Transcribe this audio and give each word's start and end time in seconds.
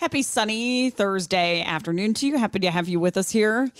Happy 0.00 0.22
sunny 0.22 0.88
Thursday 0.88 1.60
afternoon 1.60 2.14
to 2.14 2.26
you. 2.26 2.38
Happy 2.38 2.58
to 2.60 2.70
have 2.70 2.88
you 2.88 2.98
with 2.98 3.18
us 3.18 3.30
here. 3.30 3.70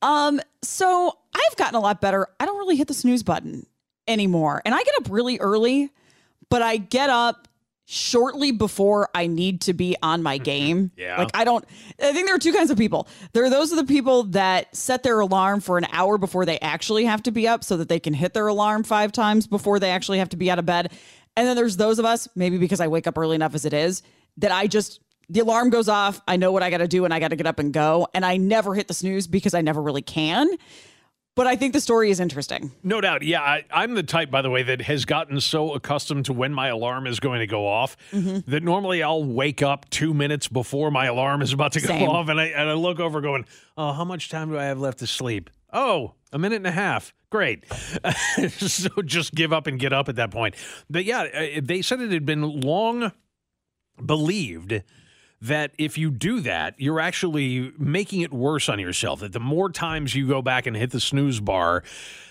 Um, 0.00 0.40
so 0.62 1.18
I've 1.34 1.56
gotten 1.56 1.74
a 1.74 1.80
lot 1.80 2.00
better. 2.00 2.28
I 2.40 2.46
don't 2.46 2.56
really 2.56 2.76
hit 2.76 2.88
the 2.88 2.94
snooze 2.94 3.22
button 3.22 3.66
anymore. 4.08 4.62
And 4.64 4.74
I 4.74 4.82
get 4.82 4.94
up 5.00 5.08
really 5.10 5.38
early, 5.38 5.92
but 6.48 6.62
I 6.62 6.78
get 6.78 7.10
up 7.10 7.46
shortly 7.84 8.52
before 8.52 9.10
I 9.14 9.26
need 9.26 9.60
to 9.62 9.74
be 9.74 9.98
on 10.02 10.22
my 10.22 10.38
game. 10.38 10.92
Yeah. 10.96 11.18
Like 11.18 11.32
I 11.34 11.44
don't 11.44 11.62
I 12.00 12.10
think 12.14 12.24
there 12.24 12.36
are 12.36 12.38
two 12.38 12.54
kinds 12.54 12.70
of 12.70 12.78
people. 12.78 13.06
There 13.34 13.44
are 13.44 13.50
those 13.50 13.70
of 13.70 13.76
the 13.76 13.84
people 13.84 14.22
that 14.22 14.74
set 14.74 15.02
their 15.02 15.20
alarm 15.20 15.60
for 15.60 15.76
an 15.76 15.86
hour 15.92 16.16
before 16.16 16.46
they 16.46 16.58
actually 16.60 17.04
have 17.04 17.22
to 17.24 17.30
be 17.30 17.46
up 17.46 17.62
so 17.62 17.76
that 17.76 17.90
they 17.90 18.00
can 18.00 18.14
hit 18.14 18.32
their 18.32 18.46
alarm 18.46 18.82
five 18.82 19.12
times 19.12 19.46
before 19.46 19.78
they 19.78 19.90
actually 19.90 20.20
have 20.20 20.30
to 20.30 20.38
be 20.38 20.50
out 20.50 20.58
of 20.58 20.64
bed. 20.64 20.90
And 21.36 21.46
then 21.46 21.54
there's 21.54 21.76
those 21.76 21.98
of 21.98 22.06
us, 22.06 22.30
maybe 22.34 22.56
because 22.56 22.80
I 22.80 22.88
wake 22.88 23.06
up 23.06 23.18
early 23.18 23.34
enough 23.34 23.54
as 23.54 23.66
it 23.66 23.74
is, 23.74 24.02
that 24.38 24.52
I 24.52 24.68
just 24.68 25.00
the 25.28 25.40
alarm 25.40 25.70
goes 25.70 25.88
off, 25.88 26.20
I 26.28 26.36
know 26.36 26.52
what 26.52 26.62
I 26.62 26.70
got 26.70 26.78
to 26.78 26.88
do 26.88 27.04
and 27.04 27.12
I 27.12 27.18
got 27.20 27.28
to 27.28 27.36
get 27.36 27.46
up 27.46 27.58
and 27.58 27.72
go, 27.72 28.06
and 28.14 28.24
I 28.24 28.36
never 28.36 28.74
hit 28.74 28.88
the 28.88 28.94
snooze 28.94 29.26
because 29.26 29.54
I 29.54 29.60
never 29.60 29.82
really 29.82 30.02
can. 30.02 30.48
But 31.34 31.46
I 31.46 31.54
think 31.56 31.74
the 31.74 31.82
story 31.82 32.10
is 32.10 32.18
interesting. 32.18 32.72
No 32.82 32.98
doubt. 33.02 33.20
Yeah, 33.22 33.42
I, 33.42 33.64
I'm 33.70 33.92
the 33.94 34.02
type, 34.02 34.30
by 34.30 34.40
the 34.40 34.48
way, 34.48 34.62
that 34.62 34.80
has 34.80 35.04
gotten 35.04 35.38
so 35.42 35.74
accustomed 35.74 36.24
to 36.26 36.32
when 36.32 36.54
my 36.54 36.68
alarm 36.68 37.06
is 37.06 37.20
going 37.20 37.40
to 37.40 37.46
go 37.46 37.66
off 37.66 37.94
Mm-hmm. 38.10 38.50
that 38.50 38.62
normally 38.62 39.02
I'll 39.02 39.22
wake 39.22 39.62
up 39.62 39.90
two 39.90 40.14
minutes 40.14 40.48
before 40.48 40.90
my 40.90 41.04
alarm 41.06 41.42
is 41.42 41.52
about 41.52 41.72
to 41.72 41.80
go 41.82 41.88
Same. 41.88 42.08
off, 42.08 42.30
and 42.30 42.40
I 42.40 42.44
and 42.46 42.70
I 42.70 42.72
look 42.72 43.00
over, 43.00 43.20
going, 43.20 43.44
"Oh, 43.76 43.92
how 43.92 44.04
much 44.06 44.30
time 44.30 44.48
do 44.48 44.58
I 44.58 44.64
have 44.64 44.78
left 44.80 45.00
to 45.00 45.06
sleep? 45.06 45.50
Oh, 45.74 46.14
a 46.32 46.38
minute 46.38 46.56
and 46.56 46.66
a 46.68 46.70
half. 46.70 47.12
Great." 47.28 47.70
so 48.48 48.88
just 49.04 49.34
give 49.34 49.52
up 49.52 49.66
and 49.66 49.78
get 49.78 49.92
up 49.92 50.08
at 50.08 50.16
that 50.16 50.30
point. 50.30 50.54
But 50.88 51.04
yeah, 51.04 51.20
uh, 51.24 51.60
they 51.62 51.82
said 51.82 52.00
it 52.00 52.12
had 52.12 52.24
been 52.24 52.62
long 52.62 53.12
believed 54.04 54.82
that 55.42 55.72
if 55.78 55.98
you 55.98 56.10
do 56.10 56.40
that, 56.40 56.74
you're 56.78 57.00
actually 57.00 57.72
making 57.78 58.22
it 58.22 58.32
worse 58.32 58.68
on 58.68 58.78
yourself. 58.78 59.20
That 59.20 59.32
the 59.32 59.40
more 59.40 59.70
times 59.70 60.14
you 60.14 60.26
go 60.26 60.42
back 60.42 60.66
and 60.66 60.76
hit 60.76 60.90
the 60.90 61.00
snooze 61.00 61.40
bar, 61.40 61.82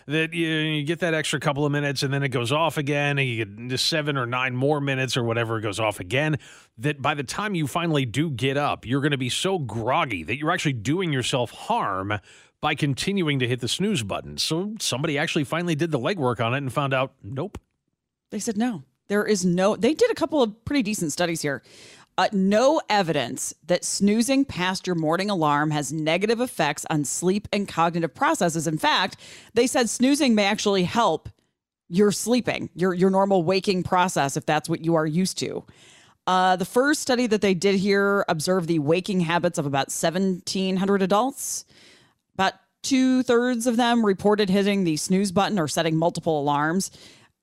that 0.07 0.33
you, 0.33 0.47
you 0.47 0.83
get 0.83 0.99
that 0.99 1.13
extra 1.13 1.39
couple 1.39 1.65
of 1.65 1.71
minutes 1.71 2.03
and 2.03 2.13
then 2.13 2.23
it 2.23 2.29
goes 2.29 2.51
off 2.51 2.77
again, 2.77 3.17
and 3.17 3.27
you 3.27 3.45
get 3.45 3.79
seven 3.79 4.17
or 4.17 4.25
nine 4.25 4.55
more 4.55 4.81
minutes 4.81 5.15
or 5.15 5.23
whatever 5.23 5.57
it 5.57 5.61
goes 5.61 5.79
off 5.79 5.99
again. 5.99 6.37
That 6.77 7.01
by 7.01 7.13
the 7.13 7.23
time 7.23 7.55
you 7.55 7.67
finally 7.67 8.05
do 8.05 8.29
get 8.29 8.57
up, 8.57 8.85
you're 8.85 9.01
going 9.01 9.11
to 9.11 9.17
be 9.17 9.29
so 9.29 9.59
groggy 9.59 10.23
that 10.23 10.37
you're 10.37 10.51
actually 10.51 10.73
doing 10.73 11.13
yourself 11.13 11.51
harm 11.51 12.19
by 12.61 12.73
continuing 12.73 13.37
to 13.39 13.47
hit 13.47 13.59
the 13.59 13.67
snooze 13.67 14.01
button. 14.01 14.37
So 14.37 14.73
somebody 14.79 15.19
actually 15.19 15.43
finally 15.43 15.75
did 15.75 15.91
the 15.91 15.99
legwork 15.99 16.43
on 16.43 16.55
it 16.55 16.57
and 16.57 16.73
found 16.73 16.93
out, 16.93 17.13
nope. 17.21 17.59
They 18.31 18.39
said 18.39 18.57
no. 18.57 18.83
There 19.07 19.23
is 19.23 19.45
no, 19.45 19.75
they 19.75 19.93
did 19.93 20.09
a 20.09 20.15
couple 20.15 20.41
of 20.41 20.65
pretty 20.65 20.81
decent 20.81 21.11
studies 21.11 21.43
here. 21.43 21.61
Uh, 22.17 22.29
no 22.31 22.81
evidence 22.89 23.53
that 23.65 23.83
snoozing 23.83 24.45
past 24.45 24.87
your 24.87 24.95
morning 24.95 25.29
alarm 25.29 25.71
has 25.71 25.91
negative 25.91 26.39
effects 26.39 26.85
on 26.89 27.03
sleep 27.03 27.47
and 27.51 27.67
cognitive 27.67 28.13
processes. 28.13 28.67
In 28.67 28.77
fact, 28.77 29.17
they 29.53 29.67
said 29.67 29.89
snoozing 29.89 30.33
may 30.33 30.45
actually 30.45 30.83
help 30.83 31.27
your 31.89 32.11
sleeping, 32.11 32.69
your, 32.73 32.93
your 32.93 33.09
normal 33.09 33.43
waking 33.43 33.83
process, 33.83 34.37
if 34.37 34.45
that's 34.45 34.69
what 34.69 34.83
you 34.83 34.95
are 34.95 35.05
used 35.05 35.37
to. 35.39 35.63
Uh, 36.25 36.55
the 36.55 36.65
first 36.65 37.01
study 37.01 37.27
that 37.27 37.41
they 37.41 37.53
did 37.53 37.75
here 37.75 38.25
observed 38.27 38.67
the 38.67 38.79
waking 38.79 39.19
habits 39.19 39.57
of 39.57 39.65
about 39.65 39.87
1,700 39.91 41.01
adults. 41.01 41.65
About 42.33 42.53
two 42.81 43.23
thirds 43.23 43.67
of 43.67 43.77
them 43.77 44.05
reported 44.05 44.49
hitting 44.49 44.83
the 44.83 44.97
snooze 44.97 45.31
button 45.31 45.59
or 45.59 45.67
setting 45.67 45.97
multiple 45.97 46.39
alarms. 46.39 46.91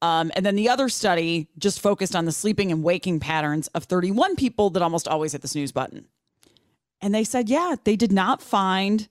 Um, 0.03 0.33
and 0.35 0.45
then 0.45 0.57
the 0.57 0.69
other 0.69 0.89
study 0.89 1.49
just 1.59 1.81
focused 1.81 2.17
on 2.17 2.25
the 2.25 2.33
sleeping 2.33 2.73
and 2.73 2.83
waking 2.83 3.21
patterns 3.21 3.69
of 3.69 3.85
31 3.85 4.35
people 4.35 4.69
that 4.71 4.83
almost 4.83 5.07
always 5.07 5.33
hit 5.33 5.43
the 5.43 5.49
snooze 5.49 5.71
button. 5.71 6.07
And 7.01 7.15
they 7.15 7.25
said, 7.25 7.49
yeah, 7.49 7.77
they 7.85 7.97
did 7.97 8.13
not 8.13 8.43
find 8.43 9.09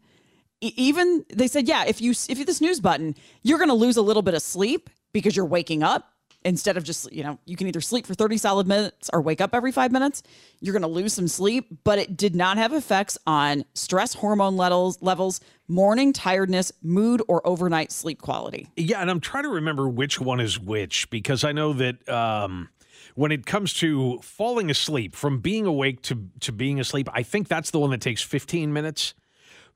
even 0.61 1.25
they 1.33 1.47
said, 1.47 1.67
yeah, 1.67 1.85
if 1.85 2.01
you 2.01 2.11
if 2.11 2.29
you 2.29 2.35
hit 2.35 2.47
the 2.47 2.53
snooze 2.53 2.79
button, 2.79 3.15
you're 3.41 3.57
going 3.57 3.69
to 3.69 3.73
lose 3.73 3.97
a 3.97 4.01
little 4.01 4.21
bit 4.21 4.35
of 4.35 4.43
sleep 4.43 4.89
because 5.11 5.35
you're 5.35 5.45
waking 5.45 5.81
up 5.81 6.10
instead 6.43 6.77
of 6.77 6.83
just 6.83 7.11
you 7.11 7.23
know 7.23 7.39
you 7.45 7.55
can 7.55 7.67
either 7.67 7.81
sleep 7.81 8.05
for 8.05 8.13
30 8.13 8.37
solid 8.37 8.67
minutes 8.67 9.09
or 9.13 9.21
wake 9.21 9.41
up 9.41 9.53
every 9.53 9.71
five 9.71 9.91
minutes 9.91 10.23
you're 10.59 10.73
going 10.73 10.81
to 10.81 10.87
lose 10.87 11.13
some 11.13 11.27
sleep 11.27 11.67
but 11.83 11.99
it 11.99 12.17
did 12.17 12.35
not 12.35 12.57
have 12.57 12.73
effects 12.73 13.17
on 13.27 13.63
stress 13.73 14.13
hormone 14.13 14.57
levels 14.57 15.01
levels 15.01 15.39
morning 15.67 16.11
tiredness 16.11 16.71
mood 16.83 17.21
or 17.27 17.45
overnight 17.47 17.91
sleep 17.91 18.21
quality 18.21 18.69
Yeah, 18.75 19.01
and 19.01 19.09
I'm 19.09 19.19
trying 19.19 19.43
to 19.43 19.49
remember 19.49 19.87
which 19.87 20.19
one 20.19 20.39
is 20.39 20.59
which 20.59 21.09
because 21.09 21.43
I 21.43 21.51
know 21.51 21.73
that 21.73 22.07
um, 22.09 22.69
when 23.15 23.31
it 23.31 23.45
comes 23.45 23.73
to 23.75 24.19
falling 24.19 24.69
asleep, 24.69 25.15
from 25.15 25.39
being 25.39 25.65
awake 25.65 26.01
to 26.03 26.27
to 26.41 26.51
being 26.51 26.79
asleep, 26.79 27.07
I 27.13 27.23
think 27.23 27.47
that's 27.47 27.71
the 27.71 27.79
one 27.79 27.91
that 27.91 28.01
takes 28.01 28.21
15 28.21 28.73
minutes. 28.73 29.13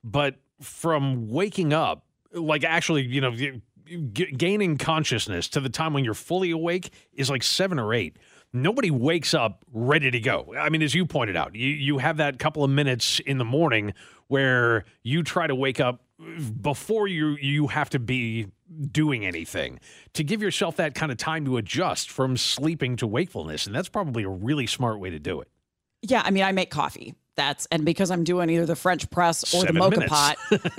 But 0.03 0.35
from 0.61 1.29
waking 1.29 1.73
up, 1.73 2.05
like 2.33 2.63
actually, 2.63 3.03
you 3.03 3.21
know, 3.21 3.35
g- 4.13 4.31
gaining 4.31 4.77
consciousness 4.77 5.47
to 5.49 5.59
the 5.59 5.69
time 5.69 5.93
when 5.93 6.03
you're 6.03 6.13
fully 6.13 6.51
awake 6.51 6.91
is 7.13 7.29
like 7.29 7.43
seven 7.43 7.79
or 7.79 7.93
eight. 7.93 8.17
Nobody 8.53 8.89
wakes 8.89 9.33
up 9.33 9.65
ready 9.73 10.11
to 10.11 10.19
go. 10.19 10.53
I 10.57 10.69
mean, 10.69 10.81
as 10.81 10.95
you 10.95 11.05
pointed 11.05 11.35
out, 11.35 11.55
you, 11.55 11.67
you 11.67 11.97
have 11.97 12.17
that 12.17 12.39
couple 12.39 12.63
of 12.63 12.69
minutes 12.69 13.19
in 13.19 13.37
the 13.37 13.45
morning 13.45 13.93
where 14.27 14.85
you 15.03 15.23
try 15.23 15.47
to 15.47 15.55
wake 15.55 15.79
up 15.79 16.01
before 16.61 17.07
you 17.07 17.37
you 17.41 17.67
have 17.67 17.89
to 17.89 17.99
be 17.99 18.47
doing 18.91 19.25
anything 19.25 19.79
to 20.13 20.23
give 20.23 20.41
yourself 20.41 20.77
that 20.77 20.95
kind 20.95 21.11
of 21.11 21.17
time 21.17 21.43
to 21.45 21.57
adjust 21.57 22.09
from 22.09 22.37
sleeping 22.37 22.95
to 22.95 23.05
wakefulness 23.05 23.67
and 23.67 23.75
that's 23.75 23.89
probably 23.89 24.23
a 24.23 24.29
really 24.29 24.65
smart 24.65 24.97
way 24.97 25.09
to 25.09 25.19
do 25.19 25.41
it 25.41 25.49
yeah 26.01 26.21
i 26.23 26.31
mean 26.31 26.43
i 26.43 26.53
make 26.53 26.71
coffee 26.71 27.13
that's 27.37 27.65
and 27.71 27.83
because 27.85 28.11
i'm 28.11 28.23
doing 28.23 28.49
either 28.49 28.65
the 28.65 28.75
french 28.75 29.09
press 29.09 29.43
or 29.53 29.59
Seven 29.61 29.75
the 29.75 29.79
mocha 29.79 29.99
minutes. 29.99 30.09
pot 30.13 30.37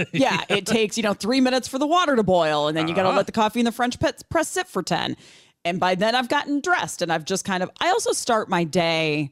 yeah 0.12 0.43
it 0.49 0.67
takes 0.67 0.97
you 0.97 1.03
know 1.03 1.12
three 1.15 1.41
minutes 1.41 1.69
for 1.69 1.78
the 1.78 1.87
water 1.87 2.17
to 2.17 2.22
boil 2.22 2.69
and 2.69 2.77
then 2.77 2.89
you 2.89 2.94
got 2.94 3.03
to 3.03 3.09
Uh-huh. 3.09 3.17
let 3.19 3.27
the 3.27 3.33
coffee 3.33 3.61
in 3.61 3.65
the 3.65 3.72
french 3.72 3.99
press 4.31 4.49
sit 4.49 4.67
for 4.67 4.83
10 4.83 5.17
and 5.65 5.78
by 5.81 5.94
then 5.94 6.15
i've 6.15 6.28
gotten 6.28 6.61
dressed 6.61 7.03
and 7.03 7.12
i've 7.12 7.25
just 7.25 7.44
kind 7.44 7.62
of 7.62 7.71
i 7.81 7.89
also 7.89 8.12
start 8.12 8.49
my 8.49 8.65
day 8.65 9.31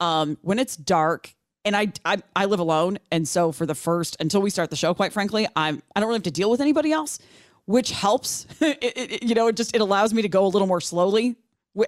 um, 0.00 0.36
when 0.42 0.58
it's 0.58 0.76
dark 0.76 1.32
and 1.64 1.74
I, 1.76 1.90
I 2.04 2.18
I 2.36 2.44
live 2.44 2.60
alone, 2.60 2.98
and 3.10 3.26
so 3.26 3.50
for 3.50 3.66
the 3.66 3.74
first 3.74 4.16
until 4.20 4.40
we 4.40 4.50
start 4.50 4.70
the 4.70 4.76
show, 4.76 4.94
quite 4.94 5.12
frankly, 5.12 5.48
I'm 5.56 5.82
I 5.96 6.00
don't 6.00 6.06
really 6.08 6.18
have 6.18 6.22
to 6.24 6.30
deal 6.30 6.48
with 6.48 6.60
anybody 6.60 6.92
else, 6.92 7.18
which 7.64 7.90
helps. 7.90 8.46
it, 8.60 8.78
it- 8.82 9.22
you 9.24 9.34
know, 9.34 9.48
it 9.48 9.56
just 9.56 9.74
it 9.74 9.80
allows 9.80 10.14
me 10.14 10.22
to 10.22 10.28
go 10.28 10.46
a 10.46 10.48
little 10.48 10.68
more 10.68 10.80
slowly, 10.80 11.34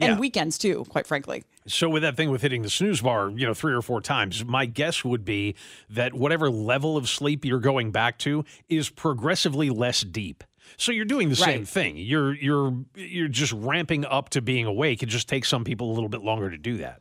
and 0.00 0.12
Yeah. 0.14 0.18
weekends 0.18 0.58
too, 0.58 0.84
quite 0.88 1.06
frankly. 1.06 1.44
so 1.66 1.88
with 1.88 2.02
that 2.02 2.16
thing 2.16 2.30
with 2.30 2.42
hitting 2.42 2.62
the 2.62 2.70
snooze 2.70 3.00
bar 3.02 3.30
you 3.30 3.46
know 3.46 3.52
three 3.54 3.72
or 3.74 3.82
four 3.82 4.00
times 4.00 4.44
my 4.44 4.64
guess 4.66 5.04
would 5.04 5.24
be 5.24 5.54
that 5.90 6.14
whatever 6.14 6.50
level 6.50 6.96
of 6.96 7.08
sleep 7.08 7.44
you're 7.44 7.58
going 7.60 7.90
back 7.90 8.16
to 8.18 8.44
is 8.68 8.88
progressively 8.88 9.68
less 9.68 10.00
deep 10.00 10.44
so 10.78 10.92
you're 10.92 11.04
doing 11.04 11.28
the 11.28 11.36
same 11.36 11.64
thing 11.66 11.96
you're 11.98 12.34
you're 12.34 12.74
you're 12.94 13.28
just 13.28 13.52
ramping 13.52 14.04
up 14.06 14.28
to 14.30 14.40
being 14.40 14.64
awake 14.66 15.02
it 15.02 15.06
just 15.10 15.28
takes 15.28 15.48
some 15.48 15.62
people 15.64 15.90
a 15.90 15.94
little 15.94 16.08
bit 16.08 16.22
longer 16.22 16.48
to 16.50 16.56
do 16.58 16.76
that 16.78 17.00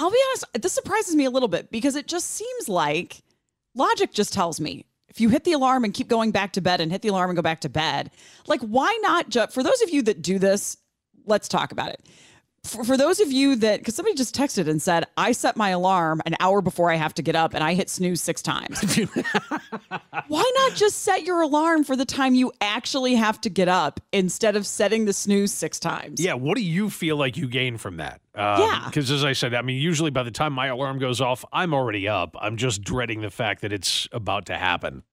I'll 0.00 0.10
be 0.10 0.18
honest, 0.30 0.44
this 0.62 0.72
surprises 0.72 1.14
me 1.16 1.24
a 1.24 1.30
little 1.30 1.48
bit 1.48 1.70
because 1.72 1.96
it 1.96 2.06
just 2.08 2.30
seems 2.30 2.68
like 2.68 3.22
logic 3.74 4.12
just 4.12 4.32
tells 4.32 4.60
me 4.60 4.84
if 5.08 5.20
you 5.20 5.28
hit 5.28 5.44
the 5.44 5.52
alarm 5.52 5.84
and 5.84 5.94
keep 5.94 6.06
going 6.08 6.30
back 6.32 6.52
to 6.52 6.60
bed 6.60 6.80
and 6.80 6.90
hit 6.92 7.02
the 7.02 7.08
alarm 7.08 7.30
and 7.30 7.36
go 7.36 7.42
back 7.42 7.60
to 7.62 7.68
bed, 7.68 8.10
like 8.46 8.60
why 8.60 8.96
not 9.02 9.28
just 9.28 9.52
for 9.54 9.62
those 9.62 9.80
of 9.82 9.90
you 9.90 10.02
that 10.02 10.22
do 10.22 10.38
this, 10.38 10.76
let's 11.26 11.48
talk 11.48 11.72
about 11.72 11.88
it. 11.90 12.04
For, 12.64 12.84
for 12.84 12.96
those 12.96 13.20
of 13.20 13.32
you 13.32 13.56
that, 13.56 13.80
because 13.80 13.94
somebody 13.94 14.14
just 14.14 14.34
texted 14.34 14.68
and 14.68 14.80
said, 14.82 15.06
I 15.16 15.32
set 15.32 15.56
my 15.56 15.70
alarm 15.70 16.20
an 16.26 16.36
hour 16.40 16.60
before 16.60 16.90
I 16.90 16.96
have 16.96 17.14
to 17.14 17.22
get 17.22 17.34
up 17.36 17.54
and 17.54 17.64
I 17.64 17.74
hit 17.74 17.88
snooze 17.88 18.20
six 18.20 18.42
times. 18.42 18.80
Why 20.28 20.52
not 20.56 20.74
just 20.74 21.02
set 21.02 21.24
your 21.24 21.40
alarm 21.40 21.84
for 21.84 21.96
the 21.96 22.04
time 22.04 22.34
you 22.34 22.52
actually 22.60 23.14
have 23.14 23.40
to 23.42 23.50
get 23.50 23.68
up 23.68 24.00
instead 24.12 24.56
of 24.56 24.66
setting 24.66 25.06
the 25.06 25.12
snooze 25.12 25.52
six 25.52 25.78
times? 25.78 26.20
Yeah, 26.20 26.34
what 26.34 26.56
do 26.56 26.62
you 26.62 26.90
feel 26.90 27.16
like 27.16 27.36
you 27.36 27.48
gain 27.48 27.78
from 27.78 27.96
that? 27.98 28.20
Um, 28.34 28.60
yeah. 28.60 28.82
Because 28.86 29.10
as 29.10 29.24
I 29.24 29.32
said, 29.32 29.54
I 29.54 29.62
mean, 29.62 29.80
usually 29.80 30.10
by 30.10 30.22
the 30.22 30.30
time 30.30 30.52
my 30.52 30.66
alarm 30.66 30.98
goes 30.98 31.20
off, 31.20 31.44
I'm 31.52 31.72
already 31.72 32.06
up. 32.06 32.36
I'm 32.38 32.56
just 32.56 32.82
dreading 32.82 33.22
the 33.22 33.30
fact 33.30 33.62
that 33.62 33.72
it's 33.72 34.08
about 34.12 34.46
to 34.46 34.56
happen. 34.56 35.04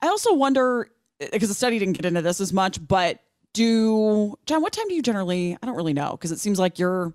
I 0.00 0.08
also 0.08 0.34
wonder 0.34 0.90
because 1.18 1.48
the 1.48 1.54
study 1.54 1.78
didn't 1.78 1.94
get 1.94 2.04
into 2.04 2.22
this 2.22 2.40
as 2.40 2.52
much, 2.52 2.84
but 2.86 3.20
do 3.56 4.38
John, 4.46 4.62
what 4.62 4.72
time 4.72 4.86
do 4.88 4.94
you 4.94 5.02
generally? 5.02 5.56
I 5.60 5.66
don't 5.66 5.76
really 5.76 5.94
know 5.94 6.12
because 6.12 6.30
it 6.32 6.38
seems 6.38 6.58
like 6.58 6.78
you're 6.78 7.12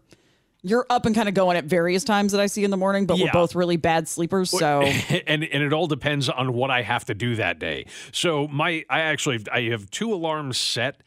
You're 0.63 0.85
up 0.89 1.05
and 1.07 1.15
kind 1.15 1.27
of 1.27 1.33
going 1.33 1.57
at 1.57 1.65
various 1.65 2.03
times 2.03 2.33
that 2.33 2.41
I 2.41 2.45
see 2.45 2.63
in 2.63 2.69
the 2.69 2.77
morning, 2.77 3.05
but 3.07 3.17
we're 3.17 3.31
both 3.31 3.55
really 3.55 3.77
bad 3.77 4.07
sleepers. 4.07 4.51
So 4.51 4.81
and 5.27 5.43
and 5.43 5.63
it 5.63 5.73
all 5.73 5.87
depends 5.87 6.29
on 6.29 6.53
what 6.53 6.69
I 6.69 6.83
have 6.83 7.05
to 7.05 7.15
do 7.15 7.35
that 7.37 7.57
day. 7.57 7.85
So 8.11 8.47
my 8.47 8.85
I 8.89 9.01
actually 9.01 9.39
I 9.51 9.69
have 9.69 9.89
two 9.89 10.13
alarms 10.13 10.57
set. 10.57 11.01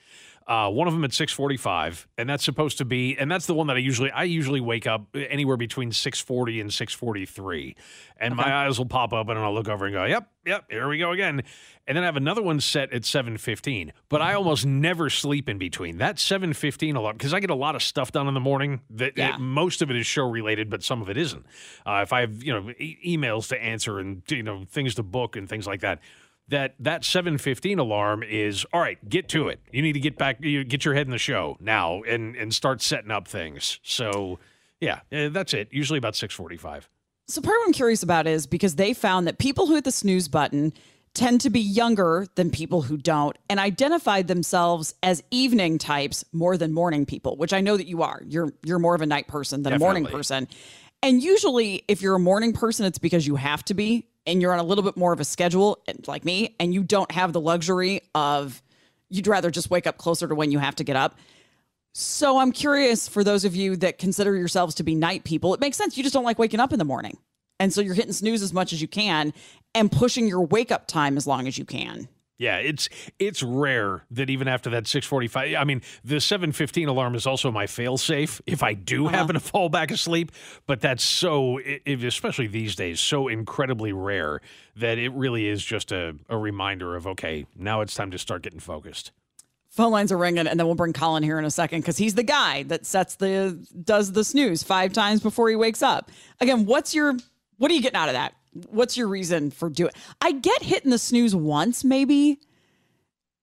Uh, 0.46 0.68
one 0.70 0.86
of 0.86 0.92
them 0.92 1.04
at 1.04 1.10
6:45, 1.12 2.06
and 2.18 2.28
that's 2.28 2.44
supposed 2.44 2.76
to 2.78 2.84
be, 2.84 3.16
and 3.16 3.30
that's 3.30 3.46
the 3.46 3.54
one 3.54 3.66
that 3.68 3.76
I 3.76 3.80
usually 3.80 4.10
I 4.10 4.24
usually 4.24 4.60
wake 4.60 4.86
up 4.86 5.06
anywhere 5.14 5.56
between 5.56 5.90
6:40 5.90 6.60
and 6.60 6.70
6:43, 6.70 7.74
and 8.18 8.36
my 8.36 8.52
eyes 8.54 8.78
will 8.78 8.84
pop 8.86 9.14
up, 9.14 9.28
and 9.28 9.38
I'll 9.38 9.54
look 9.54 9.68
over 9.68 9.86
and 9.86 9.94
go, 9.94 10.04
"Yep, 10.04 10.30
yep, 10.44 10.64
here 10.70 10.86
we 10.88 10.98
go 10.98 11.12
again." 11.12 11.42
And 11.86 11.96
then 11.96 12.02
I 12.02 12.06
have 12.06 12.16
another 12.16 12.42
one 12.42 12.60
set 12.60 12.92
at 12.92 13.04
7:15, 13.06 13.92
but 14.10 14.20
I 14.20 14.34
almost 14.34 14.66
never 14.66 15.08
sleep 15.08 15.48
in 15.48 15.56
between. 15.56 15.96
That 15.96 16.18
7:15 16.18 16.94
alarm 16.94 17.16
because 17.16 17.32
I 17.32 17.40
get 17.40 17.48
a 17.50 17.54
lot 17.54 17.74
of 17.74 17.82
stuff 17.82 18.12
done 18.12 18.28
in 18.28 18.34
the 18.34 18.40
morning. 18.40 18.80
That 18.90 19.16
Yeah. 19.16 19.36
most 19.38 19.80
of 19.80 19.90
it 19.90 19.96
is 19.96 20.06
show 20.06 20.28
related, 20.28 20.68
but 20.68 20.82
some 20.82 21.00
of 21.00 21.08
it 21.08 21.16
isn't. 21.16 21.46
Uh, 21.86 22.00
if 22.02 22.12
I 22.12 22.20
have 22.20 22.42
you 22.42 22.52
know 22.52 22.70
e- 22.78 23.16
emails 23.16 23.48
to 23.48 23.62
answer 23.62 23.98
and 23.98 24.22
you 24.30 24.42
know 24.42 24.64
things 24.68 24.94
to 24.96 25.02
book 25.02 25.36
and 25.36 25.48
things 25.48 25.66
like 25.66 25.80
that, 25.80 26.00
that 26.48 26.74
that 26.78 27.04
seven 27.04 27.38
fifteen 27.38 27.78
alarm 27.78 28.22
is 28.22 28.66
all 28.72 28.80
right. 28.80 28.98
Get 29.08 29.28
to 29.30 29.48
it. 29.48 29.60
You 29.72 29.82
need 29.82 29.94
to 29.94 30.00
get 30.00 30.18
back. 30.18 30.42
You 30.42 30.64
get 30.64 30.84
your 30.84 30.94
head 30.94 31.06
in 31.06 31.10
the 31.10 31.18
show 31.18 31.56
now 31.60 32.02
and 32.02 32.36
and 32.36 32.54
start 32.54 32.82
setting 32.82 33.10
up 33.10 33.26
things. 33.26 33.80
So 33.82 34.38
yeah, 34.80 35.00
eh, 35.10 35.28
that's 35.28 35.54
it. 35.54 35.68
Usually 35.70 35.98
about 35.98 36.16
six 36.16 36.34
forty 36.34 36.56
five. 36.56 36.88
So 37.26 37.40
part 37.40 37.56
of 37.56 37.60
what 37.60 37.68
I'm 37.68 37.72
curious 37.72 38.02
about 38.02 38.26
is 38.26 38.46
because 38.46 38.74
they 38.74 38.92
found 38.92 39.26
that 39.26 39.38
people 39.38 39.66
who 39.66 39.74
hit 39.74 39.84
the 39.84 39.92
snooze 39.92 40.28
button 40.28 40.74
tend 41.14 41.40
to 41.40 41.48
be 41.48 41.60
younger 41.60 42.26
than 42.34 42.50
people 42.50 42.82
who 42.82 42.96
don't 42.96 43.38
and 43.48 43.60
identified 43.60 44.26
themselves 44.26 44.94
as 45.02 45.22
evening 45.30 45.78
types 45.78 46.24
more 46.32 46.56
than 46.58 46.74
morning 46.74 47.06
people, 47.06 47.36
which 47.36 47.52
I 47.52 47.60
know 47.60 47.76
that 47.76 47.86
you 47.86 48.02
are. 48.02 48.20
You're 48.26 48.52
you're 48.62 48.78
more 48.78 48.94
of 48.94 49.00
a 49.00 49.06
night 49.06 49.28
person 49.28 49.62
than 49.62 49.72
a 49.72 49.78
morning 49.78 50.06
person. 50.06 50.48
And 51.02 51.22
usually 51.22 51.84
if 51.88 52.02
you're 52.02 52.16
a 52.16 52.20
morning 52.20 52.52
person 52.52 52.84
it's 52.84 52.98
because 52.98 53.26
you 53.26 53.36
have 53.36 53.64
to 53.66 53.74
be 53.74 54.08
and 54.26 54.40
you're 54.40 54.52
on 54.52 54.58
a 54.58 54.64
little 54.64 54.84
bit 54.84 54.96
more 54.96 55.12
of 55.12 55.20
a 55.20 55.24
schedule 55.24 55.78
eh, 55.88 55.92
like 56.06 56.24
me 56.24 56.54
and 56.58 56.72
you 56.74 56.82
don't 56.82 57.10
have 57.12 57.32
the 57.32 57.40
luxury 57.40 58.00
of 58.14 58.62
you'd 59.10 59.26
rather 59.26 59.50
just 59.50 59.70
wake 59.70 59.86
up 59.86 59.98
closer 59.98 60.26
to 60.26 60.34
when 60.34 60.50
you 60.50 60.58
have 60.58 60.76
to 60.76 60.84
get 60.84 60.96
up. 60.96 61.16
So 61.92 62.38
I'm 62.38 62.50
curious 62.50 63.06
for 63.06 63.22
those 63.22 63.44
of 63.44 63.54
you 63.54 63.76
that 63.76 63.98
consider 63.98 64.34
yourselves 64.34 64.74
to 64.76 64.82
be 64.82 64.94
night 64.94 65.24
people, 65.24 65.54
it 65.54 65.60
makes 65.60 65.76
sense. 65.76 65.96
You 65.96 66.02
just 66.02 66.12
don't 66.12 66.24
like 66.24 66.38
waking 66.38 66.60
up 66.60 66.72
in 66.72 66.78
the 66.78 66.84
morning. 66.84 67.16
And 67.60 67.72
so 67.72 67.80
you're 67.80 67.94
hitting 67.94 68.12
snooze 68.12 68.42
as 68.42 68.52
much 68.52 68.72
as 68.72 68.82
you 68.82 68.88
can 68.88 69.32
and 69.74 69.90
pushing 69.90 70.26
your 70.26 70.44
wake 70.44 70.72
up 70.72 70.88
time 70.88 71.16
as 71.16 71.26
long 71.26 71.46
as 71.46 71.56
you 71.56 71.64
can. 71.64 72.08
Yeah, 72.36 72.56
it's 72.56 72.88
it's 73.18 73.42
rare 73.42 74.04
that 74.10 74.28
even 74.28 74.48
after 74.48 74.68
that 74.70 74.84
6:45 74.84 75.56
I 75.56 75.64
mean, 75.64 75.82
the 76.02 76.16
7:15 76.16 76.88
alarm 76.88 77.14
is 77.14 77.26
also 77.26 77.50
my 77.52 77.66
fail 77.66 77.96
safe 77.96 78.40
if 78.46 78.62
I 78.62 78.74
do 78.74 79.06
uh-huh. 79.06 79.16
happen 79.16 79.34
to 79.34 79.40
fall 79.40 79.68
back 79.68 79.92
asleep, 79.92 80.32
but 80.66 80.80
that's 80.80 81.04
so 81.04 81.60
especially 81.86 82.48
these 82.48 82.74
days 82.74 83.00
so 83.00 83.28
incredibly 83.28 83.92
rare 83.92 84.40
that 84.76 84.98
it 84.98 85.12
really 85.12 85.46
is 85.46 85.64
just 85.64 85.92
a, 85.92 86.16
a 86.28 86.36
reminder 86.36 86.96
of 86.96 87.06
okay, 87.06 87.46
now 87.56 87.80
it's 87.80 87.94
time 87.94 88.10
to 88.10 88.18
start 88.18 88.42
getting 88.42 88.60
focused. 88.60 89.12
Phone 89.68 89.90
lines 89.92 90.12
are 90.12 90.18
ringing, 90.18 90.46
and 90.46 90.58
then 90.58 90.66
we'll 90.66 90.76
bring 90.76 90.92
Colin 90.92 91.22
here 91.22 91.38
in 91.38 91.44
a 91.44 91.50
second 91.50 91.80
because 91.80 91.96
he's 91.96 92.14
the 92.14 92.22
guy 92.22 92.64
that 92.64 92.84
sets 92.86 93.16
the 93.16 93.58
does 93.84 94.12
the 94.12 94.24
snooze 94.24 94.62
five 94.64 94.92
times 94.92 95.20
before 95.20 95.48
he 95.48 95.56
wakes 95.56 95.82
up. 95.82 96.10
Again, 96.40 96.66
what's 96.66 96.94
your 96.94 97.16
what 97.58 97.70
are 97.70 97.74
you 97.74 97.82
getting 97.82 97.96
out 97.96 98.08
of 98.08 98.14
that? 98.14 98.34
What's 98.70 98.96
your 98.96 99.08
reason 99.08 99.50
for 99.50 99.68
doing? 99.68 99.92
I 100.20 100.32
get 100.32 100.62
hitting 100.62 100.90
the 100.90 100.98
snooze 100.98 101.34
once, 101.34 101.84
maybe. 101.84 102.38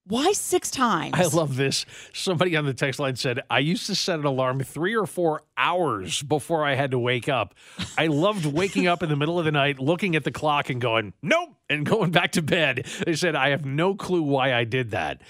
Why 0.04 0.32
six 0.32 0.68
times? 0.68 1.14
I 1.14 1.26
love 1.26 1.56
this. 1.56 1.86
Somebody 2.12 2.56
on 2.56 2.66
the 2.66 2.74
text 2.74 2.98
line 2.98 3.14
said, 3.14 3.40
I 3.48 3.60
used 3.60 3.86
to 3.86 3.94
set 3.94 4.18
an 4.18 4.24
alarm 4.24 4.60
three 4.60 4.96
or 4.96 5.06
four 5.06 5.42
hours 5.56 6.22
before 6.24 6.66
I 6.66 6.74
had 6.74 6.90
to 6.90 6.98
wake 6.98 7.28
up. 7.28 7.54
I 7.96 8.08
loved 8.08 8.44
waking 8.44 8.88
up 8.88 9.04
in 9.04 9.10
the 9.10 9.16
middle 9.16 9.38
of 9.38 9.44
the 9.44 9.52
night, 9.52 9.78
looking 9.78 10.16
at 10.16 10.24
the 10.24 10.32
clock 10.32 10.70
and 10.70 10.80
going, 10.80 11.12
nope, 11.22 11.50
and 11.70 11.86
going 11.86 12.10
back 12.10 12.32
to 12.32 12.42
bed. 12.42 12.84
They 13.06 13.14
said, 13.14 13.36
I 13.36 13.50
have 13.50 13.64
no 13.64 13.94
clue 13.94 14.22
why 14.22 14.52
I 14.52 14.64
did 14.64 14.90
that. 14.90 15.22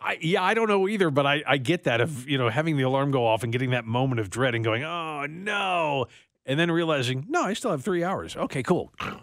I, 0.00 0.18
yeah, 0.20 0.42
I 0.42 0.54
don't 0.54 0.68
know 0.68 0.88
either, 0.88 1.10
but 1.10 1.26
I, 1.26 1.42
I 1.46 1.56
get 1.58 1.84
that 1.84 2.00
of, 2.00 2.28
you 2.28 2.38
know, 2.38 2.48
having 2.48 2.76
the 2.76 2.84
alarm 2.84 3.12
go 3.12 3.24
off 3.24 3.44
and 3.44 3.52
getting 3.52 3.70
that 3.70 3.84
moment 3.84 4.20
of 4.20 4.30
dread 4.30 4.54
and 4.56 4.64
going, 4.64 4.82
oh, 4.82 5.26
no. 5.26 6.06
And 6.48 6.58
then 6.58 6.70
realizing, 6.70 7.26
no, 7.28 7.42
I 7.42 7.52
still 7.52 7.70
have 7.70 7.84
three 7.84 8.02
hours. 8.02 8.34
Okay, 8.34 8.62
cool. 8.62 8.90
I 9.00 9.20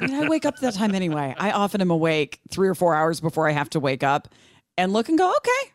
mean, 0.00 0.14
I 0.14 0.28
wake 0.28 0.44
up 0.46 0.56
that 0.60 0.74
time 0.74 0.94
anyway. 0.94 1.34
I 1.36 1.50
often 1.50 1.80
am 1.80 1.90
awake 1.90 2.40
three 2.48 2.68
or 2.68 2.74
four 2.76 2.94
hours 2.94 3.20
before 3.20 3.48
I 3.48 3.52
have 3.52 3.68
to 3.70 3.80
wake 3.80 4.02
up 4.04 4.28
and 4.78 4.92
look 4.92 5.08
and 5.08 5.18
go, 5.18 5.28
okay, 5.36 5.72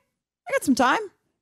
I 0.47 0.51
got 0.53 0.63
some 0.63 0.75
time. 0.75 0.99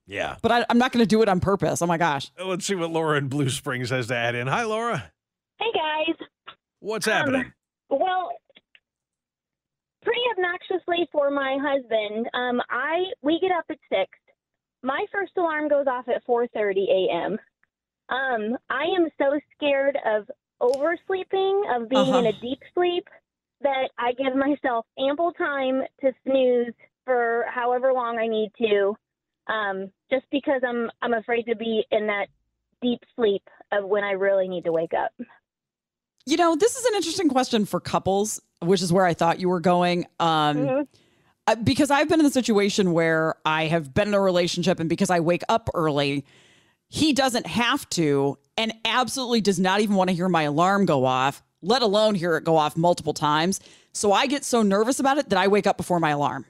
Yeah. 0.08 0.38
But 0.42 0.52
I, 0.52 0.66
I'm 0.70 0.78
not 0.80 0.92
going 0.92 1.04
to 1.04 1.08
do 1.08 1.22
it 1.22 1.30
on 1.30 1.40
purpose. 1.40 1.82
Oh 1.82 1.86
my 1.86 1.98
gosh. 1.98 2.32
Let's 2.44 2.66
see 2.66 2.76
what 2.76 2.90
Laura 2.90 3.18
in 3.18 3.28
Blue 3.30 3.50
Springs 3.50 3.90
has 3.92 4.08
to 4.08 4.16
add 4.16 4.36
in. 4.36 4.48
Hi, 4.48 4.64
Laura. 4.64 5.12
Hey 5.60 5.72
guys. 5.74 6.16
What's 6.80 7.08
Um, 7.08 7.14
happening? 7.14 7.54
Well, 7.90 8.32
pretty 10.04 10.22
obnoxiously 10.38 11.08
for 11.12 11.30
my 11.30 11.58
husband, 11.62 12.28
um, 12.34 12.62
I 12.70 13.04
we 13.22 13.40
get 13.40 13.52
up 13.52 13.66
at 13.70 13.78
six. 13.90 14.10
My 14.84 15.06
first 15.12 15.34
alarm 15.38 15.68
goes 15.68 15.86
off 15.88 16.08
at 16.08 16.24
four 16.26 16.48
thirty 16.48 16.88
a.m. 16.90 17.38
Um, 18.10 18.58
I 18.70 18.84
am 18.84 19.10
so 19.18 19.40
scared 19.56 19.98
of 20.06 20.30
oversleeping, 20.62 21.64
of 21.76 21.90
being 21.90 22.08
in 22.08 22.26
Uh-huh. 22.26 22.30
a 22.30 22.34
deep 22.42 22.60
sleep, 22.74 23.08
that 23.62 23.90
I 23.98 24.14
give 24.14 24.36
myself 24.36 24.86
ample 25.00 25.34
time 25.34 25.82
to 26.02 26.12
snooze 26.24 26.74
for 27.06 27.46
however 27.50 27.92
long 27.94 28.18
I 28.18 28.28
need 28.28 28.52
to, 28.60 28.96
um, 29.52 29.92
just 30.12 30.26
because 30.32 30.62
I'm 30.68 30.90
I'm 31.02 31.14
afraid 31.14 31.44
to 31.44 31.56
be 31.56 31.86
in 31.92 32.08
that 32.08 32.28
deep 32.82 33.00
sleep 33.16 33.44
of 33.72 33.86
when 33.86 34.04
I 34.04 34.12
really 34.12 34.48
need 34.48 34.66
to 34.66 34.72
wake 34.72 34.94
up. 34.94 35.12
You 36.26 36.38
know, 36.38 36.56
this 36.56 36.76
is 36.76 36.86
an 36.86 36.96
interesting 36.96 37.30
question 37.30 37.66
for 37.66 37.80
couples, 37.80 38.42
which 38.62 38.82
is 38.82 38.92
where 38.92 39.06
I 39.06 39.14
thought 39.14 39.40
you 39.40 39.50
were 39.50 39.62
going. 39.62 40.06
Um, 40.20 40.58
Mhm. 40.58 40.88
uh, 41.48 41.56
because 41.56 41.90
I've 41.90 42.10
been 42.10 42.20
in 42.20 42.26
the 42.26 42.32
situation 42.32 42.92
where 42.92 43.36
I 43.46 43.66
have 43.68 43.94
been 43.94 44.10
in 44.10 44.14
a 44.14 44.22
relationship, 44.22 44.80
and 44.80 44.90
because 44.90 45.10
I 45.10 45.22
wake 45.22 45.44
up 45.48 45.70
early, 45.74 46.26
he 46.90 47.14
doesn't 47.14 47.48
have 47.48 47.88
to, 47.92 48.38
and 48.56 48.74
absolutely 48.86 49.42
does 49.42 49.60
not 49.60 49.82
even 49.82 49.96
want 49.96 50.10
to 50.10 50.16
hear 50.16 50.30
my 50.30 50.44
alarm 50.44 50.86
go 50.86 51.06
off, 51.06 51.44
let 51.62 51.82
alone 51.82 52.16
hear 52.16 52.38
it 52.38 52.44
go 52.44 52.58
off 52.58 52.78
multiple 52.78 53.14
times. 53.14 53.60
So 53.94 54.12
I 54.12 54.28
get 54.28 54.46
so 54.46 54.62
nervous 54.62 55.00
about 55.00 55.18
it 55.18 55.30
that 55.30 55.40
I 55.40 55.48
wake 55.48 55.68
up 55.68 55.78
before 55.78 56.00
my 56.00 56.12
alarm. 56.12 56.46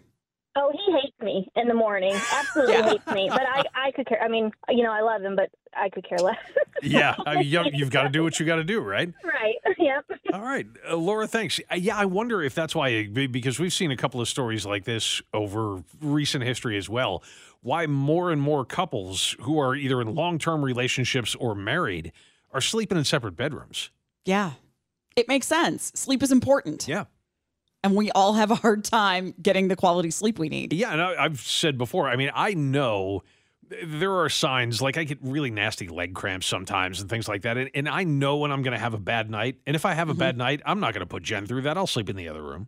Oh, 0.59 0.71
he 0.74 0.92
hates 0.92 1.19
me 1.21 1.48
in 1.56 1.68
the 1.68 1.74
morning. 1.74 2.13
Absolutely 2.33 2.74
Yeah. 2.74 2.89
hates 2.89 3.07
me. 3.07 3.30
But 3.30 3.44
I, 3.44 3.63
I 3.75 3.92
could 3.92 4.07
care. 4.07 4.21
I 4.21 4.27
mean, 4.27 4.51
you 4.69 4.83
know, 4.83 4.92
I 4.92 5.01
love 5.01 5.21
him, 5.21 5.36
but 5.36 5.50
I 5.75 5.89
could 5.89 6.07
care 6.07 6.18
less. 6.19 6.38
Yeah, 6.83 7.15
I 7.25 7.38
mean, 7.38 7.45
you, 7.48 7.63
you've 7.74 7.89
got 7.89 8.04
to 8.04 8.09
do 8.09 8.21
what 8.21 8.39
you 8.39 8.45
got 8.45 8.57
to 8.57 8.63
do, 8.63 8.80
right? 8.81 9.12
right. 9.24 9.56
Yep. 9.80 10.06
All 10.31 10.42
right, 10.44 10.68
uh, 10.88 10.95
Laura, 10.95 11.25
thanks. 11.25 11.59
Uh, 11.71 11.76
yeah, 11.76 11.97
I 11.97 12.06
wonder 12.06 12.44
if 12.44 12.54
that's 12.54 12.76
why, 12.76 13.07
because 13.07 13.59
we've 13.59 13.73
seen 13.73 13.90
a 13.90 13.97
couple 13.97 14.21
of 14.21 14.28
stories 14.28 14.64
like 14.64 14.83
this 14.83 15.19
over 15.33 15.81
recent 16.02 16.44
history 16.44 16.78
as 16.78 16.87
well. 16.87 17.23
Why 17.61 17.87
more 17.87 18.31
and 18.31 18.40
more 18.40 18.64
couples 18.64 19.35
who 19.42 19.57
are 19.59 19.73
either 19.76 19.99
in 20.02 20.14
long 20.14 20.37
term 20.37 20.64
relationships 20.64 21.33
or 21.33 21.56
married 21.56 22.11
are 22.52 22.61
sleeping 22.61 22.97
in 22.97 23.04
separate 23.06 23.35
bedrooms. 23.35 23.90
Yeah, 24.26 24.52
it 25.16 25.28
makes 25.28 25.47
sense. 25.47 25.92
Sleep 25.95 26.21
is 26.21 26.31
important, 26.31 26.87
Yeah. 26.87 27.06
And 27.87 27.95
we 27.95 28.11
all 28.11 28.33
have 28.33 28.51
a 28.51 28.56
hard 28.56 28.83
time 28.83 29.33
getting 29.41 29.69
the 29.69 29.75
quality 29.75 30.11
sleep 30.11 30.37
we 30.37 30.49
need. 30.49 30.73
Yeah, 30.73 30.91
and 30.91 31.01
I, 31.01 31.23
I've 31.23 31.39
said 31.39 31.77
before, 31.77 32.09
I 32.09 32.17
mean, 32.17 32.31
I 32.35 32.53
know 32.53 33.23
there 33.83 34.13
are 34.19 34.29
signs 34.29 34.81
like 34.81 34.97
I 34.97 35.03
get 35.03 35.19
really 35.21 35.51
nasty 35.51 35.87
leg 35.87 36.13
cramps 36.13 36.47
sometimes 36.47 36.99
and 36.99 37.09
things 37.09 37.27
like 37.27 37.44
that. 37.44 37.57
And, 37.57 37.69
and 37.73 37.89
I 37.89 38.03
know 38.03 38.37
when 38.37 38.51
I'm 38.51 38.61
going 38.61 38.73
to 38.73 38.79
have 38.79 38.94
a 38.94 38.99
bad 38.99 39.29
night. 39.29 39.57
And 39.65 39.75
if 39.75 39.85
I 39.85 39.94
have 39.94 40.09
a 40.09 40.11
mm-hmm. 40.11 40.19
bad 40.19 40.37
night, 40.37 40.61
I'm 40.65 40.79
not 40.79 40.94
going 40.94 41.01
to 41.01 41.07
put 41.07 41.23
Jen 41.23 41.45
through 41.45 41.61
that. 41.63 41.77
I'll 41.77 41.87
sleep 41.87 42.09
in 42.09 42.15
the 42.15 42.29
other 42.29 42.41
room. 42.41 42.67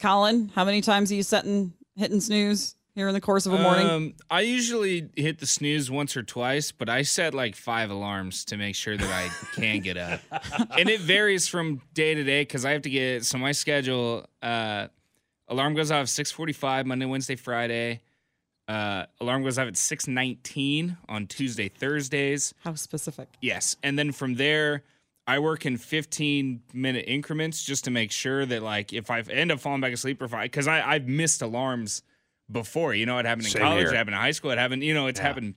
Colin, 0.00 0.50
how 0.54 0.64
many 0.64 0.80
times 0.80 1.10
are 1.10 1.14
you 1.14 1.22
setting 1.22 1.72
hitting 1.96 2.20
snooze 2.20 2.76
here 2.94 3.08
in 3.08 3.14
the 3.14 3.20
course 3.20 3.46
of 3.46 3.52
a 3.52 3.58
morning? 3.58 3.88
Um, 3.88 4.14
I 4.30 4.42
usually 4.42 5.10
hit 5.16 5.38
the 5.38 5.46
snooze 5.46 5.90
once 5.90 6.16
or 6.16 6.22
twice, 6.22 6.72
but 6.72 6.88
I 6.88 7.02
set 7.02 7.34
like 7.34 7.56
five 7.56 7.90
alarms 7.90 8.44
to 8.46 8.56
make 8.56 8.74
sure 8.74 8.96
that 8.96 9.08
I 9.08 9.28
can 9.54 9.80
get 9.80 9.96
up. 9.96 10.20
and 10.78 10.88
it 10.88 11.00
varies 11.00 11.48
from 11.48 11.80
day 11.92 12.14
to 12.14 12.22
day 12.22 12.42
because 12.42 12.64
I 12.64 12.70
have 12.70 12.82
to 12.82 12.90
get 12.90 13.24
so 13.24 13.38
my 13.38 13.52
schedule. 13.52 14.26
Uh, 14.42 14.88
alarm 15.48 15.74
goes 15.74 15.90
off 15.90 16.02
at 16.02 16.08
six 16.08 16.30
forty-five 16.30 16.86
Monday, 16.86 17.06
Wednesday, 17.06 17.36
Friday. 17.36 18.00
Uh, 18.66 19.04
alarm 19.20 19.42
goes 19.42 19.58
off 19.58 19.68
at 19.68 19.76
six 19.76 20.06
nineteen 20.06 20.96
on 21.08 21.26
Tuesday, 21.26 21.68
Thursdays. 21.68 22.54
how 22.64 22.74
specific? 22.74 23.28
Yes, 23.40 23.76
and 23.82 23.98
then 23.98 24.12
from 24.12 24.36
there, 24.36 24.84
I 25.26 25.38
work 25.38 25.64
in 25.64 25.78
15 25.78 26.62
minute 26.72 27.04
increments 27.08 27.64
just 27.64 27.84
to 27.84 27.90
make 27.90 28.12
sure 28.12 28.44
that 28.46 28.62
like 28.62 28.92
if 28.92 29.10
I 29.10 29.20
end 29.20 29.50
up 29.52 29.60
falling 29.60 29.80
back 29.80 29.92
asleep 29.92 30.20
or 30.20 30.26
if 30.26 30.34
I 30.34 30.44
because 30.44 30.68
I 30.68 30.82
I've 30.82 31.08
missed 31.08 31.42
alarms 31.42 32.02
before. 32.50 32.94
You 32.94 33.06
know, 33.06 33.18
it 33.18 33.26
happened 33.26 33.46
in 33.46 33.52
Same 33.52 33.62
college, 33.62 33.78
here. 33.84 33.92
it 33.92 33.96
happened 33.96 34.14
in 34.14 34.20
high 34.20 34.30
school, 34.32 34.50
it 34.50 34.58
happened. 34.58 34.82
You 34.84 34.94
know, 34.94 35.06
it's 35.06 35.18
Yeah. 35.20 35.26
happened 35.26 35.54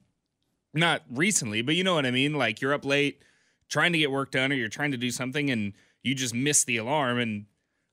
not 0.74 1.04
recently, 1.12 1.62
but 1.62 1.76
you 1.76 1.84
know 1.84 1.96
what 1.96 2.06
I 2.06 2.12
mean. 2.12 2.34
Like 2.34 2.62
you're 2.62 2.74
up 2.74 2.86
late 2.86 3.22
trying 3.70 3.92
to 3.94 3.98
get 3.98 4.12
work 4.12 4.32
done 4.32 4.52
or 4.52 4.56
you're 4.56 4.70
trying 4.70 4.92
to 4.92 4.98
do 4.98 5.12
something 5.12 5.50
and 5.50 5.74
you 6.04 6.16
just 6.16 6.34
miss 6.34 6.64
the 6.64 6.78
alarm 6.78 7.20
and 7.20 7.46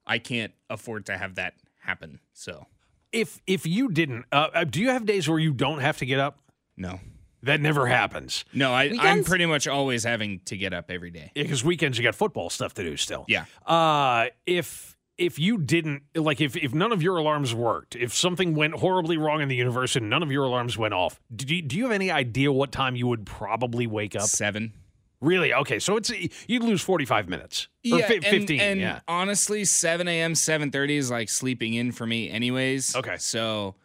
I 0.07 0.19
can't 0.19 0.53
afford 0.69 1.07
to 1.07 1.17
have 1.17 1.35
that 1.37 1.55
happen. 1.81 2.21
So 2.33 2.67
If 3.13 3.41
if 3.47 3.67
you 3.67 3.91
didn't, 3.91 4.27
uh, 4.33 4.49
uh, 4.55 4.65
do 4.65 4.81
you 4.81 4.91
have 4.91 5.07
days 5.07 5.29
where 5.29 5.39
you 5.39 5.53
don't 5.53 5.81
have 5.81 5.99
to 5.99 6.07
get 6.07 6.21
up? 6.21 6.39
no. 6.77 7.01
That 7.43 7.61
never 7.61 7.87
happens. 7.87 8.47
No, 8.55 8.73
I, 8.73 8.91
I'm 8.99 9.23
pretty 9.23 9.45
much 9.45 9.69
always 9.69 10.03
having 10.03 10.41
to 10.47 10.57
get 10.57 10.73
up 10.73 10.91
every 10.91 11.11
day. 11.11 11.31
Because 11.35 11.63
weekends 11.63 11.99
you 11.99 12.03
got 12.03 12.15
football 12.15 12.49
stuff 12.49 12.73
to 12.73 12.83
do 12.83 12.97
still. 12.97 13.27
Yeah. 13.29 13.45
Uh, 13.67 14.29
if 14.47 14.94
if 15.18 15.38
you 15.38 15.59
didn't 15.59 16.02
like 16.14 16.40
if 16.40 16.56
if 16.56 16.75
none 16.75 16.92
of 16.92 17.02
your 17.02 17.16
alarms 17.16 17.54
worked, 17.54 17.97
if 17.97 18.14
something 18.14 18.54
went 18.54 18.75
horribly 18.75 19.16
wrong 19.16 19.40
in 19.40 19.49
the 19.49 19.56
universe 19.56 19.97
and 19.97 20.11
none 20.11 20.23
of 20.23 20.30
your 20.30 20.44
alarms 20.44 20.76
went 20.76 20.94
off, 20.94 21.21
do 21.35 21.54
you, 21.54 21.62
do 21.62 21.76
you 21.76 21.85
have 21.85 21.92
any 21.92 22.11
idea 22.11 22.50
what 22.52 22.73
time 22.73 22.97
you 22.97 23.06
would 23.06 23.25
probably 23.26 23.87
wake 23.87 24.16
up? 24.16 24.23
Seven. 24.23 24.73
Really? 25.21 25.54
Okay, 25.54 25.78
so 25.78 25.97
it's 25.97 26.12
you'd 26.49 26.62
lose 26.62 26.83
forty 26.83 27.04
five 27.04 27.28
minutes 27.28 27.68
or 27.90 27.99
yeah, 27.99 28.06
fi- 28.06 28.16
and- 28.16 28.25
fifteen. 28.25 28.61
And, 28.61 28.80
yeah. 28.80 29.00
honestly, 29.09 29.64
7 29.64 30.06
a.m., 30.06 30.35
7.30 30.35 30.90
is 30.90 31.11
like 31.11 31.28
sleeping 31.30 31.75
in 31.75 31.92
for 31.92 32.06
me 32.06 32.28
anyways. 32.28 32.94
Okay. 32.94 33.16
So, 33.18 33.76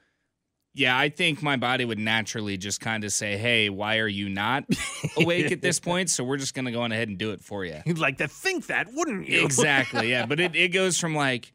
yeah, 0.73 0.97
I 0.97 1.09
think 1.09 1.41
my 1.41 1.55
body 1.57 1.83
would 1.83 1.99
naturally 1.99 2.57
just 2.57 2.79
kind 2.79 3.03
of 3.03 3.11
say, 3.11 3.37
hey, 3.37 3.69
why 3.69 3.97
are 3.97 4.07
you 4.07 4.29
not 4.29 4.65
awake 5.17 5.51
at 5.51 5.61
this 5.61 5.79
point? 5.79 6.09
So 6.09 6.23
we're 6.23 6.37
just 6.37 6.53
going 6.53 6.65
to 6.65 6.71
go 6.71 6.81
on 6.81 6.91
ahead 6.91 7.07
and 7.07 7.17
do 7.17 7.31
it 7.31 7.41
for 7.41 7.65
you. 7.65 7.81
You'd 7.85 7.97
like 7.99 8.17
to 8.19 8.27
think 8.27 8.67
that, 8.67 8.87
wouldn't 8.93 9.27
you? 9.27 9.43
exactly, 9.43 10.11
yeah. 10.11 10.25
But 10.25 10.39
it, 10.39 10.55
it 10.57 10.69
goes 10.69 10.97
from 10.99 11.15
like 11.15 11.51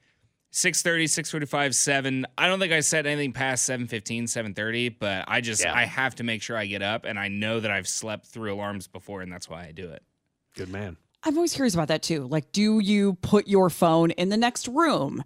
6.30, 0.53 1.05
6.45, 1.05 1.75
7. 1.75 2.27
I 2.37 2.47
don't 2.49 2.59
think 2.59 2.73
I 2.73 2.81
said 2.81 3.07
anything 3.07 3.33
past 3.33 3.69
7.15, 3.69 4.25
7.30, 4.25 4.97
but 4.99 5.25
I 5.29 5.41
just, 5.41 5.63
Yeah. 5.63 5.75
I 5.75 5.85
have 5.85 6.17
to 6.17 6.25
make 6.25 6.43
sure 6.43 6.57
I 6.57 6.67
get 6.67 6.83
up. 6.83 7.05
And 7.05 7.19
I 7.19 7.29
know 7.29 7.61
that 7.61 7.71
I've 7.71 7.89
slept 7.89 8.27
through 8.27 8.53
alarms 8.53 8.89
before, 8.89 9.23
and 9.23 9.33
that's 9.33 9.49
why 9.49 9.65
I 9.65 9.73
do 9.73 9.91
it. 9.91 10.03
Good 10.57 10.69
man. 10.69 10.97
I'm 11.23 11.37
always 11.37 11.55
curious 11.55 11.75
about 11.75 11.89
that 11.89 12.03
too. 12.03 12.27
Like, 12.27 12.53
do 12.53 12.79
you 12.81 13.15
put 13.15 13.49
your 13.49 13.71
phone 13.71 14.11
in 14.13 14.29
the 14.29 14.37
next 14.37 14.69
room? 14.69 15.25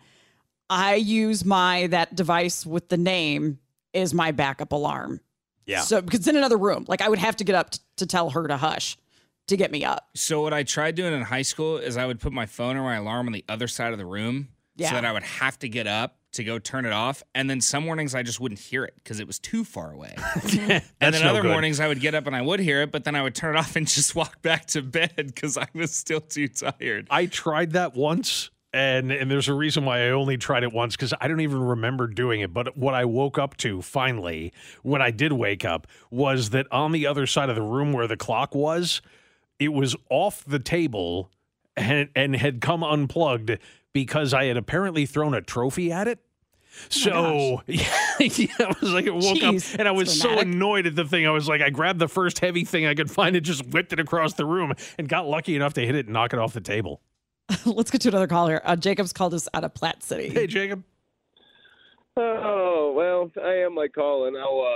I 0.70 0.94
use 0.94 1.44
my 1.44 1.88
that 1.88 2.14
device 2.14 2.64
with 2.64 2.88
the 2.88 2.96
name 2.96 3.58
is 4.00 4.14
my 4.14 4.32
backup 4.32 4.72
alarm. 4.72 5.20
Yeah. 5.66 5.80
So 5.80 6.00
because 6.00 6.20
it's 6.20 6.28
in 6.28 6.36
another 6.36 6.56
room, 6.56 6.84
like 6.88 7.02
I 7.02 7.08
would 7.08 7.18
have 7.18 7.36
to 7.36 7.44
get 7.44 7.54
up 7.54 7.70
t- 7.70 7.80
to 7.98 8.06
tell 8.06 8.30
her 8.30 8.46
to 8.48 8.56
hush 8.56 8.96
to 9.48 9.56
get 9.56 9.70
me 9.70 9.84
up. 9.84 10.08
So 10.14 10.42
what 10.42 10.52
I 10.54 10.62
tried 10.62 10.94
doing 10.94 11.12
in 11.14 11.22
high 11.22 11.42
school 11.42 11.76
is 11.78 11.96
I 11.96 12.06
would 12.06 12.20
put 12.20 12.32
my 12.32 12.46
phone 12.46 12.76
or 12.76 12.82
my 12.82 12.96
alarm 12.96 13.26
on 13.26 13.32
the 13.32 13.44
other 13.48 13.66
side 13.68 13.92
of 13.92 13.98
the 13.98 14.06
room 14.06 14.48
Yeah. 14.76 14.88
so 14.90 14.94
that 14.96 15.04
I 15.04 15.12
would 15.12 15.22
have 15.22 15.58
to 15.60 15.68
get 15.68 15.86
up 15.86 16.16
to 16.32 16.44
go 16.44 16.58
turn 16.58 16.84
it 16.84 16.92
off. 16.92 17.22
And 17.34 17.48
then 17.48 17.60
some 17.62 17.84
mornings 17.84 18.14
I 18.14 18.22
just 18.22 18.38
wouldn't 18.40 18.60
hear 18.60 18.84
it 18.84 18.92
because 18.96 19.20
it 19.20 19.26
was 19.26 19.38
too 19.38 19.64
far 19.64 19.92
away. 19.92 20.14
and 20.44 20.82
then 21.00 21.12
no 21.22 21.30
other 21.30 21.40
good. 21.42 21.50
mornings 21.50 21.80
I 21.80 21.88
would 21.88 22.00
get 22.00 22.14
up 22.14 22.26
and 22.26 22.36
I 22.36 22.42
would 22.42 22.60
hear 22.60 22.82
it, 22.82 22.92
but 22.92 23.04
then 23.04 23.14
I 23.14 23.22
would 23.22 23.34
turn 23.34 23.56
it 23.56 23.58
off 23.58 23.74
and 23.76 23.86
just 23.88 24.14
walk 24.14 24.42
back 24.42 24.66
to 24.68 24.82
bed 24.82 25.14
because 25.16 25.56
I 25.56 25.66
was 25.74 25.94
still 25.94 26.20
too 26.20 26.48
tired. 26.48 27.06
I 27.10 27.24
tried 27.26 27.72
that 27.72 27.94
once, 27.94 28.50
and 28.72 29.10
and 29.10 29.30
there's 29.30 29.48
a 29.48 29.54
reason 29.54 29.84
why 29.84 30.06
I 30.06 30.10
only 30.10 30.36
tried 30.36 30.62
it 30.62 30.72
once 30.72 30.94
because 30.94 31.14
I 31.20 31.28
don't 31.28 31.40
even 31.40 31.60
remember 31.60 32.06
doing 32.06 32.40
it. 32.40 32.52
But 32.52 32.76
what 32.76 32.94
I 32.94 33.04
woke 33.04 33.38
up 33.38 33.56
to 33.58 33.82
finally, 33.82 34.52
when 34.82 35.00
I 35.00 35.10
did 35.10 35.32
wake 35.32 35.64
up, 35.64 35.86
was 36.10 36.50
that 36.50 36.66
on 36.70 36.92
the 36.92 37.06
other 37.06 37.26
side 37.26 37.48
of 37.48 37.56
the 37.56 37.62
room 37.62 37.92
where 37.92 38.06
the 38.06 38.16
clock 38.16 38.54
was, 38.54 39.00
it 39.58 39.72
was 39.72 39.96
off 40.10 40.44
the 40.44 40.58
table 40.58 41.30
and, 41.76 42.08
and 42.14 42.36
had 42.36 42.60
come 42.60 42.82
unplugged 42.82 43.58
because 43.92 44.34
I 44.34 44.44
had 44.44 44.56
apparently 44.56 45.06
thrown 45.06 45.34
a 45.34 45.40
trophy 45.40 45.90
at 45.90 46.08
it. 46.08 46.20
So 46.90 47.62
yeah, 47.66 47.84
yeah, 48.20 48.48
I 48.60 48.74
was 48.80 48.92
like, 48.92 49.06
I 49.08 49.10
woke 49.10 49.38
Jeez, 49.38 49.74
up 49.74 49.80
and 49.80 49.88
I 49.88 49.92
was 49.92 50.20
so 50.20 50.38
annoyed 50.38 50.86
at 50.86 50.94
the 50.94 51.04
thing. 51.04 51.26
I 51.26 51.30
was 51.30 51.48
like, 51.48 51.60
I 51.60 51.70
grabbed 51.70 51.98
the 51.98 52.08
first 52.08 52.38
heavy 52.38 52.64
thing 52.64 52.86
I 52.86 52.94
could 52.94 53.10
find 53.10 53.34
and 53.34 53.44
just 53.44 53.66
whipped 53.68 53.92
it 53.92 53.98
across 53.98 54.34
the 54.34 54.44
room 54.44 54.74
and 54.98 55.08
got 55.08 55.26
lucky 55.26 55.56
enough 55.56 55.72
to 55.74 55.84
hit 55.84 55.94
it 55.94 56.06
and 56.06 56.12
knock 56.12 56.32
it 56.32 56.38
off 56.38 56.52
the 56.52 56.60
table. 56.60 57.00
Let's 57.64 57.90
get 57.90 58.00
to 58.02 58.08
another 58.08 58.26
call 58.26 58.48
here. 58.48 58.60
Uh, 58.64 58.76
Jacob's 58.76 59.12
called 59.12 59.34
us 59.34 59.48
out 59.54 59.64
of 59.64 59.74
Platte 59.74 60.02
City. 60.02 60.28
Hey, 60.28 60.46
Jacob. 60.46 60.84
Oh 62.16 62.92
well, 62.96 63.30
I 63.42 63.58
am 63.58 63.74
like 63.74 63.92
calling. 63.92 64.36
I'll 64.36 64.66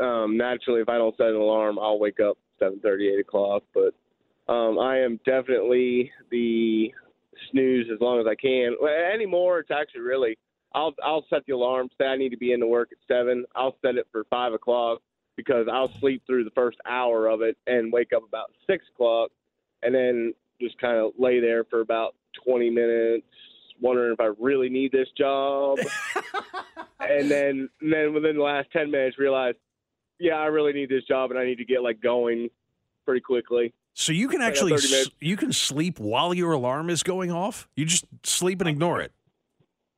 uh, 0.00 0.04
um, 0.04 0.36
naturally, 0.36 0.80
if 0.80 0.88
I 0.88 0.96
don't 0.96 1.16
set 1.16 1.26
an 1.26 1.36
alarm, 1.36 1.78
I'll 1.78 1.98
wake 1.98 2.20
up 2.20 2.38
seven 2.58 2.80
thirty, 2.80 3.08
eight 3.08 3.20
o'clock. 3.20 3.62
But 3.74 3.94
um, 4.52 4.78
I 4.78 4.98
am 5.00 5.20
definitely 5.26 6.10
the 6.30 6.92
snooze 7.50 7.86
as 7.92 8.00
long 8.00 8.18
as 8.18 8.26
I 8.26 8.34
can. 8.34 8.76
Well, 8.80 8.92
Anymore, 9.12 9.60
it's 9.60 9.70
actually 9.70 10.00
really. 10.00 10.38
I'll 10.74 10.94
I'll 11.02 11.24
set 11.30 11.44
the 11.46 11.54
alarm. 11.54 11.90
Say 11.98 12.06
I 12.06 12.16
need 12.16 12.30
to 12.30 12.36
be 12.36 12.52
into 12.52 12.66
work 12.66 12.90
at 12.92 12.98
seven. 13.06 13.44
I'll 13.54 13.76
set 13.82 13.96
it 13.96 14.06
for 14.10 14.24
five 14.30 14.52
o'clock 14.52 15.00
because 15.36 15.66
I'll 15.70 15.92
sleep 16.00 16.22
through 16.26 16.44
the 16.44 16.50
first 16.50 16.78
hour 16.86 17.28
of 17.28 17.42
it 17.42 17.56
and 17.66 17.92
wake 17.92 18.12
up 18.14 18.24
about 18.26 18.52
six 18.66 18.84
o'clock, 18.94 19.30
and 19.82 19.94
then 19.94 20.34
just 20.60 20.78
kind 20.80 20.96
of 20.98 21.12
lay 21.18 21.40
there 21.40 21.64
for 21.64 21.80
about 21.80 22.14
twenty 22.44 22.70
minutes, 22.70 23.26
wondering 23.80 24.12
if 24.12 24.20
I 24.20 24.30
really 24.40 24.68
need 24.68 24.92
this 24.92 25.08
job. 25.16 25.78
and 27.00 27.30
then 27.30 27.68
and 27.80 27.92
then 27.92 28.12
within 28.12 28.36
the 28.36 28.42
last 28.42 28.68
10 28.72 28.90
minutes 28.90 29.18
realize 29.18 29.54
yeah 30.18 30.34
i 30.34 30.46
really 30.46 30.72
need 30.72 30.88
this 30.88 31.04
job 31.04 31.30
and 31.30 31.38
i 31.38 31.44
need 31.44 31.56
to 31.58 31.64
get 31.64 31.80
like 31.80 32.00
going 32.02 32.48
pretty 33.06 33.20
quickly 33.20 33.72
So 33.94 34.12
you 34.12 34.26
can 34.28 34.42
actually 34.42 34.72
30 34.72 34.94
s- 34.94 35.08
you 35.20 35.36
can 35.36 35.52
sleep 35.52 36.00
while 36.00 36.34
your 36.34 36.50
alarm 36.52 36.90
is 36.90 37.04
going 37.04 37.30
off. 37.30 37.68
You 37.76 37.84
just 37.84 38.04
sleep 38.24 38.60
and 38.60 38.68
ignore 38.68 39.00
it. 39.00 39.12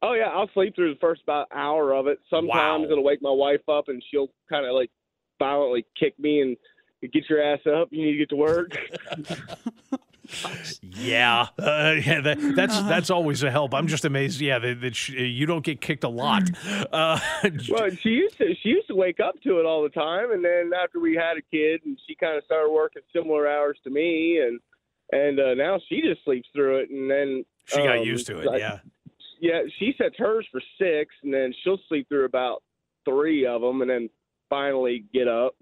oh 0.02 0.12
yeah 0.12 0.28
i'll 0.28 0.50
sleep 0.52 0.74
through 0.76 0.92
the 0.92 1.00
first 1.00 1.22
about 1.22 1.48
hour 1.54 1.94
of 1.94 2.06
it 2.06 2.18
sometimes 2.28 2.84
Wow. 2.86 2.92
it'll 2.92 3.02
wake 3.04 3.22
my 3.22 3.32
wife 3.32 3.66
up 3.66 3.88
and 3.88 4.02
she'll 4.10 4.28
kind 4.50 4.66
of 4.66 4.72
like 4.74 4.90
violently 5.38 5.86
kick 5.98 6.18
me 6.18 6.42
and 6.42 6.56
get 7.12 7.30
your 7.30 7.42
ass 7.42 7.60
up 7.66 7.88
you 7.90 8.04
need 8.04 8.12
to 8.12 8.18
get 8.18 8.28
to 8.28 8.36
work 8.36 8.76
Yeah, 10.82 11.48
uh, 11.58 11.94
yeah. 12.04 12.20
That, 12.20 12.38
that's 12.56 12.80
that's 12.82 13.10
always 13.10 13.42
a 13.42 13.50
help. 13.50 13.74
I'm 13.74 13.86
just 13.86 14.04
amazed. 14.04 14.40
Yeah, 14.40 14.58
that, 14.58 14.80
that 14.80 14.96
sh- 14.96 15.10
you 15.10 15.46
don't 15.46 15.64
get 15.64 15.80
kicked 15.80 16.04
a 16.04 16.08
lot. 16.08 16.42
Uh, 16.92 17.18
well 17.70 17.90
she 17.90 18.10
used 18.10 18.38
to 18.38 18.54
she 18.62 18.68
used 18.70 18.88
to 18.88 18.94
wake 18.94 19.20
up 19.20 19.40
to 19.42 19.58
it 19.60 19.66
all 19.66 19.82
the 19.82 19.88
time 19.90 20.32
and 20.32 20.44
then 20.44 20.70
after 20.80 21.00
we 21.00 21.14
had 21.14 21.36
a 21.36 21.42
kid 21.50 21.80
and 21.84 21.98
she 22.06 22.14
kind 22.14 22.36
of 22.36 22.44
started 22.44 22.70
working 22.72 23.02
similar 23.14 23.48
hours 23.48 23.78
to 23.84 23.90
me 23.90 24.38
and 24.40 24.60
and 25.12 25.40
uh, 25.40 25.54
now 25.54 25.78
she 25.88 26.00
just 26.02 26.22
sleeps 26.24 26.48
through 26.54 26.78
it 26.78 26.90
and 26.90 27.10
then 27.10 27.44
she 27.66 27.78
got 27.78 27.98
um, 27.98 28.04
used 28.04 28.26
to 28.28 28.38
it. 28.40 28.48
I- 28.48 28.56
Yeah. 28.58 28.78
yeah, 29.40 29.60
she 29.78 29.94
sets 29.98 30.16
hers 30.18 30.46
for 30.50 30.60
six, 30.78 31.14
and 31.22 31.32
then 31.32 31.52
she'll 31.62 31.78
sleep 31.88 32.08
through 32.08 32.24
about 32.24 32.62
three 33.04 33.46
of 33.46 33.60
them, 33.60 33.80
and 33.82 33.90
then 33.90 34.10
finally 34.48 35.04
get 35.14 35.28
up. 35.28 35.54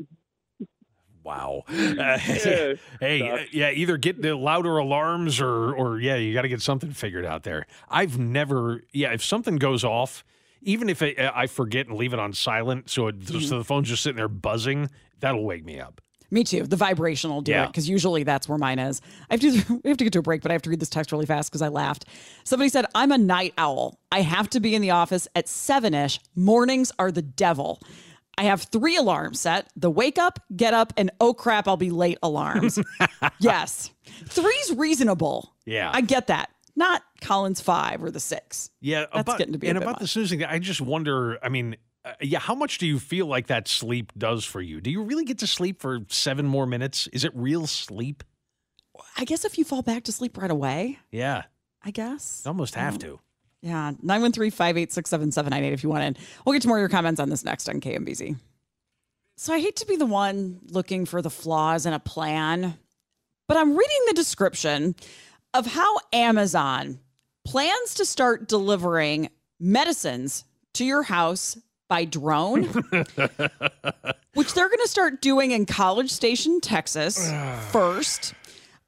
Wow. 1.24 1.64
Uh, 1.68 1.72
Yeah, 2.28 2.74
hey, 3.00 3.46
yeah, 3.52 3.70
either 3.70 3.96
get 3.96 4.22
the 4.22 4.34
louder 4.36 4.78
alarms 4.78 5.40
or, 5.40 5.74
or 5.74 6.00
yeah, 6.00 6.16
you 6.16 6.32
got 6.34 6.42
to 6.42 6.48
get 6.48 6.62
something 6.62 6.90
figured 6.92 7.24
out 7.26 7.42
there. 7.42 7.66
I've 7.90 8.18
never, 8.18 8.82
yeah, 8.92 9.12
if 9.12 9.22
something 9.22 9.56
goes 9.56 9.84
off, 9.84 10.24
even 10.62 10.88
if 10.88 11.02
it, 11.02 11.18
I 11.18 11.46
forget 11.46 11.86
and 11.86 11.96
leave 11.96 12.12
it 12.12 12.18
on 12.18 12.32
silent, 12.32 12.90
so, 12.90 13.08
it, 13.08 13.18
Mm-hmm. 13.20 13.40
so 13.40 13.58
the 13.58 13.64
phone's 13.64 13.88
just 13.88 14.02
sitting 14.02 14.16
there 14.16 14.28
buzzing, 14.28 14.88
that'll 15.20 15.44
wake 15.44 15.64
me 15.64 15.80
up. 15.80 16.00
Me 16.30 16.44
too. 16.44 16.64
The 16.64 16.76
vibrational 16.76 17.40
do 17.40 17.52
Yeah. 17.52 17.64
it 17.64 17.68
because 17.68 17.88
usually 17.88 18.22
that's 18.22 18.46
where 18.48 18.58
mine 18.58 18.78
is. 18.78 19.00
I 19.30 19.34
have 19.34 19.40
to 19.40 19.80
we 19.84 19.88
have 19.88 19.96
to 19.96 20.04
get 20.04 20.12
to 20.12 20.18
a 20.18 20.22
break, 20.22 20.42
but 20.42 20.50
I 20.50 20.54
have 20.54 20.62
to 20.62 20.70
read 20.70 20.78
this 20.80 20.90
text 20.90 21.10
really 21.10 21.24
fast 21.24 21.50
because 21.50 21.62
I 21.62 21.68
laughed. 21.68 22.04
Somebody 22.44 22.68
said, 22.68 22.84
"I'm 22.94 23.12
a 23.12 23.16
night 23.18 23.54
owl. 23.56 23.98
I 24.12 24.20
have 24.20 24.50
to 24.50 24.60
be 24.60 24.74
in 24.74 24.82
the 24.82 24.90
office 24.90 25.26
at 25.34 25.48
seven 25.48 25.94
ish. 25.94 26.20
Mornings 26.36 26.92
are 26.98 27.10
the 27.10 27.22
devil." 27.22 27.80
I 28.38 28.44
have 28.44 28.62
three 28.62 28.96
alarms 28.96 29.40
set: 29.40 29.68
the 29.76 29.90
wake 29.90 30.18
up, 30.18 30.38
get 30.56 30.72
up, 30.74 30.92
and 30.96 31.10
oh 31.20 31.34
crap, 31.34 31.68
I'll 31.68 31.76
be 31.76 31.90
late 31.90 32.18
alarms. 32.22 32.78
yes, 33.40 33.90
three's 34.26 34.72
reasonable. 34.76 35.54
Yeah. 35.66 35.90
I 35.92 36.00
get 36.00 36.28
that. 36.28 36.50
Not 36.76 37.02
Collins 37.20 37.60
five 37.60 38.02
or 38.04 38.10
the 38.10 38.20
six. 38.20 38.70
Yeah, 38.80 39.06
That's 39.12 39.22
about, 39.22 39.38
getting 39.38 39.52
to 39.52 39.58
be 39.58 39.66
a 39.66 39.70
and 39.70 39.78
bit 39.80 39.88
about 39.88 39.98
the 40.00 40.06
snoozing. 40.06 40.44
I 40.44 40.58
just 40.60 40.80
wonder. 40.80 41.38
I 41.42 41.48
mean, 41.48 41.76
uh, 42.04 42.12
yeah, 42.20 42.38
how 42.38 42.54
much 42.54 42.78
do 42.78 42.86
you 42.86 42.98
feel 43.00 43.26
like 43.26 43.48
that 43.48 43.66
sleep 43.66 44.12
does 44.16 44.44
for 44.44 44.60
you? 44.60 44.80
Do 44.80 44.90
you 44.90 45.02
really 45.02 45.24
get 45.24 45.38
to 45.38 45.46
sleep 45.48 45.80
for 45.80 46.00
seven 46.08 46.46
more 46.46 46.66
minutes? 46.66 47.08
Is 47.12 47.24
it 47.24 47.32
real 47.34 47.66
sleep? 47.66 48.22
I 49.16 49.24
guess 49.24 49.44
if 49.44 49.58
you 49.58 49.64
fall 49.64 49.82
back 49.82 50.04
to 50.04 50.12
sleep 50.12 50.38
right 50.38 50.50
away, 50.50 50.98
Yeah, 51.10 51.42
I 51.84 51.90
guess. 51.90 52.42
you 52.44 52.48
almost 52.48 52.76
have 52.76 52.98
to. 53.00 53.18
Yeah, 53.62 53.92
913 54.02 54.50
586 54.50 55.10
7798 55.10 55.72
if 55.72 55.82
you 55.82 55.88
want 55.90 56.04
in. 56.04 56.16
We'll 56.44 56.52
get 56.52 56.62
to 56.62 56.68
more 56.68 56.78
of 56.78 56.82
your 56.82 56.88
comments 56.88 57.20
on 57.20 57.28
this 57.28 57.44
next 57.44 57.68
on 57.68 57.80
KMBZ. 57.80 58.36
So 59.36 59.52
I 59.52 59.60
hate 59.60 59.76
to 59.76 59.86
be 59.86 59.96
the 59.96 60.06
one 60.06 60.60
looking 60.70 61.06
for 61.06 61.22
the 61.22 61.30
flaws 61.30 61.86
in 61.86 61.92
a 61.92 62.00
plan, 62.00 62.76
but 63.46 63.56
I'm 63.56 63.76
reading 63.76 64.02
the 64.06 64.14
description 64.14 64.94
of 65.54 65.66
how 65.66 65.96
Amazon 66.12 67.00
plans 67.44 67.94
to 67.94 68.04
start 68.04 68.48
delivering 68.48 69.30
medicines 69.58 70.44
to 70.74 70.84
your 70.84 71.02
house 71.02 71.58
by 71.88 72.04
drone, 72.04 72.64
which 74.34 74.54
they're 74.54 74.68
going 74.68 74.78
to 74.82 74.88
start 74.88 75.22
doing 75.22 75.52
in 75.52 75.66
College 75.66 76.10
Station, 76.10 76.60
Texas 76.60 77.30
first, 77.70 78.34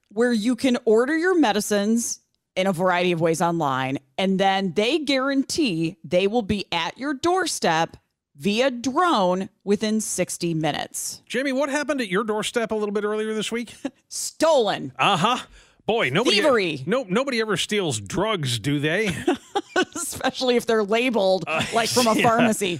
where 0.09 0.31
you 0.31 0.55
can 0.55 0.77
order 0.85 1.17
your 1.17 1.37
medicines 1.37 2.20
in 2.55 2.67
a 2.67 2.73
variety 2.73 3.11
of 3.11 3.21
ways 3.21 3.41
online, 3.41 3.97
and 4.17 4.39
then 4.39 4.73
they 4.73 4.99
guarantee 4.99 5.97
they 6.03 6.27
will 6.27 6.41
be 6.41 6.65
at 6.71 6.97
your 6.97 7.13
doorstep 7.13 7.97
via 8.35 8.71
drone 8.71 9.49
within 9.63 10.01
60 10.01 10.53
minutes. 10.53 11.21
Jamie, 11.27 11.51
what 11.53 11.69
happened 11.69 12.01
at 12.01 12.07
your 12.09 12.23
doorstep 12.23 12.71
a 12.71 12.75
little 12.75 12.93
bit 12.93 13.03
earlier 13.03 13.33
this 13.33 13.51
week? 13.51 13.75
Stolen. 14.09 14.91
Uh 14.97 15.17
huh. 15.17 15.37
Boy, 15.85 16.09
nobody. 16.09 16.37
Thievery. 16.37 16.83
No, 16.85 17.05
nobody 17.09 17.41
ever 17.41 17.57
steals 17.57 17.99
drugs, 17.99 18.59
do 18.59 18.79
they? 18.79 19.09
Especially 19.95 20.55
if 20.55 20.65
they're 20.65 20.83
labeled 20.83 21.43
Uh, 21.47 21.63
like 21.73 21.89
from 21.89 22.07
a 22.07 22.15
pharmacy. 22.21 22.79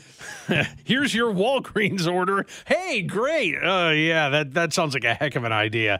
Here's 0.83 1.13
your 1.13 1.33
Walgreens 1.33 2.11
order. 2.11 2.45
Hey, 2.65 3.01
great. 3.01 3.55
Uh, 3.55 3.89
yeah, 3.95 4.29
that, 4.29 4.53
that 4.53 4.73
sounds 4.73 4.93
like 4.93 5.03
a 5.03 5.13
heck 5.13 5.35
of 5.35 5.43
an 5.43 5.51
idea. 5.51 5.99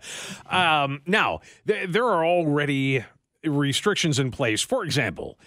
Um, 0.49 1.01
now, 1.05 1.41
th- 1.67 1.89
there 1.89 2.05
are 2.05 2.23
already 2.25 3.03
restrictions 3.45 4.19
in 4.19 4.31
place. 4.31 4.61
For 4.61 4.83
example, 4.83 5.39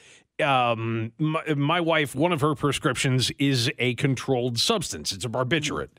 um, 0.42 1.12
my, 1.18 1.54
my 1.54 1.80
wife, 1.80 2.14
one 2.14 2.32
of 2.32 2.40
her 2.40 2.54
prescriptions 2.54 3.30
is 3.38 3.70
a 3.78 3.94
controlled 3.94 4.58
substance, 4.58 5.12
it's 5.12 5.24
a 5.24 5.28
barbiturate. 5.28 5.90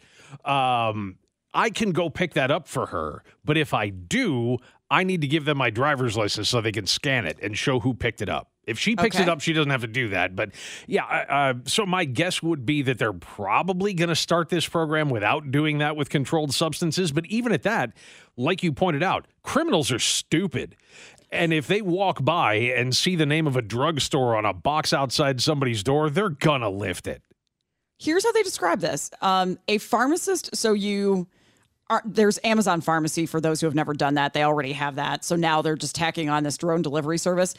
Um, 0.43 1.17
I 1.53 1.69
can 1.69 1.91
go 1.91 2.09
pick 2.09 2.33
that 2.33 2.51
up 2.51 2.67
for 2.67 2.87
her, 2.87 3.23
but 3.45 3.57
if 3.57 3.73
I 3.73 3.89
do, 3.89 4.57
I 4.91 5.03
need 5.03 5.21
to 5.21 5.27
give 5.27 5.45
them 5.45 5.57
my 5.57 5.69
driver's 5.69 6.17
license 6.17 6.49
so 6.49 6.59
they 6.59 6.73
can 6.73 6.85
scan 6.85 7.25
it 7.25 7.39
and 7.41 7.57
show 7.57 7.79
who 7.79 7.93
picked 7.93 8.21
it 8.21 8.29
up. 8.29 8.51
If 8.67 8.79
she 8.79 8.95
picks 8.95 9.19
it 9.19 9.29
up, 9.29 9.41
she 9.41 9.53
doesn't 9.53 9.69
have 9.69 9.81
to 9.81 9.87
do 9.87 10.09
that. 10.09 10.35
But 10.35 10.49
yeah, 10.87 11.05
uh, 11.05 11.53
so 11.65 11.85
my 11.85 12.03
guess 12.03 12.41
would 12.41 12.65
be 12.65 12.81
that 12.81 12.97
they're 12.97 13.13
probably 13.13 13.93
going 13.93 14.09
to 14.09 14.15
start 14.15 14.49
this 14.49 14.67
program 14.67 15.09
without 15.09 15.51
doing 15.51 15.77
that 15.77 15.95
with 15.95 16.09
controlled 16.09 16.53
substances. 16.53 17.11
But 17.11 17.27
even 17.27 17.51
at 17.51 17.63
that, 17.63 17.93
like 18.37 18.63
you 18.63 18.71
pointed 18.71 19.03
out, 19.03 19.27
criminals 19.43 19.91
are 19.91 19.99
stupid. 19.99 20.75
And 21.35 21.53
if 21.53 21.67
they 21.67 21.81
walk 21.81 22.23
by 22.23 22.55
and 22.55 22.95
see 22.95 23.15
the 23.15 23.25
name 23.25 23.47
of 23.47 23.55
a 23.55 23.61
drugstore 23.61 24.35
on 24.35 24.45
a 24.45 24.53
box 24.53 24.93
outside 24.93 25.41
somebody's 25.41 25.83
door, 25.83 26.09
they're 26.09 26.29
going 26.29 26.61
to 26.61 26.69
lift 26.69 27.07
it. 27.07 27.21
Here's 27.97 28.25
how 28.25 28.31
they 28.31 28.43
describe 28.43 28.79
this 28.79 29.11
um, 29.21 29.57
a 29.67 29.77
pharmacist. 29.77 30.55
So 30.55 30.73
you 30.73 31.27
are, 31.89 32.01
there's 32.05 32.39
Amazon 32.43 32.81
Pharmacy 32.81 33.25
for 33.25 33.39
those 33.39 33.61
who 33.61 33.67
have 33.67 33.75
never 33.75 33.93
done 33.93 34.15
that. 34.15 34.33
They 34.33 34.43
already 34.43 34.73
have 34.73 34.95
that. 34.95 35.23
So 35.23 35.35
now 35.35 35.61
they're 35.61 35.75
just 35.75 35.95
tacking 35.95 36.29
on 36.29 36.43
this 36.43 36.57
drone 36.57 36.81
delivery 36.81 37.17
service. 37.17 37.53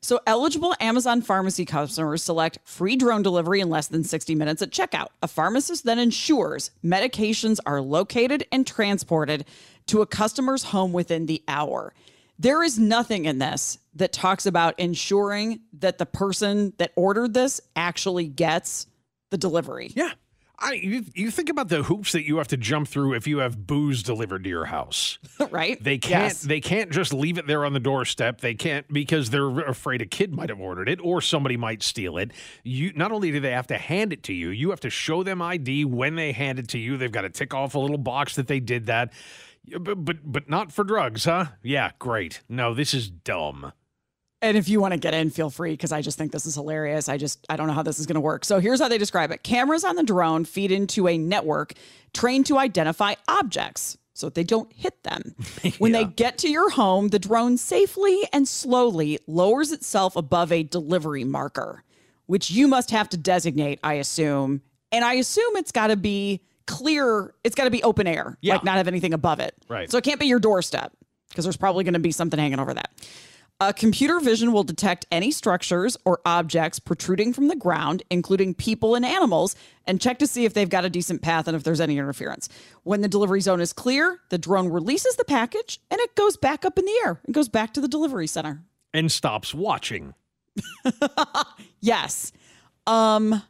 So 0.00 0.18
eligible 0.26 0.74
Amazon 0.80 1.22
Pharmacy 1.22 1.64
customers 1.64 2.24
select 2.24 2.58
free 2.64 2.96
drone 2.96 3.22
delivery 3.22 3.60
in 3.60 3.70
less 3.70 3.86
than 3.86 4.02
60 4.02 4.34
minutes 4.34 4.60
at 4.60 4.70
checkout. 4.70 5.08
A 5.22 5.28
pharmacist 5.28 5.84
then 5.84 5.98
ensures 6.00 6.72
medications 6.84 7.60
are 7.66 7.80
located 7.80 8.44
and 8.50 8.66
transported 8.66 9.44
to 9.86 10.02
a 10.02 10.06
customer's 10.06 10.64
home 10.64 10.92
within 10.92 11.26
the 11.26 11.42
hour. 11.46 11.92
There 12.42 12.64
is 12.64 12.76
nothing 12.76 13.26
in 13.26 13.38
this 13.38 13.78
that 13.94 14.12
talks 14.12 14.46
about 14.46 14.80
ensuring 14.80 15.60
that 15.78 15.98
the 15.98 16.06
person 16.06 16.72
that 16.78 16.90
ordered 16.96 17.34
this 17.34 17.60
actually 17.76 18.26
gets 18.26 18.88
the 19.30 19.38
delivery. 19.38 19.92
Yeah. 19.94 20.10
I, 20.58 20.72
you, 20.72 21.04
you 21.14 21.30
think 21.30 21.50
about 21.50 21.68
the 21.68 21.84
hoops 21.84 22.12
that 22.12 22.26
you 22.26 22.38
have 22.38 22.48
to 22.48 22.56
jump 22.56 22.88
through 22.88 23.14
if 23.14 23.28
you 23.28 23.38
have 23.38 23.64
booze 23.64 24.02
delivered 24.02 24.42
to 24.42 24.50
your 24.50 24.64
house. 24.64 25.18
right? 25.50 25.82
They 25.82 25.98
can't. 25.98 26.24
Yes. 26.24 26.42
They 26.42 26.60
can't 26.60 26.90
just 26.90 27.14
leave 27.14 27.38
it 27.38 27.46
there 27.46 27.64
on 27.64 27.74
the 27.74 27.80
doorstep. 27.80 28.40
They 28.40 28.54
can't 28.54 28.92
because 28.92 29.30
they're 29.30 29.60
afraid 29.60 30.02
a 30.02 30.06
kid 30.06 30.34
might 30.34 30.48
have 30.48 30.60
ordered 30.60 30.88
it 30.88 30.98
or 31.00 31.20
somebody 31.20 31.56
might 31.56 31.84
steal 31.84 32.18
it. 32.18 32.32
You 32.64 32.92
not 32.94 33.12
only 33.12 33.30
do 33.30 33.38
they 33.38 33.52
have 33.52 33.68
to 33.68 33.78
hand 33.78 34.12
it 34.12 34.24
to 34.24 34.32
you, 34.32 34.48
you 34.50 34.70
have 34.70 34.80
to 34.80 34.90
show 34.90 35.22
them 35.22 35.40
ID 35.40 35.84
when 35.84 36.16
they 36.16 36.32
hand 36.32 36.58
it 36.58 36.66
to 36.68 36.78
you. 36.78 36.96
They've 36.96 37.12
got 37.12 37.22
to 37.22 37.30
tick 37.30 37.54
off 37.54 37.76
a 37.76 37.78
little 37.78 37.98
box 37.98 38.34
that 38.34 38.48
they 38.48 38.58
did 38.58 38.86
that. 38.86 39.12
Yeah, 39.64 39.78
But 39.78 40.04
but 40.04 40.16
but 40.24 40.48
not 40.50 40.72
for 40.72 40.84
drugs, 40.84 41.24
huh? 41.24 41.46
Yeah, 41.62 41.92
great. 41.98 42.42
No, 42.48 42.74
this 42.74 42.94
is 42.94 43.08
dumb. 43.08 43.72
And 44.40 44.56
if 44.56 44.68
you 44.68 44.80
want 44.80 44.92
to 44.92 44.98
get 44.98 45.14
in, 45.14 45.30
feel 45.30 45.50
free 45.50 45.70
because 45.70 45.92
I 45.92 46.02
just 46.02 46.18
think 46.18 46.32
this 46.32 46.46
is 46.46 46.56
hilarious. 46.56 47.08
I 47.08 47.16
just 47.16 47.46
I 47.48 47.56
don't 47.56 47.68
know 47.68 47.72
how 47.72 47.84
this 47.84 48.00
is 48.00 48.06
going 48.06 48.16
to 48.16 48.20
work. 48.20 48.44
So 48.44 48.58
here's 48.58 48.80
how 48.80 48.88
they 48.88 48.98
describe 48.98 49.30
it: 49.30 49.44
cameras 49.44 49.84
on 49.84 49.94
the 49.94 50.02
drone 50.02 50.44
feed 50.44 50.72
into 50.72 51.06
a 51.06 51.16
network 51.16 51.74
trained 52.12 52.46
to 52.46 52.58
identify 52.58 53.14
objects 53.28 53.96
so 54.14 54.26
that 54.26 54.34
they 54.34 54.44
don't 54.44 54.72
hit 54.72 55.02
them. 55.04 55.34
When 55.78 55.92
they 55.92 56.04
get 56.04 56.38
to 56.38 56.50
your 56.50 56.70
home, 56.70 57.08
the 57.08 57.18
drone 57.18 57.56
safely 57.56 58.20
and 58.32 58.46
slowly 58.46 59.18
lowers 59.26 59.72
itself 59.72 60.16
above 60.16 60.52
a 60.52 60.64
delivery 60.64 61.24
marker, 61.24 61.82
which 62.26 62.50
you 62.50 62.68
must 62.68 62.90
have 62.90 63.08
to 63.10 63.16
designate, 63.16 63.78
I 63.82 63.94
assume. 63.94 64.60
And 64.90 65.04
I 65.04 65.14
assume 65.14 65.56
it's 65.56 65.72
got 65.72 65.86
to 65.86 65.96
be 65.96 66.42
clear. 66.66 67.34
It's 67.44 67.54
got 67.54 67.64
to 67.64 67.70
be 67.70 67.82
open 67.82 68.06
air, 68.06 68.36
Yeah. 68.40 68.54
like 68.54 68.64
not 68.64 68.76
have 68.76 68.88
anything 68.88 69.14
above 69.14 69.40
it. 69.40 69.54
Right. 69.68 69.90
So 69.90 69.98
it 69.98 70.04
can't 70.04 70.20
be 70.20 70.26
your 70.26 70.40
doorstep 70.40 70.92
because 71.28 71.44
there's 71.44 71.56
probably 71.56 71.84
going 71.84 71.94
to 71.94 72.00
be 72.00 72.12
something 72.12 72.38
hanging 72.38 72.58
over 72.58 72.74
that. 72.74 72.90
Uh, 73.60 73.70
computer 73.70 74.18
vision 74.18 74.52
will 74.52 74.64
detect 74.64 75.06
any 75.12 75.30
structures 75.30 75.96
or 76.04 76.18
objects 76.26 76.80
protruding 76.80 77.32
from 77.32 77.46
the 77.46 77.54
ground, 77.54 78.02
including 78.10 78.54
people 78.54 78.96
and 78.96 79.04
animals, 79.06 79.54
and 79.86 80.00
check 80.00 80.18
to 80.18 80.26
see 80.26 80.44
if 80.44 80.52
they've 80.52 80.68
got 80.70 80.84
a 80.84 80.90
decent 80.90 81.22
path 81.22 81.46
and 81.46 81.56
if 81.56 81.62
there's 81.62 81.80
any 81.80 81.96
interference. 81.96 82.48
When 82.82 83.02
the 83.02 83.08
delivery 83.08 83.40
zone 83.40 83.60
is 83.60 83.72
clear, 83.72 84.18
the 84.30 84.38
drone 84.38 84.68
releases 84.68 85.14
the 85.14 85.24
package 85.24 85.78
and 85.92 86.00
it 86.00 86.14
goes 86.16 86.36
back 86.36 86.64
up 86.64 86.76
in 86.76 86.84
the 86.84 87.00
air. 87.04 87.20
It 87.28 87.32
goes 87.32 87.48
back 87.48 87.72
to 87.74 87.80
the 87.80 87.86
delivery 87.86 88.26
center. 88.26 88.62
And 88.92 89.12
stops 89.12 89.54
watching. 89.54 90.14
Yes. 91.80 92.32
Um. 92.86 93.42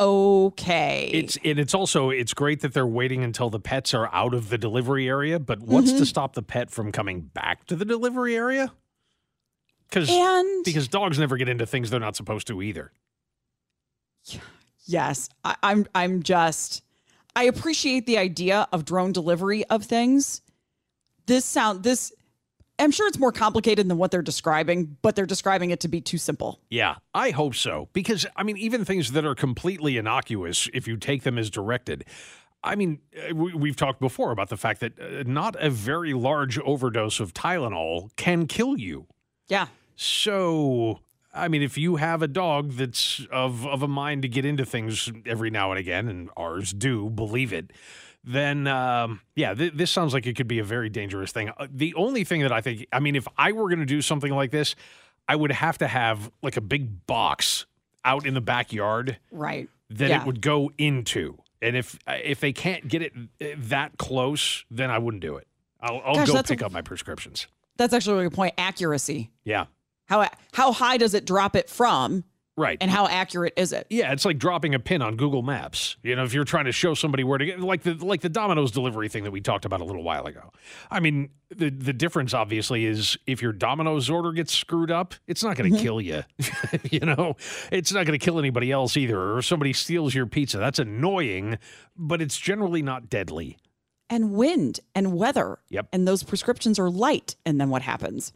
Okay. 0.00 1.10
It's 1.12 1.38
and 1.44 1.58
it's 1.58 1.72
also 1.74 2.10
it's 2.10 2.34
great 2.34 2.60
that 2.60 2.74
they're 2.74 2.86
waiting 2.86 3.22
until 3.22 3.48
the 3.50 3.60
pets 3.60 3.94
are 3.94 4.12
out 4.12 4.34
of 4.34 4.48
the 4.48 4.58
delivery 4.58 5.08
area. 5.08 5.38
But 5.38 5.60
what's 5.60 5.90
Mm-hmm. 5.90 5.98
to 5.98 6.06
stop 6.06 6.34
the 6.34 6.42
pet 6.42 6.70
from 6.70 6.90
coming 6.90 7.20
back 7.20 7.66
to 7.66 7.76
the 7.76 7.84
delivery 7.84 8.34
area? 8.34 8.72
Because 9.88 10.10
because 10.64 10.88
dogs 10.88 11.18
never 11.18 11.36
get 11.36 11.48
into 11.48 11.64
things 11.66 11.90
they're 11.90 12.00
not 12.00 12.16
supposed 12.16 12.48
to 12.48 12.60
either. 12.60 12.90
Yes, 14.86 15.28
I, 15.44 15.56
I'm. 15.62 15.86
I'm 15.94 16.22
just. 16.22 16.82
I 17.36 17.44
appreciate 17.44 18.06
the 18.06 18.18
idea 18.18 18.68
of 18.72 18.84
drone 18.84 19.12
delivery 19.12 19.64
of 19.66 19.84
things. 19.84 20.42
This 21.26 21.44
sound. 21.44 21.82
This. 21.84 22.12
I'm 22.78 22.90
sure 22.90 23.06
it's 23.06 23.18
more 23.18 23.32
complicated 23.32 23.88
than 23.88 23.98
what 23.98 24.10
they're 24.10 24.22
describing, 24.22 24.96
but 25.00 25.14
they're 25.14 25.26
describing 25.26 25.70
it 25.70 25.80
to 25.80 25.88
be 25.88 26.00
too 26.00 26.18
simple. 26.18 26.60
Yeah, 26.70 26.96
I 27.14 27.30
hope 27.30 27.54
so. 27.54 27.88
Because, 27.92 28.26
I 28.36 28.42
mean, 28.42 28.56
even 28.56 28.84
things 28.84 29.12
that 29.12 29.24
are 29.24 29.34
completely 29.34 29.96
innocuous, 29.96 30.68
if 30.74 30.88
you 30.88 30.96
take 30.96 31.22
them 31.22 31.38
as 31.38 31.50
directed, 31.50 32.04
I 32.64 32.74
mean, 32.74 32.98
uh, 33.16 33.34
we, 33.34 33.54
we've 33.54 33.76
talked 33.76 34.00
before 34.00 34.32
about 34.32 34.48
the 34.48 34.56
fact 34.56 34.80
that 34.80 34.98
uh, 34.98 35.22
not 35.24 35.54
a 35.62 35.70
very 35.70 36.14
large 36.14 36.58
overdose 36.58 37.20
of 37.20 37.32
Tylenol 37.32 38.10
can 38.16 38.46
kill 38.46 38.76
you. 38.76 39.06
Yeah. 39.48 39.68
So, 39.96 41.00
I 41.32 41.48
mean, 41.48 41.62
if 41.62 41.78
you 41.78 41.96
have 41.96 42.22
a 42.22 42.28
dog 42.28 42.72
that's 42.72 43.24
of, 43.30 43.66
of 43.66 43.82
a 43.82 43.88
mind 43.88 44.22
to 44.22 44.28
get 44.28 44.44
into 44.44 44.64
things 44.64 45.12
every 45.26 45.50
now 45.50 45.70
and 45.70 45.78
again, 45.78 46.08
and 46.08 46.30
ours 46.36 46.72
do, 46.72 47.10
believe 47.10 47.52
it, 47.52 47.70
then 48.26 48.66
um, 48.66 49.20
yeah, 49.36 49.54
th- 49.54 49.72
this 49.74 49.90
sounds 49.90 50.12
like 50.14 50.26
it 50.26 50.34
could 50.36 50.48
be 50.48 50.58
a 50.58 50.64
very 50.64 50.88
dangerous 50.88 51.32
thing. 51.32 51.50
Uh, 51.56 51.66
the 51.70 51.94
only 51.94 52.24
thing 52.24 52.40
that 52.42 52.52
I 52.52 52.60
think, 52.60 52.86
I 52.92 53.00
mean, 53.00 53.16
if 53.16 53.26
I 53.36 53.52
were 53.52 53.68
going 53.68 53.80
to 53.80 53.84
do 53.86 54.00
something 54.02 54.32
like 54.32 54.50
this, 54.50 54.74
I 55.28 55.36
would 55.36 55.52
have 55.52 55.78
to 55.78 55.86
have 55.86 56.30
like 56.42 56.56
a 56.56 56.60
big 56.60 57.06
box 57.06 57.66
out 58.04 58.26
in 58.26 58.34
the 58.34 58.40
backyard 58.40 59.18
Right. 59.30 59.68
that 59.90 60.08
Yeah. 60.10 60.20
it 60.20 60.26
would 60.26 60.40
go 60.40 60.70
into. 60.78 61.38
And 61.62 61.76
if 61.76 61.98
if 62.08 62.40
they 62.40 62.52
can't 62.52 62.86
get 62.88 63.00
it 63.02 63.12
uh, 63.40 63.46
that 63.56 63.96
close, 63.98 64.64
then 64.70 64.90
I 64.90 64.98
wouldn't 64.98 65.22
do 65.22 65.36
it. 65.36 65.46
I'll, 65.80 66.00
I'll 66.04 66.14
Gosh, 66.14 66.26
go 66.28 66.32
that's 66.34 66.50
a- 66.50 66.54
pick 66.54 66.62
up 66.62 66.72
my 66.72 66.82
prescriptions. 66.82 67.46
That's 67.76 67.92
actually 67.94 68.20
a 68.24 68.28
good 68.28 68.36
point. 68.36 68.54
Accuracy. 68.58 69.30
Yeah, 69.44 69.66
How 70.06 70.28
how 70.52 70.72
high 70.72 70.96
does 70.98 71.14
it 71.14 71.24
drop 71.24 71.56
it 71.56 71.68
from, 71.68 72.24
right. 72.56 72.78
and 72.80 72.90
how 72.90 73.06
accurate 73.06 73.54
is 73.56 73.72
it? 73.72 73.86
Yeah, 73.90 74.12
it's 74.12 74.24
like 74.24 74.38
dropping 74.38 74.74
a 74.74 74.78
pin 74.78 75.02
on 75.02 75.16
Google 75.16 75.42
Maps. 75.42 75.96
You 76.02 76.16
know, 76.16 76.24
if 76.24 76.34
you're 76.34 76.44
trying 76.44 76.66
to 76.66 76.72
show 76.72 76.94
somebody 76.94 77.24
where 77.24 77.38
to 77.38 77.46
get, 77.46 77.60
like 77.60 77.82
the 77.82 77.94
like 77.94 78.20
the 78.20 78.28
Domino's 78.28 78.70
delivery 78.70 79.08
thing 79.08 79.24
that 79.24 79.30
we 79.30 79.40
talked 79.40 79.64
about 79.64 79.80
a 79.80 79.84
little 79.84 80.02
while 80.02 80.26
ago. 80.26 80.50
I 80.90 81.00
mean, 81.00 81.30
the 81.50 81.70
the 81.70 81.92
difference 81.92 82.34
obviously 82.34 82.84
is 82.84 83.16
if 83.26 83.42
your 83.42 83.52
Domino's 83.52 84.10
order 84.10 84.32
gets 84.32 84.52
screwed 84.52 84.90
up, 84.90 85.14
it's 85.26 85.42
not 85.42 85.56
going 85.56 85.70
to 85.70 85.76
mm-hmm. 85.76 85.84
kill 85.84 86.00
you. 86.00 86.24
you 86.90 87.00
know, 87.00 87.36
it's 87.70 87.92
not 87.92 88.06
going 88.06 88.18
to 88.18 88.24
kill 88.24 88.38
anybody 88.38 88.70
else 88.70 88.96
either. 88.96 89.34
Or 89.34 89.42
somebody 89.42 89.72
steals 89.72 90.14
your 90.14 90.26
pizza. 90.26 90.58
That's 90.58 90.78
annoying, 90.78 91.58
but 91.96 92.20
it's 92.22 92.38
generally 92.38 92.82
not 92.82 93.08
deadly. 93.08 93.58
and 94.10 94.32
wind 94.32 94.80
and 94.94 95.14
weather. 95.14 95.58
Yep. 95.70 95.88
And 95.92 96.06
those 96.06 96.22
prescriptions 96.22 96.78
are 96.78 96.90
light. 96.90 97.36
And 97.44 97.60
then 97.60 97.70
what 97.70 97.82
happens? 97.82 98.32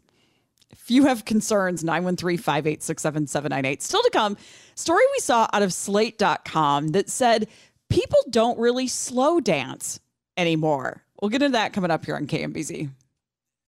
If 0.71 0.91
you 0.91 1.05
have 1.05 1.25
concerns, 1.25 1.83
913 1.83 2.37
586 2.37 3.01
7798. 3.01 3.81
Still 3.81 4.01
to 4.01 4.09
come, 4.11 4.37
story 4.75 5.03
we 5.13 5.19
saw 5.19 5.47
out 5.53 5.61
of 5.61 5.73
slate.com 5.73 6.89
that 6.89 7.09
said 7.09 7.47
people 7.89 8.19
don't 8.29 8.59
really 8.59 8.87
slow 8.87 9.39
dance 9.39 9.99
anymore. 10.37 11.03
We'll 11.21 11.29
get 11.29 11.41
into 11.41 11.53
that 11.53 11.73
coming 11.73 11.91
up 11.91 12.05
here 12.05 12.15
on 12.15 12.27
KMBZ. 12.27 12.89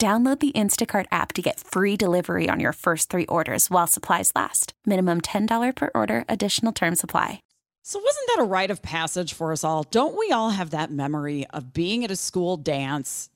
Download 0.00 0.40
the 0.40 0.52
Instacart 0.52 1.04
app 1.12 1.34
to 1.34 1.42
get 1.42 1.60
free 1.60 1.94
delivery 1.94 2.48
on 2.48 2.58
your 2.58 2.72
first 2.72 3.10
three 3.10 3.26
orders 3.26 3.68
while 3.68 3.86
supplies 3.86 4.32
last. 4.34 4.72
Minimum 4.86 5.20
$10 5.20 5.76
per 5.76 5.90
order, 5.94 6.24
additional 6.26 6.72
term 6.72 6.94
supply. 6.94 7.42
So, 7.82 7.98
wasn't 7.98 8.26
that 8.28 8.40
a 8.40 8.44
rite 8.44 8.70
of 8.70 8.80
passage 8.80 9.34
for 9.34 9.52
us 9.52 9.62
all? 9.62 9.82
Don't 9.82 10.18
we 10.18 10.30
all 10.30 10.48
have 10.48 10.70
that 10.70 10.90
memory 10.90 11.46
of 11.50 11.74
being 11.74 12.02
at 12.02 12.10
a 12.10 12.16
school 12.16 12.56
dance, 12.56 13.28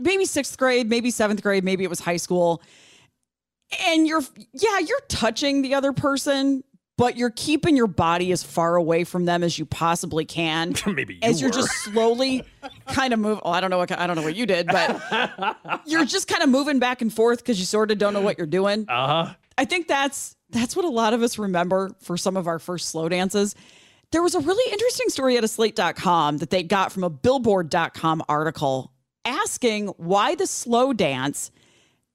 maybe 0.00 0.24
sixth 0.24 0.58
grade, 0.58 0.88
maybe 0.90 1.12
seventh 1.12 1.40
grade, 1.40 1.62
maybe 1.62 1.84
it 1.84 1.90
was 1.90 2.00
high 2.00 2.16
school, 2.16 2.62
and 3.86 4.08
you're, 4.08 4.22
yeah, 4.52 4.80
you're 4.80 4.98
touching 5.08 5.62
the 5.62 5.74
other 5.74 5.92
person, 5.92 6.64
but 6.98 7.16
you're 7.16 7.30
keeping 7.30 7.76
your 7.76 7.86
body 7.86 8.32
as 8.32 8.42
far 8.42 8.74
away 8.74 9.04
from 9.04 9.24
them 9.24 9.42
as 9.42 9.58
you 9.58 9.64
possibly 9.64 10.24
can. 10.26 10.74
Maybe 10.86 11.14
you 11.14 11.20
as 11.22 11.40
you're 11.40 11.48
were. 11.48 11.54
just 11.54 11.70
slowly 11.84 12.42
kind 12.88 13.14
of 13.14 13.20
move. 13.20 13.40
Oh, 13.44 13.50
I 13.50 13.60
don't 13.60 13.70
know 13.70 13.78
what 13.78 13.90
I 13.90 14.06
don't 14.06 14.16
know 14.16 14.22
what 14.22 14.34
you 14.36 14.44
did, 14.44 14.66
but 14.66 15.80
you're 15.86 16.04
just 16.04 16.28
kind 16.28 16.42
of 16.42 16.50
moving 16.50 16.80
back 16.80 17.00
and 17.00 17.14
forth 17.14 17.38
because 17.38 17.58
you 17.58 17.64
sort 17.64 17.90
of 17.90 17.98
don't 17.98 18.12
know 18.12 18.20
what 18.20 18.36
you're 18.36 18.48
doing. 18.48 18.84
Uh 18.88 19.24
huh. 19.24 19.34
I 19.56 19.64
think 19.64 19.88
that's 19.88 20.36
that's 20.50 20.74
what 20.76 20.84
a 20.84 20.90
lot 20.90 21.14
of 21.14 21.22
us 21.22 21.38
remember 21.38 21.92
for 22.02 22.16
some 22.16 22.36
of 22.36 22.46
our 22.46 22.58
first 22.58 22.88
slow 22.88 23.08
dances. 23.08 23.54
There 24.10 24.22
was 24.22 24.34
a 24.34 24.40
really 24.40 24.72
interesting 24.72 25.08
story 25.08 25.36
at 25.36 25.44
a 25.44 25.48
slate.com 25.48 26.38
that 26.38 26.50
they 26.50 26.62
got 26.62 26.92
from 26.92 27.04
a 27.04 27.10
billboard.com 27.10 28.24
article 28.28 28.92
asking 29.24 29.88
why 29.98 30.34
the 30.34 30.46
slow 30.46 30.92
dance 30.92 31.50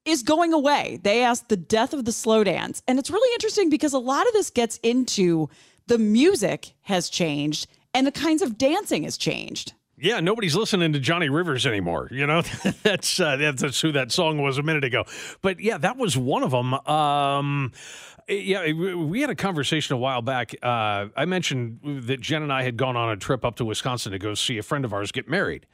is 0.04 0.22
going 0.22 0.52
away. 0.52 1.00
They 1.02 1.22
asked 1.22 1.48
the 1.48 1.56
death 1.56 1.92
of 1.92 2.04
the 2.04 2.12
slow 2.12 2.44
dance. 2.44 2.82
And 2.86 2.98
it's 2.98 3.10
really 3.10 3.32
interesting 3.34 3.70
because 3.70 3.92
a 3.92 3.98
lot 3.98 4.26
of 4.26 4.32
this 4.32 4.50
gets 4.50 4.78
into 4.78 5.48
the 5.86 5.98
music 5.98 6.72
has 6.82 7.08
changed 7.08 7.66
and 7.92 8.06
the 8.06 8.12
kinds 8.12 8.42
of 8.42 8.58
dancing 8.58 9.04
has 9.04 9.16
changed. 9.16 9.72
Yeah, 9.96 10.20
nobody's 10.20 10.56
listening 10.56 10.92
to 10.92 10.98
Johnny 10.98 11.28
Rivers 11.28 11.66
anymore. 11.66 12.08
You 12.10 12.26
know, 12.26 12.42
that's 12.82 13.20
uh, 13.20 13.36
that's 13.36 13.80
who 13.80 13.92
that 13.92 14.10
song 14.10 14.42
was 14.42 14.58
a 14.58 14.62
minute 14.62 14.84
ago. 14.84 15.04
But 15.40 15.60
yeah, 15.60 15.78
that 15.78 15.96
was 15.96 16.16
one 16.16 16.42
of 16.42 16.50
them. 16.50 16.74
Um, 16.74 17.72
yeah, 18.28 18.72
we 18.72 18.94
we 18.94 19.20
had 19.20 19.30
a 19.30 19.34
conversation 19.34 19.94
a 19.94 19.98
while 19.98 20.22
back. 20.22 20.54
Uh, 20.62 21.06
I 21.16 21.24
mentioned 21.24 21.80
that 22.06 22.20
Jen 22.20 22.42
and 22.42 22.52
I 22.52 22.62
had 22.62 22.76
gone 22.76 22.96
on 22.96 23.10
a 23.10 23.16
trip 23.16 23.44
up 23.44 23.56
to 23.56 23.64
Wisconsin 23.64 24.12
to 24.12 24.18
go 24.18 24.34
see 24.34 24.58
a 24.58 24.62
friend 24.62 24.84
of 24.84 24.92
ours 24.92 25.12
get 25.12 25.28
married. 25.28 25.66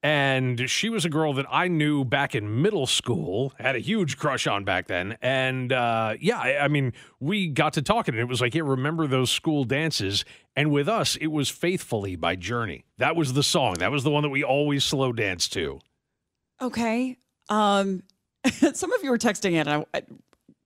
And 0.00 0.70
she 0.70 0.88
was 0.88 1.04
a 1.04 1.08
girl 1.08 1.32
that 1.34 1.46
I 1.50 1.66
knew 1.66 2.04
back 2.04 2.36
in 2.36 2.62
middle 2.62 2.86
school, 2.86 3.52
had 3.58 3.74
a 3.74 3.80
huge 3.80 4.16
crush 4.16 4.46
on 4.46 4.62
back 4.62 4.86
then. 4.86 5.18
And 5.20 5.72
uh, 5.72 6.14
yeah, 6.20 6.38
I, 6.38 6.64
I 6.64 6.68
mean, 6.68 6.92
we 7.18 7.48
got 7.48 7.72
to 7.72 7.82
talking, 7.82 8.14
and 8.14 8.20
it 8.20 8.28
was 8.28 8.40
like, 8.40 8.54
yeah, 8.54 8.62
remember 8.64 9.08
those 9.08 9.30
school 9.30 9.64
dances? 9.64 10.24
And 10.54 10.70
with 10.70 10.88
us, 10.88 11.16
it 11.16 11.28
was 11.28 11.48
Faithfully 11.48 12.14
by 12.14 12.36
Journey. 12.36 12.84
That 12.98 13.16
was 13.16 13.32
the 13.32 13.42
song. 13.42 13.74
That 13.74 13.90
was 13.90 14.04
the 14.04 14.10
one 14.10 14.22
that 14.22 14.28
we 14.28 14.44
always 14.44 14.84
slow 14.84 15.12
dance 15.12 15.48
to. 15.48 15.80
Okay. 16.62 17.16
Um, 17.48 18.04
some 18.72 18.92
of 18.92 19.02
you 19.02 19.10
were 19.10 19.18
texting 19.18 19.52
in. 19.52 19.66
I, 19.66 19.84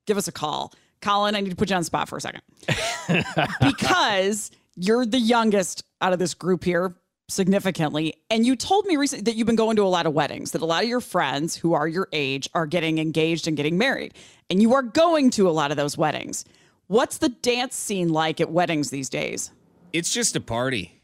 give 0.06 0.18
us 0.18 0.28
a 0.28 0.32
call. 0.32 0.74
Colin, 1.02 1.34
I 1.34 1.40
need 1.40 1.50
to 1.50 1.56
put 1.56 1.68
you 1.68 1.76
on 1.76 1.82
the 1.82 1.86
spot 1.86 2.08
for 2.08 2.16
a 2.16 2.20
second. 2.20 2.42
because 3.60 4.50
you're 4.76 5.04
the 5.04 5.18
youngest 5.18 5.84
out 6.00 6.12
of 6.12 6.18
this 6.18 6.34
group 6.34 6.64
here 6.64 6.94
significantly. 7.28 8.14
And 8.30 8.46
you 8.46 8.56
told 8.56 8.86
me 8.86 8.96
recently 8.96 9.24
that 9.24 9.36
you've 9.36 9.46
been 9.46 9.56
going 9.56 9.76
to 9.76 9.82
a 9.82 9.88
lot 9.88 10.06
of 10.06 10.14
weddings, 10.14 10.52
that 10.52 10.62
a 10.62 10.66
lot 10.66 10.82
of 10.82 10.88
your 10.88 11.00
friends 11.00 11.56
who 11.56 11.72
are 11.74 11.88
your 11.88 12.08
age 12.12 12.48
are 12.54 12.66
getting 12.66 12.98
engaged 12.98 13.48
and 13.48 13.56
getting 13.56 13.78
married. 13.78 14.14
And 14.50 14.62
you 14.62 14.74
are 14.74 14.82
going 14.82 15.30
to 15.32 15.48
a 15.48 15.50
lot 15.52 15.70
of 15.70 15.76
those 15.76 15.98
weddings. 15.98 16.44
What's 16.86 17.18
the 17.18 17.30
dance 17.30 17.74
scene 17.74 18.10
like 18.10 18.40
at 18.40 18.50
weddings 18.50 18.90
these 18.90 19.08
days? 19.08 19.50
It's 19.92 20.12
just 20.12 20.36
a 20.36 20.40
party. 20.40 21.00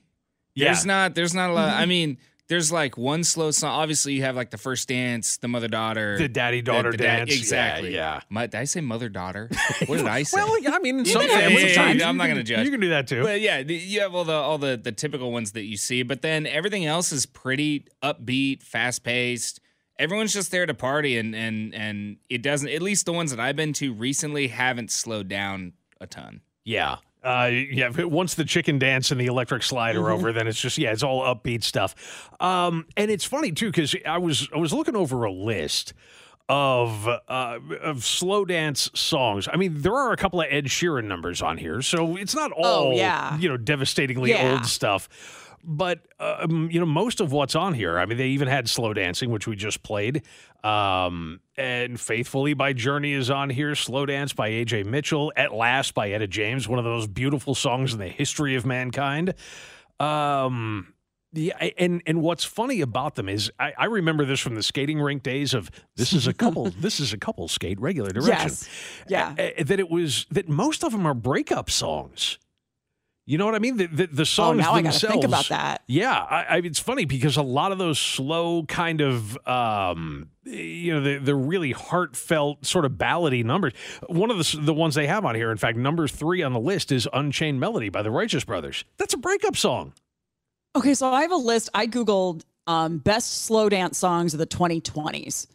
Yeah. 0.55 0.67
There's 0.67 0.87
not 0.87 1.15
there's 1.15 1.35
not 1.35 1.51
a 1.51 1.53
lot. 1.53 1.71
Mm-hmm. 1.71 1.81
I 1.81 1.87
mean, 1.87 2.19
there's 2.49 2.73
like 2.73 2.97
one 2.97 3.25
slow 3.25 3.51
song. 3.51 3.71
Obviously, 3.71 4.15
you 4.15 4.23
have 4.23 4.35
like 4.37 4.51
the 4.51 4.59
first 4.59 4.89
dance, 4.89 5.37
the 5.37 5.49
mother 5.49 5.69
daughter, 5.69 6.17
The 6.19 6.29
daddy-daughter 6.29 6.93
dance. 6.93 7.31
Yeah, 7.31 7.37
Exactly. 7.37 7.95
yeah. 7.95 8.21
My, 8.31 8.47
did 8.47 8.57
I 8.59 8.65
say 8.65 8.81
mother 8.81 9.09
daughter? 9.09 9.51
What 9.87 9.99
did 9.99 10.07
I 10.07 10.23
say? 10.23 10.37
Well, 10.43 10.57
I 10.75 10.79
mean, 10.81 11.01
in 11.01 11.05
some 11.05 11.23
have 11.23 11.31
families, 11.31 11.75
sometimes. 11.75 12.03
I'm 12.03 12.17
not 12.17 12.29
gonna 12.29 12.43
judge. 12.43 12.65
You 12.65 12.71
can 12.71 12.81
do 12.81 12.89
that 12.91 13.07
too. 13.07 13.23
But 13.23 13.41
yeah, 13.41 13.59
you 13.59 14.01
have 14.01 14.15
all 14.15 14.25
the 14.25 14.33
all 14.33 14.59
the 14.59 14.77
the 14.83 14.93
typical 14.93 15.31
ones 15.33 15.53
that 15.53 15.65
you 15.65 15.77
see, 15.77 16.03
but 16.03 16.23
then 16.23 16.47
everything 16.47 16.85
else 16.87 17.13
is 17.13 17.27
pretty 17.27 17.87
upbeat, 18.03 18.63
fast 18.63 19.05
paced. 19.05 19.61
Everyone's 19.99 20.33
just 20.33 20.51
there 20.51 20.65
to 20.67 20.75
party, 20.75 21.19
and 21.19 21.35
and 21.35 21.75
and 21.75 22.17
it 22.29 22.43
doesn't. 22.43 22.69
At 22.69 22.83
least 22.83 23.05
the 23.07 23.13
ones 23.13 23.31
that 23.31 23.41
I've 23.41 23.57
been 23.57 23.73
to 23.75 23.93
recently 23.93 24.49
haven't 24.49 24.91
slowed 24.91 25.29
down 25.29 25.73
a 26.01 26.07
ton. 26.07 26.41
Yeah. 26.65 26.97
Uh, 27.29 27.47
yeah. 27.47 27.91
Once 28.05 28.35
the 28.35 28.45
chicken 28.45 28.79
dance 28.79 29.11
and 29.11 29.21
the 29.21 29.27
electric 29.27 29.63
slide 29.63 29.97
are 29.97 30.11
over, 30.11 30.33
then 30.33 30.47
it's 30.47 30.61
just 30.61 30.79
yeah, 30.79 30.93
it's 30.93 31.03
all 31.03 31.23
upbeat 31.23 31.63
stuff. 31.63 31.95
Um, 32.41 32.87
and 32.97 33.11
it's 33.11 33.25
funny 33.25 33.53
too 33.53 33.67
because 33.71 33.95
I 34.07 34.19
was 34.19 34.49
I 34.55 34.59
was 34.59 34.73
looking 34.73 34.97
over 34.97 35.25
a 35.25 35.33
list 35.33 35.93
of 36.49 37.07
uh, 37.07 37.59
of 37.83 38.05
slow 38.05 38.45
dance 38.45 38.91
songs. 38.95 39.49
I 39.53 39.57
mean, 39.57 39.83
there 39.83 39.95
are 39.95 40.13
a 40.13 40.17
couple 40.17 40.41
of 40.41 40.47
Ed 40.49 40.65
Sheeran 40.67 41.05
numbers 41.05 41.43
on 41.43 41.59
here, 41.59 41.83
so 41.83 42.17
it's 42.17 42.35
not 42.35 42.53
all 42.53 42.89
Oh, 42.89 42.93
yeah. 42.93 43.37
you 43.39 43.49
know 43.49 43.57
devastatingly 43.59 44.31
Yeah. 44.31 44.53
old 44.53 44.65
stuff. 44.67 45.09
But 45.65 46.01
um, 46.19 46.71
you 46.71 46.81
know, 46.81 46.87
most 46.87 47.21
of 47.21 47.33
what's 47.33 47.55
on 47.55 47.75
here. 47.75 47.99
I 47.99 48.07
mean, 48.07 48.19
they 48.19 48.29
even 48.29 48.49
had 48.49 48.69
slow 48.69 48.93
dancing, 48.95 49.31
which 49.31 49.47
we 49.47 49.57
just 49.57 49.83
played. 49.83 50.23
Um, 50.65 51.41
and 51.57 52.01
faithfully 52.01 52.55
by 52.55 52.73
Journey 52.73 53.13
is 53.13 53.31
on 53.31 53.51
here. 53.51 53.75
Slow 53.75 54.07
dance 54.07 54.33
by 54.33 54.51
AJ 54.51 54.87
Mitchell. 54.87 55.33
At 55.37 55.55
last 55.55 55.95
by 55.95 56.11
Etta 56.11 56.27
James. 56.27 56.69
One 56.69 56.79
of 56.79 56.85
those 56.85 57.07
beautiful 57.07 57.55
songs 57.55 57.93
in 57.93 57.99
the 57.99 58.09
history 58.09 58.55
of 58.55 58.65
mankind. 58.65 59.35
Um, 60.01 60.95
yeah, 61.33 61.57
and 61.77 62.03
and 62.07 62.23
what's 62.23 62.45
funny 62.45 62.81
about 62.81 63.15
them 63.15 63.29
is 63.29 63.53
I, 63.59 63.73
I 63.77 63.85
remember 63.85 64.25
this 64.25 64.41
from 64.41 64.55
the 64.55 64.63
skating 64.63 64.99
rink 65.01 65.23
days 65.23 65.53
of 65.53 65.71
this 65.95 66.13
is 66.15 66.27
a 66.27 66.33
couple 66.33 66.71
this 66.81 67.01
is 67.01 67.13
a 67.13 67.19
couple 67.19 67.47
skate 67.49 67.79
regular 67.81 68.11
direction. 68.11 68.49
Yes. 68.49 68.69
Yeah. 69.09 69.35
Uh, 69.39 69.65
that 69.65 69.79
it 69.79 69.91
was 69.91 70.27
that 70.31 70.49
most 70.49 70.83
of 70.85 70.93
them 70.93 71.07
are 71.07 71.15
breakup 71.15 71.71
songs. 71.71 72.39
You 73.31 73.37
know 73.37 73.45
what 73.45 73.55
I 73.55 73.59
mean? 73.59 73.77
The 73.77 73.87
the, 73.89 74.07
the 74.07 74.25
songs 74.25 74.57
Oh, 74.59 74.63
now 74.63 74.73
I 74.73 74.81
gotta 74.81 74.85
themselves. 74.85 75.13
think 75.13 75.25
about 75.25 75.49
that. 75.51 75.83
Yeah, 75.87 76.15
I, 76.19 76.45
I, 76.45 76.57
it's 76.65 76.79
funny 76.79 77.05
because 77.05 77.37
a 77.37 77.43
lot 77.43 77.73
of 77.73 77.79
those 77.79 77.99
slow 77.99 78.63
kind 78.63 79.03
of, 79.03 79.37
um, 79.47 80.31
you 80.45 80.95
know, 80.95 81.03
the 81.03 81.19
the 81.19 81.35
really 81.35 81.73
heartfelt 81.73 82.65
sort 82.65 82.87
of 82.87 82.93
ballady 82.93 83.45
numbers. 83.45 83.75
One 84.07 84.31
of 84.31 84.39
the 84.39 84.59
the 84.63 84.73
ones 84.73 84.95
they 84.95 85.07
have 85.09 85.27
on 85.27 85.35
here, 85.35 85.51
in 85.51 85.59
fact, 85.59 85.77
number 85.77 86.09
three 86.09 86.43
on 86.43 86.55
the 86.55 86.59
list 86.61 86.91
is 86.91 87.07
"Unchained 87.13 87.61
Melody" 87.61 87.91
by 87.91 88.01
the 88.01 88.11
Righteous 88.11 88.45
Brothers. 88.45 88.87
That's 88.97 89.13
a 89.13 89.19
breakup 89.19 89.57
song. 89.57 89.93
Okay, 90.75 90.95
so 90.95 91.13
I 91.13 91.21
have 91.21 91.33
a 91.33 91.37
list. 91.37 91.69
I 91.75 91.87
Googled 91.87 92.45
um, 92.67 92.97
best 92.97 93.43
slow 93.45 93.69
dance 93.69 93.99
songs 93.99 94.33
of 94.33 94.39
the 94.39 94.47
2020s, 94.47 95.49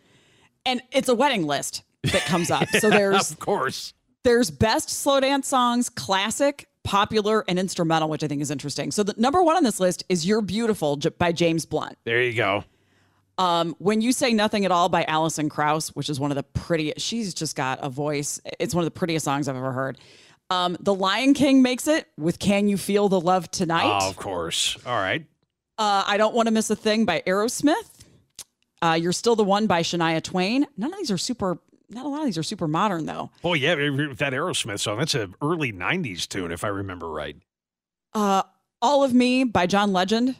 and 0.63 0.79
it's 0.91 1.09
a 1.09 1.15
wedding 1.15 1.47
list 1.47 1.81
that 2.03 2.21
comes 2.25 2.51
up. 2.51 2.67
So 2.69 2.89
there's 2.91 3.31
of 3.31 3.39
course. 3.39 3.95
there's 4.23 4.51
best 4.51 4.89
slow 4.91 5.19
dance 5.19 5.47
songs, 5.47 5.89
classic, 5.89 6.67
popular, 6.83 7.43
and 7.47 7.57
instrumental, 7.57 8.09
which 8.09 8.23
I 8.23 8.27
think 8.27 8.41
is 8.41 8.51
interesting. 8.51 8.91
So 8.91 9.03
the 9.03 9.13
number 9.17 9.41
one 9.41 9.55
on 9.55 9.63
this 9.63 9.79
list 9.79 10.03
is 10.09 10.25
"You're 10.25 10.41
Beautiful" 10.41 10.97
by 11.17 11.31
James 11.31 11.65
Blunt. 11.65 11.97
There 12.03 12.21
you 12.21 12.33
go. 12.33 12.63
Um, 13.37 13.75
when 13.79 14.01
you 14.01 14.11
say 14.11 14.31
nothing 14.33 14.63
at 14.63 14.71
all 14.71 14.89
by 14.89 15.05
Alison 15.05 15.49
Krauss, 15.49 15.89
which 15.95 16.09
is 16.09 16.19
one 16.19 16.29
of 16.31 16.35
the 16.35 16.43
prettiest, 16.43 16.99
she's 16.99 17.33
just 17.33 17.55
got 17.55 17.79
a 17.81 17.89
voice. 17.89 18.39
It's 18.59 18.75
one 18.75 18.83
of 18.83 18.85
the 18.85 18.91
prettiest 18.91 19.25
songs 19.25 19.47
I've 19.47 19.55
ever 19.55 19.71
heard. 19.71 19.97
Um, 20.49 20.77
the 20.79 20.93
Lion 20.93 21.33
King 21.33 21.61
makes 21.61 21.87
it 21.87 22.07
with 22.17 22.37
"Can 22.37 22.67
You 22.67 22.77
Feel 22.77 23.09
the 23.09 23.19
Love 23.19 23.49
Tonight." 23.49 23.99
Oh, 24.01 24.09
of 24.09 24.17
course. 24.17 24.77
All 24.85 24.95
right. 24.97 25.25
Uh, 25.79 26.03
I 26.05 26.17
don't 26.17 26.35
want 26.35 26.47
to 26.47 26.51
miss 26.53 26.69
a 26.69 26.75
thing 26.75 27.05
by 27.05 27.23
Aerosmith. 27.25 27.73
Uh, 28.83 28.93
You're 29.01 29.13
still 29.13 29.35
the 29.35 29.43
one 29.43 29.65
by 29.65 29.81
Shania 29.81 30.21
Twain. 30.21 30.67
None 30.77 30.91
of 30.93 30.99
these 30.99 31.09
are 31.09 31.17
super. 31.17 31.57
Not 31.93 32.05
a 32.05 32.09
lot 32.09 32.19
of 32.21 32.25
these 32.25 32.37
are 32.37 32.43
super 32.43 32.67
modern 32.67 33.05
though. 33.05 33.31
Oh 33.43 33.53
yeah, 33.53 33.75
that 33.75 34.33
Aerosmith 34.33 34.79
song. 34.79 34.97
That's 34.97 35.15
an 35.15 35.35
early 35.41 35.71
'90s 35.71 36.27
tune, 36.27 36.51
if 36.51 36.63
I 36.63 36.67
remember 36.69 37.09
right. 37.09 37.35
Uh, 38.13 38.43
All 38.81 39.03
of 39.03 39.13
Me 39.13 39.43
by 39.43 39.67
John 39.67 39.93
Legend 39.93 40.35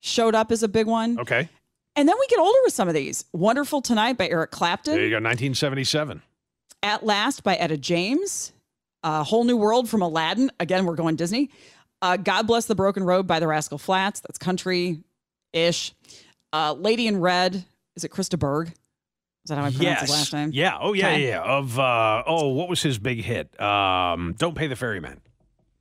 showed 0.00 0.34
up 0.34 0.52
as 0.52 0.62
a 0.62 0.68
big 0.68 0.86
one. 0.86 1.18
Okay. 1.20 1.48
And 1.94 2.08
then 2.08 2.16
we 2.18 2.26
get 2.28 2.38
older 2.38 2.58
with 2.64 2.72
some 2.72 2.88
of 2.88 2.94
these. 2.94 3.24
Wonderful 3.32 3.82
Tonight 3.82 4.16
by 4.16 4.28
Eric 4.28 4.50
Clapton. 4.50 4.94
There 4.94 5.02
you 5.04 5.10
go. 5.10 5.16
1977. 5.16 6.22
At 6.82 7.04
Last 7.04 7.44
by 7.44 7.54
Etta 7.56 7.76
James. 7.76 8.52
Uh, 9.04 9.22
Whole 9.22 9.44
New 9.44 9.56
World 9.56 9.88
from 9.90 10.00
Aladdin. 10.00 10.50
Again, 10.58 10.86
we're 10.86 10.94
going 10.94 11.16
Disney. 11.16 11.50
Uh, 12.00 12.16
God 12.16 12.46
Bless 12.46 12.64
the 12.66 12.74
Broken 12.74 13.04
Road 13.04 13.26
by 13.26 13.40
the 13.40 13.46
Rascal 13.46 13.78
Flatts. 13.78 14.20
That's 14.20 14.38
country 14.38 15.02
ish. 15.52 15.92
Uh, 16.52 16.72
Lady 16.72 17.06
in 17.06 17.20
Red. 17.20 17.64
Is 17.94 18.04
it 18.04 18.08
Chris 18.08 18.28
de 18.28 18.36
Burgh? 18.36 18.72
Is 19.44 19.48
that 19.48 19.56
how 19.56 19.64
I 19.64 19.70
pronounce 19.70 19.82
yes. 19.82 20.00
his 20.02 20.10
last 20.10 20.32
name? 20.32 20.50
Yeah. 20.52 20.78
Oh, 20.80 20.92
yeah, 20.92 21.08
Okay. 21.08 21.28
yeah. 21.28 21.42
Of 21.42 21.78
uh, 21.78 22.22
oh, 22.26 22.48
what 22.48 22.68
was 22.68 22.82
his 22.82 22.98
big 22.98 23.22
hit? 23.22 23.60
Um, 23.60 24.34
Don't 24.38 24.54
pay 24.54 24.68
the 24.68 24.76
ferryman. 24.76 25.20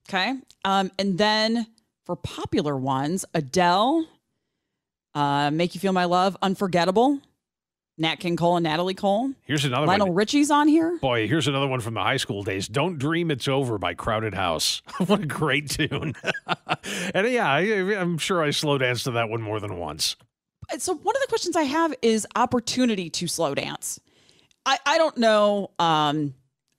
Okay. 0.10 0.34
Um, 0.66 0.92
and 0.98 1.18
then 1.18 1.68
for 2.06 2.16
popular 2.16 2.76
ones, 2.76 3.24
Adele, 3.34 4.06
uh, 5.14 5.52
Make 5.52 5.76
You 5.76 5.80
Feel 5.80 5.94
My 5.94 6.06
Love, 6.06 6.36
Unforgettable, 6.42 7.20
Nat 8.00 8.16
King 8.16 8.36
Cole 8.36 8.58
and 8.58 8.64
Natalie 8.64 8.96
Cole. 8.96 9.32
Here's 9.44 9.64
another 9.64 9.82
one. 9.82 9.90
Lionel 9.90 10.08
one. 10.08 10.16
Richie's 10.16 10.50
on 10.50 10.68
here. 10.68 10.98
Boy, 11.00 11.28
here's 11.28 11.48
another 11.48 11.68
one 11.68 11.82
from 11.82 11.94
the 11.94 12.02
high 12.02 12.18
school 12.18 12.42
days. 12.42 12.68
Don't 12.68 12.98
Dream 12.98 13.30
It's 13.30 13.48
Over 13.48 13.78
by 13.78 13.94
Crowded 13.94 14.34
House. 14.34 14.82
what 15.06 15.22
a 15.22 15.26
great 15.28 15.70
tune. 15.70 16.16
and 17.14 17.28
yeah, 17.28 17.48
I, 17.48 17.60
I'm 17.96 18.18
sure 18.18 18.44
I 18.44 18.50
slow 18.50 18.80
danced 18.80 19.04
to 19.04 19.12
that 19.12 19.30
one 19.30 19.42
more 19.44 19.60
than 19.60 19.78
once. 19.78 20.16
So 20.80 20.94
one 20.94 21.16
of 21.16 21.22
the 21.22 21.28
questions 21.28 21.56
I 21.56 21.64
have 21.64 21.94
is 22.02 22.28
opportunity 22.36 23.10
to 23.10 23.28
slow 23.28 23.56
dance. 23.56 24.00
I, 24.66 24.78
I 24.86 24.98
don't 24.98 25.18
know. 25.18 25.72
Um, 25.80 26.34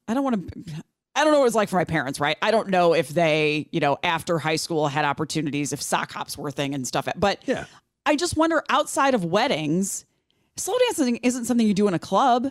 I 0.08 0.14
don't 0.14 0.24
want 0.24 0.52
to. 0.52 0.84
I 1.14 1.24
don't 1.24 1.32
know 1.32 1.40
what 1.40 1.46
it's 1.46 1.54
like 1.54 1.68
for 1.68 1.76
my 1.76 1.84
parents, 1.84 2.20
right? 2.20 2.38
I 2.40 2.50
don't 2.50 2.68
know 2.68 2.94
if 2.94 3.10
they, 3.10 3.68
you 3.70 3.80
know, 3.80 3.98
after 4.02 4.38
high 4.38 4.56
school 4.56 4.88
had 4.88 5.04
opportunities, 5.04 5.72
if 5.72 5.82
sock 5.82 6.10
hops 6.12 6.38
were 6.38 6.48
a 6.48 6.52
thing 6.52 6.74
and 6.74 6.86
stuff. 6.86 7.06
But 7.16 7.42
Yeah. 7.46 7.66
I 8.06 8.16
just 8.16 8.36
wonder 8.36 8.64
outside 8.70 9.14
of 9.14 9.24
weddings, 9.24 10.06
slow 10.56 10.74
dancing 10.86 11.16
isn't 11.16 11.44
something 11.44 11.66
you 11.66 11.74
do 11.74 11.86
in 11.86 11.94
a 11.94 11.98
club. 11.98 12.50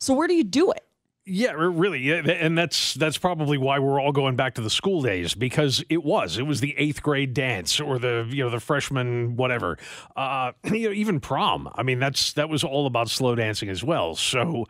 So 0.00 0.14
where 0.14 0.26
do 0.28 0.34
you 0.34 0.44
do 0.44 0.70
it? 0.72 0.82
Yeah, 1.26 1.52
really, 1.52 2.10
and 2.10 2.56
that's 2.56 2.94
that's 2.94 3.18
probably 3.18 3.58
why 3.58 3.78
we're 3.78 4.00
all 4.00 4.10
going 4.10 4.36
back 4.36 4.54
to 4.54 4.62
the 4.62 4.70
school 4.70 5.02
days 5.02 5.34
because 5.34 5.84
it 5.90 6.02
was 6.02 6.38
it 6.38 6.42
was 6.46 6.60
the 6.60 6.74
eighth 6.78 7.02
grade 7.02 7.34
dance 7.34 7.78
or 7.78 7.98
the 7.98 8.26
you 8.30 8.42
know 8.42 8.50
the 8.50 8.58
freshman 8.58 9.36
whatever, 9.36 9.76
uh, 10.16 10.52
you 10.64 10.88
know, 10.88 10.94
even 10.94 11.20
prom. 11.20 11.68
I 11.74 11.82
mean, 11.82 11.98
that's 11.98 12.32
that 12.32 12.48
was 12.48 12.64
all 12.64 12.86
about 12.86 13.10
slow 13.10 13.34
dancing 13.34 13.68
as 13.68 13.84
well. 13.84 14.14
So, 14.16 14.64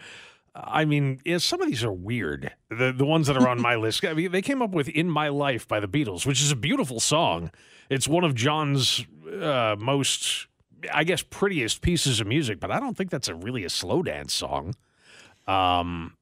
I 0.54 0.84
mean, 0.84 1.20
yeah, 1.24 1.38
some 1.38 1.62
of 1.62 1.68
these 1.68 1.84
are 1.84 1.92
weird. 1.92 2.52
The 2.68 2.92
the 2.92 3.06
ones 3.06 3.28
that 3.28 3.36
are 3.36 3.48
on 3.48 3.62
my 3.62 3.76
list, 3.76 4.04
I 4.04 4.12
mean, 4.12 4.32
they 4.32 4.42
came 4.42 4.60
up 4.60 4.70
with 4.72 4.88
"In 4.88 5.08
My 5.08 5.28
Life" 5.28 5.68
by 5.68 5.78
the 5.78 5.88
Beatles, 5.88 6.26
which 6.26 6.42
is 6.42 6.50
a 6.50 6.56
beautiful 6.56 6.98
song. 6.98 7.52
It's 7.88 8.08
one 8.08 8.24
of 8.24 8.34
John's 8.34 9.06
uh, 9.40 9.76
most, 9.78 10.48
I 10.92 11.04
guess, 11.04 11.22
prettiest 11.22 11.80
pieces 11.80 12.20
of 12.20 12.26
music, 12.26 12.58
but 12.58 12.72
I 12.72 12.80
don't 12.80 12.96
think 12.96 13.10
that's 13.10 13.28
a 13.28 13.34
really 13.34 13.64
a 13.64 13.70
slow 13.70 14.02
dance 14.02 14.32
song. 14.34 14.74
Um, 15.46 16.16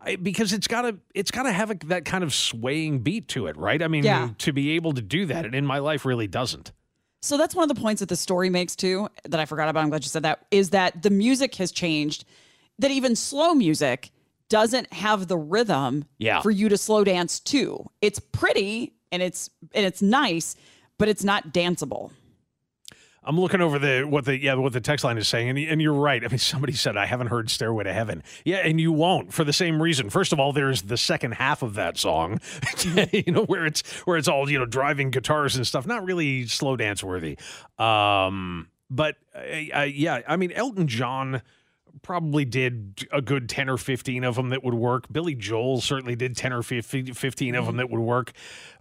I, 0.00 0.16
because 0.16 0.52
it's 0.52 0.66
got 0.66 0.82
to 0.82 0.96
it's 1.14 1.30
got 1.30 1.44
to 1.44 1.52
have 1.52 1.70
a, 1.70 1.74
that 1.86 2.04
kind 2.04 2.24
of 2.24 2.32
swaying 2.34 3.00
beat 3.00 3.28
to 3.28 3.46
it, 3.46 3.56
right? 3.56 3.82
I 3.82 3.88
mean, 3.88 4.04
Yeah. 4.04 4.30
to 4.38 4.52
be 4.52 4.72
able 4.72 4.92
to 4.92 5.02
do 5.02 5.26
that, 5.26 5.44
and 5.44 5.54
in 5.54 5.66
my 5.66 5.78
life, 5.78 6.04
really 6.04 6.26
doesn't. 6.26 6.72
So 7.22 7.38
that's 7.38 7.54
one 7.54 7.68
of 7.68 7.74
the 7.74 7.80
points 7.80 8.00
that 8.00 8.08
the 8.08 8.16
story 8.16 8.50
makes 8.50 8.76
too 8.76 9.08
that 9.24 9.40
I 9.40 9.46
forgot 9.46 9.68
about. 9.68 9.82
I'm 9.82 9.88
glad 9.88 10.04
you 10.04 10.08
said 10.10 10.24
that. 10.24 10.44
Is 10.50 10.70
that 10.70 11.02
the 11.02 11.10
music 11.10 11.54
has 11.56 11.72
changed? 11.72 12.24
That 12.78 12.90
even 12.90 13.16
slow 13.16 13.54
music 13.54 14.10
doesn't 14.50 14.92
have 14.92 15.26
the 15.28 15.38
rhythm 15.38 16.04
Yeah. 16.18 16.42
for 16.42 16.50
you 16.50 16.68
to 16.68 16.76
slow 16.76 17.02
dance 17.04 17.40
to. 17.40 17.88
It's 18.02 18.18
pretty 18.18 18.92
and 19.10 19.22
it's 19.22 19.48
and 19.74 19.86
it's 19.86 20.02
nice, 20.02 20.54
but 20.98 21.08
it's 21.08 21.24
not 21.24 21.48
danceable. 21.54 22.10
I'm 23.24 23.40
looking 23.40 23.60
over 23.60 23.78
the 23.78 24.02
what 24.02 24.24
the 24.24 24.38
yeah 24.38 24.54
what 24.54 24.72
the 24.72 24.80
text 24.80 25.04
line 25.04 25.18
is 25.18 25.28
saying, 25.28 25.48
and, 25.48 25.58
and 25.58 25.82
you're 25.82 25.92
right. 25.92 26.24
I 26.24 26.28
mean, 26.28 26.38
somebody 26.38 26.74
said 26.74 26.96
I 26.96 27.06
haven't 27.06 27.28
heard 27.28 27.50
"Stairway 27.50 27.84
to 27.84 27.92
Heaven." 27.92 28.22
Yeah, 28.44 28.58
and 28.58 28.80
you 28.80 28.92
won't 28.92 29.32
for 29.32 29.44
the 29.44 29.52
same 29.52 29.80
reason. 29.80 30.10
First 30.10 30.32
of 30.32 30.40
all, 30.40 30.52
there's 30.52 30.82
the 30.82 30.96
second 30.96 31.32
half 31.32 31.62
of 31.62 31.74
that 31.74 31.98
song, 31.98 32.40
you 33.12 33.32
know, 33.32 33.44
where 33.44 33.66
it's 33.66 33.82
where 34.06 34.16
it's 34.16 34.28
all 34.28 34.50
you 34.50 34.58
know 34.58 34.66
driving 34.66 35.10
guitars 35.10 35.56
and 35.56 35.66
stuff, 35.66 35.86
not 35.86 36.04
really 36.04 36.46
slow 36.46 36.76
dance 36.76 37.02
worthy. 37.02 37.38
Um, 37.78 38.68
but 38.90 39.16
uh, 39.34 39.80
uh, 39.80 39.82
yeah, 39.82 40.20
I 40.28 40.36
mean, 40.36 40.52
Elton 40.52 40.86
John 40.86 41.42
probably 42.02 42.44
did 42.44 43.06
a 43.12 43.22
good 43.22 43.48
10 43.48 43.68
or 43.68 43.76
15 43.76 44.24
of 44.24 44.36
them 44.36 44.50
that 44.50 44.62
would 44.64 44.74
work. 44.74 45.06
Billy 45.10 45.34
Joel 45.34 45.80
certainly 45.80 46.16
did 46.16 46.36
10 46.36 46.52
or 46.52 46.62
15 46.62 47.14
15 47.14 47.54
of 47.54 47.64
them 47.64 47.72
mm-hmm. 47.72 47.78
that 47.78 47.90
would 47.90 48.00
work. 48.00 48.32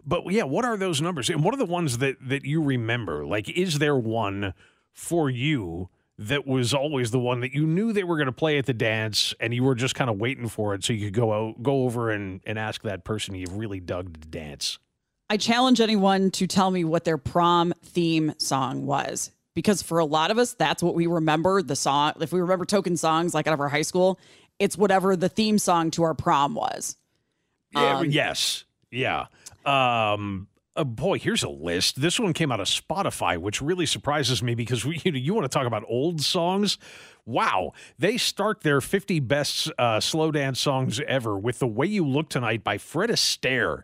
But 0.06 0.32
yeah, 0.32 0.44
what 0.44 0.66
are 0.66 0.78
those 0.78 1.02
numbers? 1.02 1.30
And 1.30 1.44
what 1.44 1.54
are 1.54 1.58
the 1.58 1.66
ones 1.66 2.00
that 2.00 2.18
that 2.22 2.46
you 2.46 2.62
remember? 2.62 3.26
Like 3.26 3.50
is 3.50 3.80
there 3.80 3.96
one 3.96 4.54
for 4.92 5.30
you 5.30 5.90
that 6.18 6.46
was 6.46 6.74
always 6.74 7.12
the 7.12 7.20
one 7.20 7.40
that 7.40 7.54
you 7.54 7.66
knew 7.66 7.92
they 7.92 8.04
were 8.04 8.18
going 8.18 8.28
to 8.28 8.32
play 8.32 8.58
at 8.58 8.66
the 8.66 8.74
dance 8.74 9.34
and 9.40 9.54
you 9.54 9.64
were 9.64 9.76
just 9.76 9.96
kind 9.96 10.10
of 10.10 10.18
waiting 10.18 10.48
for 10.48 10.76
it 10.76 10.84
so 10.84 10.94
you 10.94 11.06
could 11.06 11.14
go 11.14 11.34
out, 11.34 11.64
go 11.64 11.84
over 11.84 12.12
and 12.12 12.42
and 12.46 12.60
ask 12.60 12.84
that 12.84 13.04
person 13.04 13.36
you've 13.36 13.58
really 13.58 13.80
dug 13.80 14.22
to 14.22 14.28
dance? 14.28 14.80
I 15.30 15.38
challenge 15.38 15.82
anyone 15.82 16.32
to 16.32 16.48
tell 16.48 16.70
me 16.70 16.84
what 16.84 17.06
their 17.06 17.18
prom 17.18 17.74
theme 17.84 18.34
song 18.38 18.86
was. 18.86 19.32
Because 19.54 19.82
for 19.82 20.00
a 20.00 20.06
lot 20.06 20.32
of 20.32 20.38
us, 20.38 20.54
that's 20.54 20.82
what 20.82 20.96
we 20.96 21.08
remember 21.08 21.62
the 21.62 21.76
song. 21.76 22.14
If 22.20 22.34
we 22.34 22.42
remember 22.42 22.66
token 22.66 22.98
songs 22.98 23.34
like 23.34 23.48
out 23.48 23.54
of 23.54 23.60
our 23.60 23.70
high 23.70 23.84
school, 23.84 24.20
it's 24.60 24.78
whatever 24.78 25.16
the 25.16 25.30
theme 25.30 25.60
song 25.60 25.92
to 25.92 26.04
our 26.04 26.14
prom 26.14 26.56
was. 26.56 26.98
Yeah, 27.72 27.98
Um, 27.98 28.10
yes. 28.10 28.66
Yeah. 28.92 29.28
Um 29.66 30.48
uh, 30.76 30.84
boy, 30.84 31.20
here's 31.20 31.44
a 31.44 31.50
list. 31.50 32.02
This 32.02 32.20
one 32.20 32.34
came 32.34 32.52
out 32.52 32.60
of 32.60 32.68
Spotify, 32.68 33.38
which 33.38 33.62
really 33.62 33.86
surprises 33.86 34.42
me 34.42 34.56
because 34.56 34.84
we, 34.84 35.00
you, 35.06 35.12
know, 35.12 35.18
you 35.18 35.34
want 35.34 35.46
to 35.46 35.56
talk 35.56 35.68
about 35.68 35.84
old 35.88 36.22
songs. 36.22 36.78
Wow, 37.26 37.74
they 37.98 38.18
start 38.18 38.62
their 38.62 38.82
50 38.82 39.20
best 39.22 39.72
uh, 39.78 40.00
slow 40.00 40.32
dance 40.32 40.60
songs 40.60 41.00
ever 41.08 41.38
with 41.38 41.60
"The 41.60 41.68
Way 41.68 41.88
You 41.88 42.06
Look 42.06 42.30
Tonight" 42.30 42.64
by 42.64 42.78
Fred 42.78 43.10
Astaire. 43.10 43.84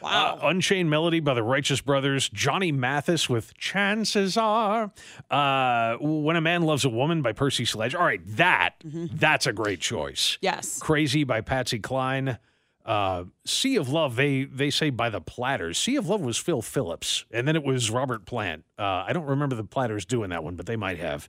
Wow. 0.00 0.38
Unchained 0.42 0.90
Melody 0.90 1.20
by 1.20 1.34
the 1.34 1.42
Righteous 1.42 1.80
Brothers. 1.80 2.28
Johnny 2.28 2.72
Mathis 2.72 3.28
with 3.28 3.54
Chances 3.54 4.36
Are. 4.36 4.92
Uh, 5.30 5.96
when 6.00 6.36
a 6.36 6.40
Man 6.40 6.62
Loves 6.62 6.84
a 6.84 6.88
Woman 6.88 7.22
by 7.22 7.32
Percy 7.32 7.64
Sledge. 7.64 7.94
All 7.94 8.04
right, 8.04 8.20
that 8.36 8.74
that's 8.84 9.46
a 9.46 9.52
great 9.52 9.80
choice. 9.80 10.38
Yes. 10.40 10.78
Crazy 10.78 11.24
by 11.24 11.40
Patsy 11.40 11.78
Cline. 11.78 12.38
Uh, 12.84 13.24
sea 13.44 13.76
of 13.76 13.90
Love, 13.90 14.16
they 14.16 14.44
they 14.44 14.70
say 14.70 14.88
by 14.88 15.10
the 15.10 15.20
Platters. 15.20 15.76
Sea 15.76 15.96
of 15.96 16.08
Love 16.08 16.22
was 16.22 16.38
Phil 16.38 16.62
Phillips, 16.62 17.26
and 17.30 17.46
then 17.46 17.54
it 17.54 17.62
was 17.62 17.90
Robert 17.90 18.24
Plant. 18.24 18.64
Uh, 18.78 19.04
I 19.06 19.12
don't 19.12 19.26
remember 19.26 19.56
the 19.56 19.64
Platters 19.64 20.06
doing 20.06 20.30
that 20.30 20.42
one, 20.42 20.56
but 20.56 20.64
they 20.64 20.76
might 20.76 20.98
have. 20.98 21.28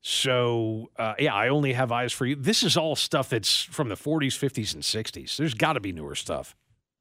So 0.00 0.88
uh, 0.96 1.14
yeah, 1.18 1.34
I 1.34 1.48
only 1.48 1.74
have 1.74 1.92
eyes 1.92 2.14
for 2.14 2.24
you. 2.24 2.34
This 2.34 2.62
is 2.62 2.76
all 2.78 2.96
stuff 2.96 3.28
that's 3.28 3.62
from 3.62 3.90
the 3.90 3.94
40s, 3.94 4.28
50s, 4.28 4.72
and 4.72 4.82
60s. 4.82 5.36
There's 5.36 5.52
got 5.52 5.74
to 5.74 5.80
be 5.80 5.92
newer 5.92 6.14
stuff. 6.14 6.56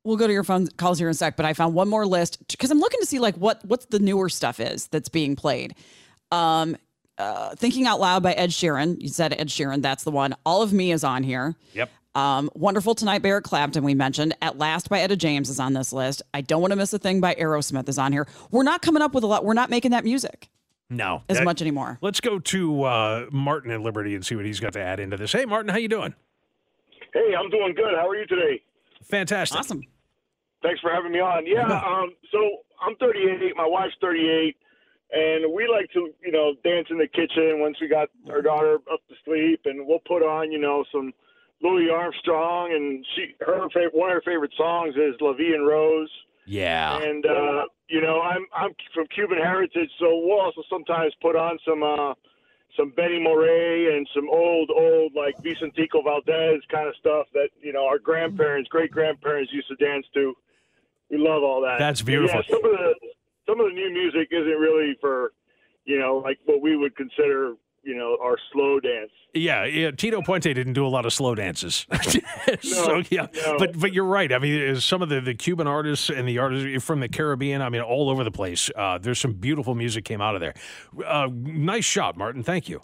We'll 0.10 0.18
go 0.18 0.26
to 0.26 0.34
your 0.34 0.44
phone 0.44 0.66
calls 0.78 0.98
here 0.98 1.08
in 1.08 1.12
a 1.12 1.14
sec, 1.14 1.38
but 1.38 1.46
I 1.46 1.54
found 1.54 1.76
one 1.76 1.88
more 1.88 2.04
list 2.04 2.40
because 2.48 2.72
I'm 2.72 2.80
looking 2.80 3.00
to 3.00 3.06
see 3.06 3.20
like 3.20 3.36
what 3.36 3.64
what's 3.64 3.86
the 3.86 4.00
newer 4.00 4.28
stuff 4.28 4.60
is 4.60 4.88
that's 4.88 5.08
being 5.08 5.36
played. 5.36 5.76
Um, 6.32 6.76
uh, 7.20 7.54
Thinking 7.56 7.86
Out 7.86 8.00
Loud 8.00 8.24
by 8.24 8.34
Ed 8.34 8.50
Sheeran. 8.50 9.00
You 9.00 9.10
said 9.10 9.34
Ed 9.34 9.50
Sheeran, 9.50 9.84
that's 9.84 10.04
the 10.04 10.10
one. 10.10 10.36
All 10.48 10.64
of 10.64 10.74
Me 10.74 10.92
is 10.92 11.04
on 11.04 11.22
here. 11.22 11.54
Yep. 11.74 11.92
Um, 12.16 12.50
Wonderful 12.56 12.96
Tonight 12.96 13.22
by 13.22 13.30
Eric 13.30 13.44
Clapton, 13.44 13.84
we 13.84 13.94
mentioned. 13.94 14.36
At 14.42 14.58
Last 14.58 14.90
by 14.90 15.00
Etta 15.02 15.16
James 15.16 15.48
is 15.48 15.60
on 15.60 15.74
this 15.74 15.94
list. 15.94 16.24
I 16.34 16.42
Don't 16.42 16.62
Want 16.62 16.72
to 16.72 16.76
Miss 16.76 16.92
a 16.92 16.98
Thing 16.98 17.22
by 17.22 17.36
Aerosmith 17.36 17.88
is 17.88 18.00
on 18.00 18.12
here. 18.12 18.26
We're 18.50 18.64
not 18.64 18.82
coming 18.82 19.04
up 19.04 19.14
with 19.14 19.24
a 19.24 19.28
lot. 19.28 19.46
We're 19.46 19.54
not 19.54 19.70
making 19.70 19.92
that 19.92 20.04
music 20.04 20.50
No, 20.90 21.22
as 21.30 21.38
that- 21.38 21.44
much 21.46 21.62
anymore. 21.62 22.00
Let's 22.02 22.20
go 22.20 22.40
to 22.40 22.84
uh, 22.84 23.26
Martin 23.32 23.70
at 23.70 23.82
Liberty 23.82 24.16
and 24.16 24.26
see 24.26 24.36
what 24.36 24.46
he's 24.46 24.60
got 24.60 24.74
to 24.74 24.82
add 24.82 25.00
into 25.00 25.18
this. 25.18 25.32
Hey, 25.34 25.46
Martin, 25.46 25.70
how 25.70 25.78
you 25.78 25.88
doing? 25.88 26.16
Hey, 27.14 27.36
I'm 27.38 27.50
doing 27.52 27.76
good. 27.76 27.94
How 27.96 28.08
are 28.10 28.16
you 28.16 28.26
today? 28.26 28.64
Fantastic. 29.04 29.60
Awesome. 29.60 29.84
Thanks 30.62 30.82
for 30.82 30.92
having 30.92 31.12
me 31.12 31.20
on. 31.20 31.46
Yeah, 31.46 31.66
um, 31.88 32.14
so 32.32 32.40
I'm 32.82 32.96
38. 32.98 33.56
My 33.56 33.66
wife's 33.66 33.96
38, 34.02 34.56
and 35.12 35.54
we 35.54 35.68
like 35.68 35.92
to, 35.94 36.12
you 36.24 36.32
know, 36.32 36.54
dance 36.64 36.88
in 36.90 36.98
the 36.98 37.08
kitchen 37.08 37.60
once 37.60 37.78
we 37.82 37.88
got 37.88 38.10
our 38.30 38.42
daughter 38.42 38.76
up 38.92 39.00
to 39.10 39.16
sleep, 39.26 39.62
and 39.66 39.88
we'll 39.88 40.04
put 40.08 40.22
on, 40.22 40.52
you 40.52 40.60
know, 40.60 40.84
some 40.92 41.14
Louis 41.62 41.90
Armstrong, 41.90 42.74
and 42.74 43.06
she, 43.16 43.36
her 43.42 43.68
favorite, 43.74 43.94
one 43.94 44.10
of 44.10 44.16
her 44.16 44.22
favorite 44.26 44.54
songs 44.58 44.96
is 44.96 45.16
La 45.20 45.34
Vie 45.34 45.54
en 45.54 45.62
Rose. 45.62 46.12
Yeah. 46.46 46.98
And 46.98 47.26
uh, 47.26 47.66
you 47.90 48.02
know, 48.02 48.22
I'm 48.22 48.46
I'm 48.56 48.72
from 48.94 49.06
Cuban 49.14 49.38
heritage, 49.38 49.90
so 50.00 50.08
we'll 50.26 50.40
also 50.40 50.64
sometimes 50.70 51.14
put 51.22 51.36
on 51.36 51.60
some 51.68 51.84
uh, 51.84 52.14
some 52.78 52.92
Benny 52.96 53.20
Moré 53.20 53.96
and 53.96 54.08
some 54.16 54.28
old 54.30 54.72
old 54.76 55.14
like 55.16 55.36
Vicentico 55.44 56.04
Valdés 56.04 56.60
kind 56.72 56.88
of 56.88 56.96
stuff 57.00 57.28
that 57.34 57.50
you 57.62 57.74
know 57.74 57.86
our 57.86 58.00
grandparents, 58.00 58.70
great 58.70 58.90
grandparents 58.90 59.52
used 59.54 59.68
to 59.68 59.76
dance 59.76 60.06
to. 60.14 60.34
We 61.10 61.18
love 61.18 61.44
all 61.44 61.62
that. 61.62 61.80
That's 61.80 62.02
beautiful. 62.02 62.42
Yeah, 62.48 62.56
some 62.56 62.66
of 62.66 62.72
the 62.72 62.94
some 63.48 63.60
of 63.60 63.68
the 63.68 63.74
new 63.74 63.92
music 63.92 64.30
isn't 64.32 64.60
really 64.60 64.96
for 65.02 65.34
you 65.86 66.00
know 66.00 66.22
like 66.24 66.38
what 66.46 66.62
we 66.62 66.78
would 66.78 66.96
consider 66.96 67.56
you 67.84 67.96
know 67.96 68.18
our 68.22 68.38
slow 68.54 68.80
dance. 68.80 69.12
Yeah, 69.34 69.66
yeah, 69.66 69.92
Tito 69.92 70.22
Puente 70.22 70.54
didn't 70.54 70.74
do 70.74 70.86
a 70.86 70.90
lot 70.90 71.06
of 71.06 71.14
slow 71.14 71.36
dances. 71.36 71.86
so 72.62 73.04
yeah, 73.10 73.28
no. 73.46 73.58
but 73.58 73.80
but 73.80 73.94
you're 73.94 74.06
right. 74.06 74.32
I 74.32 74.40
mean, 74.40 74.80
some 74.80 75.02
of 75.02 75.10
the, 75.10 75.22
the 75.22 75.36
Cuban 75.36 75.68
artists 75.68 76.10
and 76.10 76.28
the 76.28 76.38
artists 76.40 76.84
from 76.84 77.00
the 77.00 77.10
Caribbean. 77.10 77.62
I 77.62 77.70
mean, 77.70 77.82
all 77.82 78.10
over 78.10 78.24
the 78.24 78.32
place. 78.32 78.70
Uh, 78.76 78.98
there's 78.98 79.20
some 79.20 79.34
beautiful 79.34 79.76
music 79.76 80.06
came 80.06 80.22
out 80.22 80.36
of 80.36 80.42
there. 80.42 80.54
Uh, 81.06 81.28
nice 81.32 81.86
shot, 81.86 82.18
Martin. 82.18 82.44
Thank 82.44 82.70
you. 82.70 82.82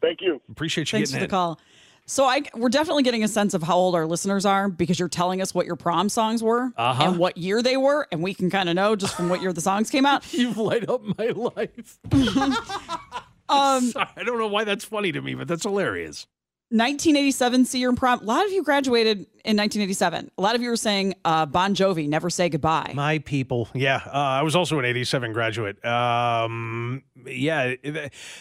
Thank 0.00 0.20
you. 0.20 0.40
Appreciate 0.50 0.92
you 0.92 0.98
Thanks 0.98 1.10
for 1.10 1.16
getting 1.16 1.20
the 1.20 1.24
in. 1.24 1.30
call. 1.30 1.60
So 2.08 2.24
I 2.24 2.42
we're 2.54 2.68
definitely 2.68 3.02
getting 3.02 3.24
a 3.24 3.28
sense 3.28 3.52
of 3.52 3.62
how 3.64 3.76
old 3.76 3.94
our 3.96 4.06
listeners 4.06 4.46
are 4.46 4.68
because 4.68 4.98
you're 4.98 5.08
telling 5.08 5.42
us 5.42 5.52
what 5.54 5.66
your 5.66 5.74
prom 5.76 6.08
songs 6.08 6.42
were 6.42 6.70
Uh-huh. 6.76 7.02
and 7.04 7.18
what 7.18 7.36
year 7.36 7.62
they 7.62 7.76
were, 7.76 8.06
and 8.12 8.22
we 8.22 8.32
can 8.32 8.48
kind 8.48 8.68
of 8.68 8.76
know 8.76 8.94
just 8.96 9.14
from 9.14 9.28
what 9.28 9.42
year 9.42 9.52
the 9.52 9.60
songs 9.60 9.90
came 9.90 10.06
out. 10.06 10.32
You've 10.32 10.56
light 10.56 10.88
up 10.88 11.02
my 11.18 11.26
life. 11.28 11.98
Um, 13.48 13.80
Sorry, 13.92 14.08
I 14.16 14.24
don't 14.24 14.38
know 14.38 14.48
why 14.48 14.64
that's 14.64 14.84
funny 14.84 15.12
to 15.12 15.22
me, 15.22 15.34
but 15.34 15.46
that's 15.46 15.62
hilarious. 15.62 16.26
1987 16.70 17.64
see 17.64 17.70
senior 17.78 17.92
prom. 17.92 18.20
A 18.20 18.24
lot 18.24 18.44
of 18.44 18.50
you 18.52 18.62
graduated 18.64 19.18
in 19.18 19.56
1987. 19.56 20.30
A 20.36 20.42
lot 20.42 20.56
of 20.56 20.62
you 20.62 20.68
were 20.68 20.76
saying 20.76 21.14
uh, 21.24 21.46
Bon 21.46 21.74
Jovi, 21.76 22.08
"Never 22.08 22.28
Say 22.28 22.48
Goodbye." 22.48 22.92
My 22.94 23.18
people. 23.20 23.68
Yeah. 23.72 24.02
Uh, 24.04 24.10
I 24.10 24.42
was 24.42 24.56
also 24.56 24.78
an 24.80 24.84
87 24.84 25.32
graduate. 25.32 25.84
Um, 25.84 27.04
yeah, 27.24 27.74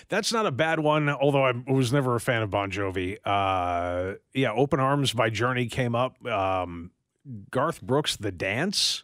that's 0.09 0.33
not 0.33 0.47
a 0.47 0.51
bad 0.51 0.79
one, 0.79 1.07
although 1.09 1.45
I 1.45 1.53
was 1.67 1.93
never 1.93 2.15
a 2.15 2.19
fan 2.19 2.41
of 2.41 2.49
Bon 2.49 2.71
Jovi. 2.71 3.17
Uh, 3.23 4.15
yeah, 4.33 4.51
Open 4.51 4.79
Arms 4.79 5.13
by 5.13 5.29
Journey 5.29 5.67
came 5.67 5.93
up. 5.95 6.23
Um, 6.25 6.91
Garth 7.51 7.81
Brooks, 7.81 8.15
The 8.15 8.31
Dance. 8.31 9.03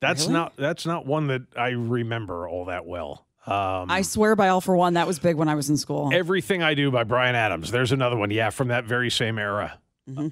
That's 0.00 0.22
Really? 0.22 0.32
not 0.34 0.56
that's 0.56 0.86
not 0.86 1.06
one 1.06 1.26
that 1.26 1.42
I 1.56 1.70
remember 1.70 2.48
all 2.48 2.66
that 2.66 2.86
well. 2.86 3.26
Um, 3.46 3.90
I 3.90 4.02
swear 4.02 4.36
by 4.36 4.48
all 4.48 4.60
for 4.60 4.76
one, 4.76 4.94
that 4.94 5.06
was 5.06 5.18
big 5.18 5.36
when 5.36 5.48
I 5.48 5.54
was 5.54 5.70
in 5.70 5.76
school. 5.76 6.10
Everything 6.12 6.62
I 6.62 6.74
Do 6.74 6.90
by 6.90 7.04
Bryan 7.04 7.34
Adams. 7.34 7.70
There's 7.70 7.92
another 7.92 8.16
one. 8.16 8.30
Yeah, 8.30 8.50
from 8.50 8.68
that 8.68 8.84
very 8.84 9.10
same 9.10 9.38
era. 9.38 9.78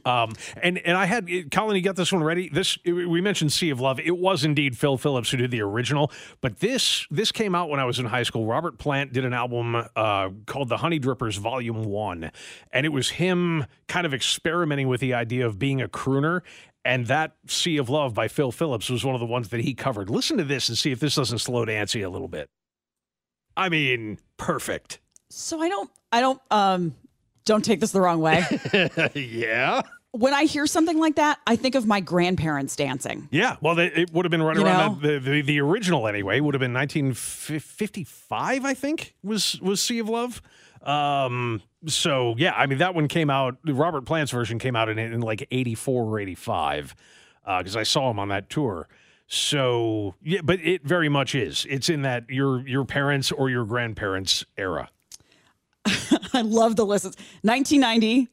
Um, 0.05 0.33
and 0.63 0.79
and 0.79 0.97
I 0.97 1.05
had 1.05 1.51
Colin, 1.51 1.77
you 1.77 1.83
got 1.83 1.97
this 1.97 2.13
one 2.13 2.23
ready. 2.23 2.49
This 2.49 2.79
we 2.85 3.21
mentioned 3.21 3.53
Sea 3.53 3.71
of 3.71 3.81
Love. 3.81 4.01
It 4.01 4.17
was 4.17 4.45
indeed 4.45 4.77
Phil 4.77 4.97
Phillips 4.97 5.31
who 5.31 5.37
did 5.37 5.51
the 5.51 5.63
original, 5.63 6.11
but 6.41 6.59
this 6.61 7.07
this 7.11 7.33
came 7.33 7.55
out 7.55 7.69
when 7.69 7.79
I 7.81 7.85
was 7.85 7.99
in 7.99 8.07
high 8.07 8.23
school. 8.23 8.47
Robert 8.47 8.79
Plant 8.79 9.13
did 9.13 9.25
an 9.25 9.33
album 9.33 9.77
uh, 9.77 10.31
called 10.47 10.69
The 10.69 10.79
Honeydrippers 10.79 11.39
Volume 11.39 11.85
One, 11.85 12.31
and 12.73 12.87
it 12.87 12.91
was 12.91 13.11
him 13.11 13.67
kind 13.87 14.07
of 14.07 14.15
experimenting 14.15 14.89
with 14.89 15.01
the 15.01 15.15
idea 15.15 15.47
of 15.47 15.59
being 15.59 15.81
a 15.81 15.89
crooner. 15.89 16.41
And 16.85 17.07
that 17.07 17.37
Sea 17.47 17.77
of 17.77 17.91
Love 17.91 18.15
by 18.15 18.29
Phil 18.29 18.51
Phillips 18.51 18.89
was 18.89 19.05
one 19.05 19.15
of 19.15 19.21
the 19.21 19.27
ones 19.27 19.51
that 19.51 19.61
he 19.61 19.75
covered. 19.75 20.09
Listen 20.09 20.39
to 20.39 20.45
this 20.45 20.69
and 20.69 20.79
see 20.79 20.91
if 20.91 21.01
this 21.01 21.17
doesn't 21.17 21.39
slow 21.39 21.65
dance 21.65 21.95
you 21.95 22.07
a 22.07 22.11
little 22.11 22.29
bit. 22.29 22.49
I 23.59 23.69
mean, 23.69 24.19
perfect. 24.37 25.01
So 25.31 25.61
I 25.61 25.69
don't, 25.69 25.91
I 26.13 26.21
don't, 26.21 26.41
um, 26.51 26.95
don't 27.45 27.65
take 27.65 27.81
this 27.81 27.93
the 27.93 28.01
wrong 28.01 28.21
way. 28.21 28.45
yeah. 29.15 29.83
when 30.13 30.33
I 30.33 30.45
hear 30.45 30.67
something 30.67 30.99
like 30.99 31.17
that, 31.17 31.39
I 31.47 31.57
think 31.57 31.75
of 31.75 31.87
my 31.87 32.01
grandparents 32.01 32.77
dancing. 32.77 33.29
Yeah, 33.31 33.57
well, 33.61 33.75
they, 33.75 33.87
it 33.89 34.13
would 34.13 34.25
have 34.25 34.31
been 34.31 34.43
right 34.43 34.57
You 34.57 34.65
around 34.65 35.03
the, 35.03 35.19
the 35.19 35.43
the 35.43 35.61
original 35.61 36.07
anyway. 36.09 36.41
Would 36.41 36.55
have 36.55 36.61
been 36.61 36.73
1955, 36.73 38.65
I 38.65 38.75
think. 38.75 39.15
Was 39.23 39.61
was 39.61 39.83
Sea 39.83 39.99
of 39.99 40.09
Love. 40.09 40.41
Um, 40.83 41.63
so 41.87 42.35
yeah, 42.39 42.53
I 42.55 42.67
mean 42.67 42.79
that 42.79 42.95
one 42.95 43.09
came 43.09 43.31
out. 43.31 43.59
Robert 43.67 44.05
Plant's 44.07 44.33
version 44.33 44.59
came 44.59 44.77
out 44.77 44.89
in, 44.89 44.99
in 44.99 45.21
like 45.21 45.47
84 45.51 46.05
or 46.05 46.21
85 46.21 46.95
because 47.59 47.77
I 47.77 47.83
saw 47.83 48.11
him 48.11 48.19
on 48.19 48.29
that 48.29 48.51
tour. 48.51 48.89
So 49.29 50.15
yeah, 50.23 50.41
but 50.43 50.59
it 50.61 50.83
very 50.85 51.09
much 51.11 51.35
is. 51.35 51.67
It's 51.69 51.89
in 51.91 52.03
that 52.03 52.29
your 52.31 52.67
your 52.67 52.85
parents 52.87 53.31
or 53.31 53.51
your 53.51 53.65
grandparents 53.67 54.45
era. 54.57 54.89
I 56.33 56.41
love 56.41 56.77
the 56.77 56.87
listens. 56.87 57.15
1990, 57.43 58.29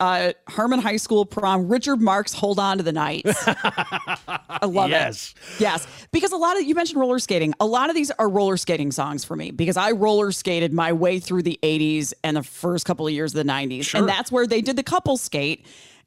uh, 0.00 0.32
Herman 0.48 0.80
High 0.80 0.98
School 0.98 1.24
prom. 1.24 1.68
Richard 1.68 2.02
Marx, 2.02 2.34
"Hold 2.34 2.58
On 2.58 2.76
to 2.76 2.82
the 2.82 2.92
Night." 2.92 3.22
I 3.26 4.66
love 4.66 4.90
Yes. 4.90 5.34
it. 5.36 5.60
Yes, 5.60 5.86
yes, 5.86 6.06
because 6.12 6.32
a 6.32 6.36
lot 6.36 6.58
of 6.58 6.64
you 6.64 6.74
mentioned 6.74 7.00
roller 7.00 7.18
skating. 7.18 7.54
A 7.58 7.66
lot 7.66 7.88
of 7.88 7.94
these 7.96 8.10
are 8.10 8.28
roller 8.28 8.58
skating 8.58 8.92
songs 8.92 9.24
for 9.24 9.36
me 9.36 9.50
because 9.50 9.78
I 9.78 9.92
roller 9.92 10.30
skated 10.30 10.74
my 10.74 10.92
way 10.92 11.20
through 11.20 11.42
the 11.42 11.58
80s 11.62 12.12
and 12.22 12.36
the 12.36 12.42
first 12.42 12.84
couple 12.84 13.06
of 13.06 13.12
years 13.14 13.34
of 13.34 13.38
the 13.46 13.50
90s, 13.50 13.84
Sure. 13.86 14.00
and 14.00 14.08
that's 14.08 14.30
where 14.30 14.46
they 14.46 14.60
did 14.60 14.76
the 14.76 14.82
couple 14.82 15.16
skate. 15.16 15.64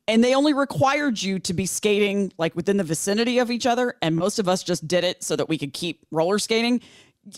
And 0.08 0.24
they 0.24 0.34
only 0.34 0.54
required 0.54 1.22
you 1.22 1.40
to 1.40 1.54
be 1.54 1.66
skating 1.66 2.32
like 2.38 2.56
within 2.56 2.78
the 2.78 2.84
vicinity 2.84 3.40
of 3.40 3.52
each 3.52 3.66
other. 3.66 3.96
And 4.02 4.16
most 4.16 4.40
of 4.40 4.48
us 4.48 4.64
just 4.64 4.88
did 4.88 5.04
it 5.04 5.24
so 5.24 5.36
that 5.36 5.50
we 5.50 5.58
could 5.58 5.74
keep 5.74 6.06
roller 6.12 6.40
skating. 6.40 6.82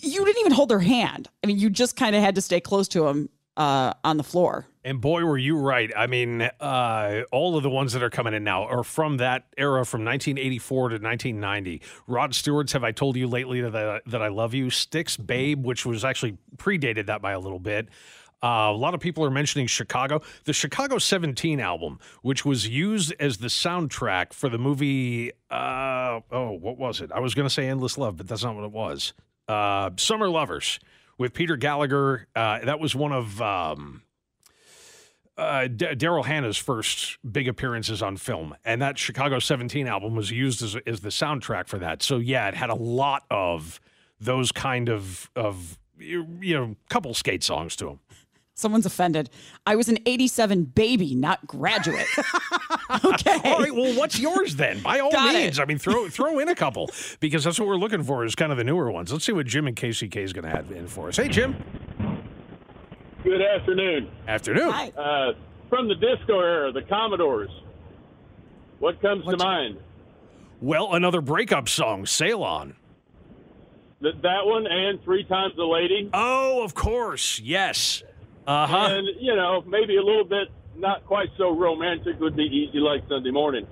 You 0.01 0.23
didn't 0.23 0.39
even 0.39 0.51
hold 0.51 0.69
their 0.69 0.79
hand. 0.79 1.29
I 1.43 1.47
mean, 1.47 1.57
you 1.57 1.69
just 1.69 1.95
kind 1.95 2.15
of 2.15 2.21
had 2.21 2.35
to 2.35 2.41
stay 2.41 2.59
close 2.59 2.87
to 2.89 3.05
them 3.05 3.29
uh, 3.57 3.93
on 4.03 4.17
the 4.17 4.23
floor. 4.23 4.67
And 4.85 5.01
boy, 5.01 5.25
were 5.25 5.37
you 5.37 5.57
right. 5.57 5.91
I 5.95 6.07
mean, 6.07 6.41
uh, 6.41 7.21
all 7.31 7.57
of 7.57 7.63
the 7.63 7.69
ones 7.69 7.91
that 7.93 8.01
are 8.01 8.09
coming 8.09 8.33
in 8.33 8.45
now 8.45 8.63
are 8.63 8.83
from 8.83 9.17
that 9.17 9.43
era 9.57 9.85
from 9.85 10.05
1984 10.05 10.89
to 10.89 10.93
1990. 10.95 11.81
Rod 12.07 12.33
Stewart's 12.33 12.71
Have 12.71 12.85
I 12.85 12.93
Told 12.93 13.17
You 13.17 13.27
Lately 13.27 13.61
That 13.61 13.75
I, 13.75 13.99
that 14.05 14.21
I 14.21 14.29
Love 14.29 14.53
You? 14.53 14.69
Styx 14.69 15.17
Babe, 15.17 15.65
which 15.65 15.85
was 15.85 16.05
actually 16.05 16.37
predated 16.55 17.07
that 17.07 17.21
by 17.21 17.33
a 17.33 17.39
little 17.39 17.59
bit. 17.59 17.89
Uh, 18.41 18.71
a 18.71 18.73
lot 18.73 18.93
of 18.93 18.99
people 18.99 19.25
are 19.25 19.31
mentioning 19.31 19.67
Chicago. 19.67 20.21
The 20.45 20.53
Chicago 20.53 20.97
17 20.97 21.59
album, 21.59 21.99
which 22.21 22.45
was 22.45 22.67
used 22.67 23.13
as 23.19 23.37
the 23.37 23.47
soundtrack 23.47 24.33
for 24.33 24.49
the 24.49 24.57
movie. 24.57 25.31
Uh, 25.51 26.21
oh, 26.31 26.51
what 26.51 26.77
was 26.77 27.01
it? 27.01 27.11
I 27.11 27.19
was 27.19 27.35
going 27.35 27.47
to 27.47 27.53
say 27.53 27.67
Endless 27.67 27.97
Love, 27.97 28.17
but 28.17 28.27
that's 28.27 28.43
not 28.43 28.55
what 28.55 28.63
it 28.63 28.71
was. 28.71 29.13
Uh, 29.47 29.89
Summer 29.97 30.29
Lovers 30.29 30.79
with 31.17 31.33
Peter 31.33 31.57
Gallagher. 31.57 32.27
Uh, 32.35 32.59
that 32.65 32.79
was 32.79 32.95
one 32.95 33.11
of. 33.11 33.41
Um, 33.41 34.03
uh, 35.37 35.67
D- 35.67 35.85
Daryl 35.85 36.25
Hannah's 36.25 36.57
first 36.57 37.17
big 37.29 37.47
appearances 37.47 38.01
on 38.01 38.17
film, 38.17 38.55
and 38.65 38.81
that 38.81 38.97
Chicago 38.97 39.39
17 39.39 39.87
album 39.87 40.13
was 40.13 40.31
used 40.31 40.61
as, 40.61 40.75
as 40.85 40.99
the 40.99 41.07
soundtrack 41.09 41.69
for 41.69 41.77
that. 41.77 42.03
So 42.03 42.17
yeah, 42.17 42.49
it 42.49 42.55
had 42.55 42.69
a 42.69 42.75
lot 42.75 43.23
of 43.31 43.79
those 44.19 44.51
kind 44.51 44.89
of 44.89 45.31
of 45.37 45.79
you 45.97 46.27
you 46.41 46.57
know 46.57 46.75
couple 46.89 47.13
skate 47.13 47.41
songs 47.41 47.77
to 47.77 47.85
them. 47.85 47.99
Someone's 48.59 48.85
offended. 48.85 49.29
I 49.65 49.75
was 49.75 49.87
an 49.87 49.97
87 50.05 50.65
baby, 50.65 51.15
not 51.15 51.47
graduate. 51.47 52.07
okay. 53.05 53.39
All 53.45 53.59
right, 53.59 53.73
well, 53.73 53.95
what's 53.97 54.19
yours 54.19 54.55
then? 54.57 54.81
By 54.81 54.99
all 54.99 55.11
Got 55.11 55.33
it. 55.33 55.37
means, 55.39 55.59
I 55.59 55.65
mean 55.65 55.77
throw 55.77 56.09
throw 56.09 56.39
in 56.39 56.49
a 56.49 56.55
couple 56.55 56.89
because 57.19 57.43
that's 57.45 57.57
what 57.59 57.67
we're 57.69 57.77
looking 57.77 58.03
for 58.03 58.25
is 58.25 58.35
kind 58.35 58.51
of 58.51 58.57
the 58.57 58.63
newer 58.65 58.91
ones. 58.91 59.13
Let's 59.13 59.25
see 59.25 59.31
what 59.31 59.47
Jim 59.47 59.65
and 59.67 59.75
KCK 59.77 60.17
is 60.17 60.33
going 60.33 60.43
to 60.43 60.51
have 60.51 60.69
in 60.71 60.87
for 60.87 61.07
us. 61.07 61.15
Hey, 61.17 61.29
Jim. 61.29 61.55
Good 63.23 63.41
afternoon. 63.41 64.09
Afternoon. 64.27 64.69
Hi. 64.71 64.89
Uh, 64.89 65.33
from 65.69 65.87
the 65.87 65.95
disco 65.95 66.39
era, 66.39 66.71
the 66.71 66.81
Commodores. 66.81 67.49
What 68.79 69.01
comes 69.01 69.25
to 69.25 69.37
mind? 69.37 69.77
Well, 70.61 70.93
another 70.93 71.21
breakup 71.21 71.69
song, 71.69 72.05
"Sail 72.05 72.43
On." 72.43 72.75
That 74.01 74.45
one 74.45 74.65
and 74.67 75.01
Three 75.03 75.25
Times 75.25 75.53
the 75.57 75.65
Lady. 75.65 76.09
Oh, 76.13 76.63
of 76.63 76.73
course, 76.73 77.39
yes. 77.39 78.03
Uh 78.49 78.65
huh. 78.65 78.87
And, 78.89 79.07
you 79.19 79.35
know, 79.35 79.61
maybe 79.67 79.95
a 79.97 80.01
little 80.01 80.23
bit 80.23 80.47
not 80.75 81.05
quite 81.05 81.29
so 81.37 81.55
romantic 81.55 82.19
would 82.19 82.35
be 82.35 82.45
Easy 82.45 82.79
Like 82.79 83.03
Sunday 83.07 83.29
Morning. 83.29 83.67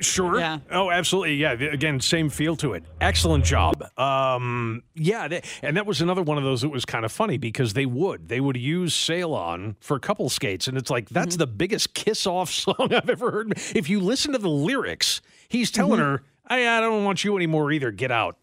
Sure. 0.00 0.40
Yeah. 0.40 0.58
Oh, 0.72 0.90
absolutely. 0.90 1.36
Yeah. 1.36 1.52
Again, 1.52 2.00
same 2.00 2.30
feel 2.30 2.56
to 2.56 2.72
it. 2.72 2.82
Excellent 3.00 3.44
job. 3.44 3.84
Um, 3.96 4.82
yeah. 4.96 5.28
th- 5.28 5.44
and 5.62 5.76
that 5.76 5.86
was 5.86 6.00
another 6.00 6.22
one 6.22 6.36
of 6.36 6.42
those 6.42 6.62
that 6.62 6.70
was 6.70 6.84
kind 6.84 7.04
of 7.04 7.12
funny 7.12 7.36
because 7.36 7.74
they 7.74 7.86
would 7.86 8.28
they 8.28 8.40
would 8.40 8.56
use 8.56 8.92
"Sail 8.92 9.34
On" 9.34 9.76
for 9.78 10.00
couple 10.00 10.28
skates, 10.30 10.66
and 10.66 10.76
it's 10.76 10.90
like 10.90 11.08
that's 11.10 11.36
the 11.36 11.46
biggest 11.46 11.94
kiss 11.94 12.26
off 12.26 12.50
song 12.64 12.88
I've 12.92 13.08
ever 13.10 13.30
heard. 13.30 13.52
If 13.76 13.88
you 13.88 14.00
listen 14.00 14.32
to 14.32 14.38
the 14.38 14.48
lyrics, 14.48 15.20
he's 15.48 15.70
telling 15.70 16.00
her, 16.00 16.22
I, 16.46 16.66
"I 16.66 16.80
don't 16.80 17.04
want 17.04 17.22
you 17.22 17.36
anymore 17.36 17.70
either. 17.70 17.90
Get 17.92 18.10
out." 18.10 18.36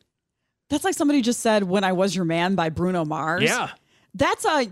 That's 0.69 0.83
like 0.85 0.93
somebody 0.93 1.21
just 1.21 1.39
said 1.41 1.63
"When 1.63 1.83
I 1.83 1.91
Was 1.91 2.15
Your 2.15 2.25
Man" 2.25 2.55
by 2.55 2.69
Bruno 2.69 3.03
Mars. 3.03 3.43
Yeah. 3.43 3.71
That's 4.13 4.45
a 4.45 4.67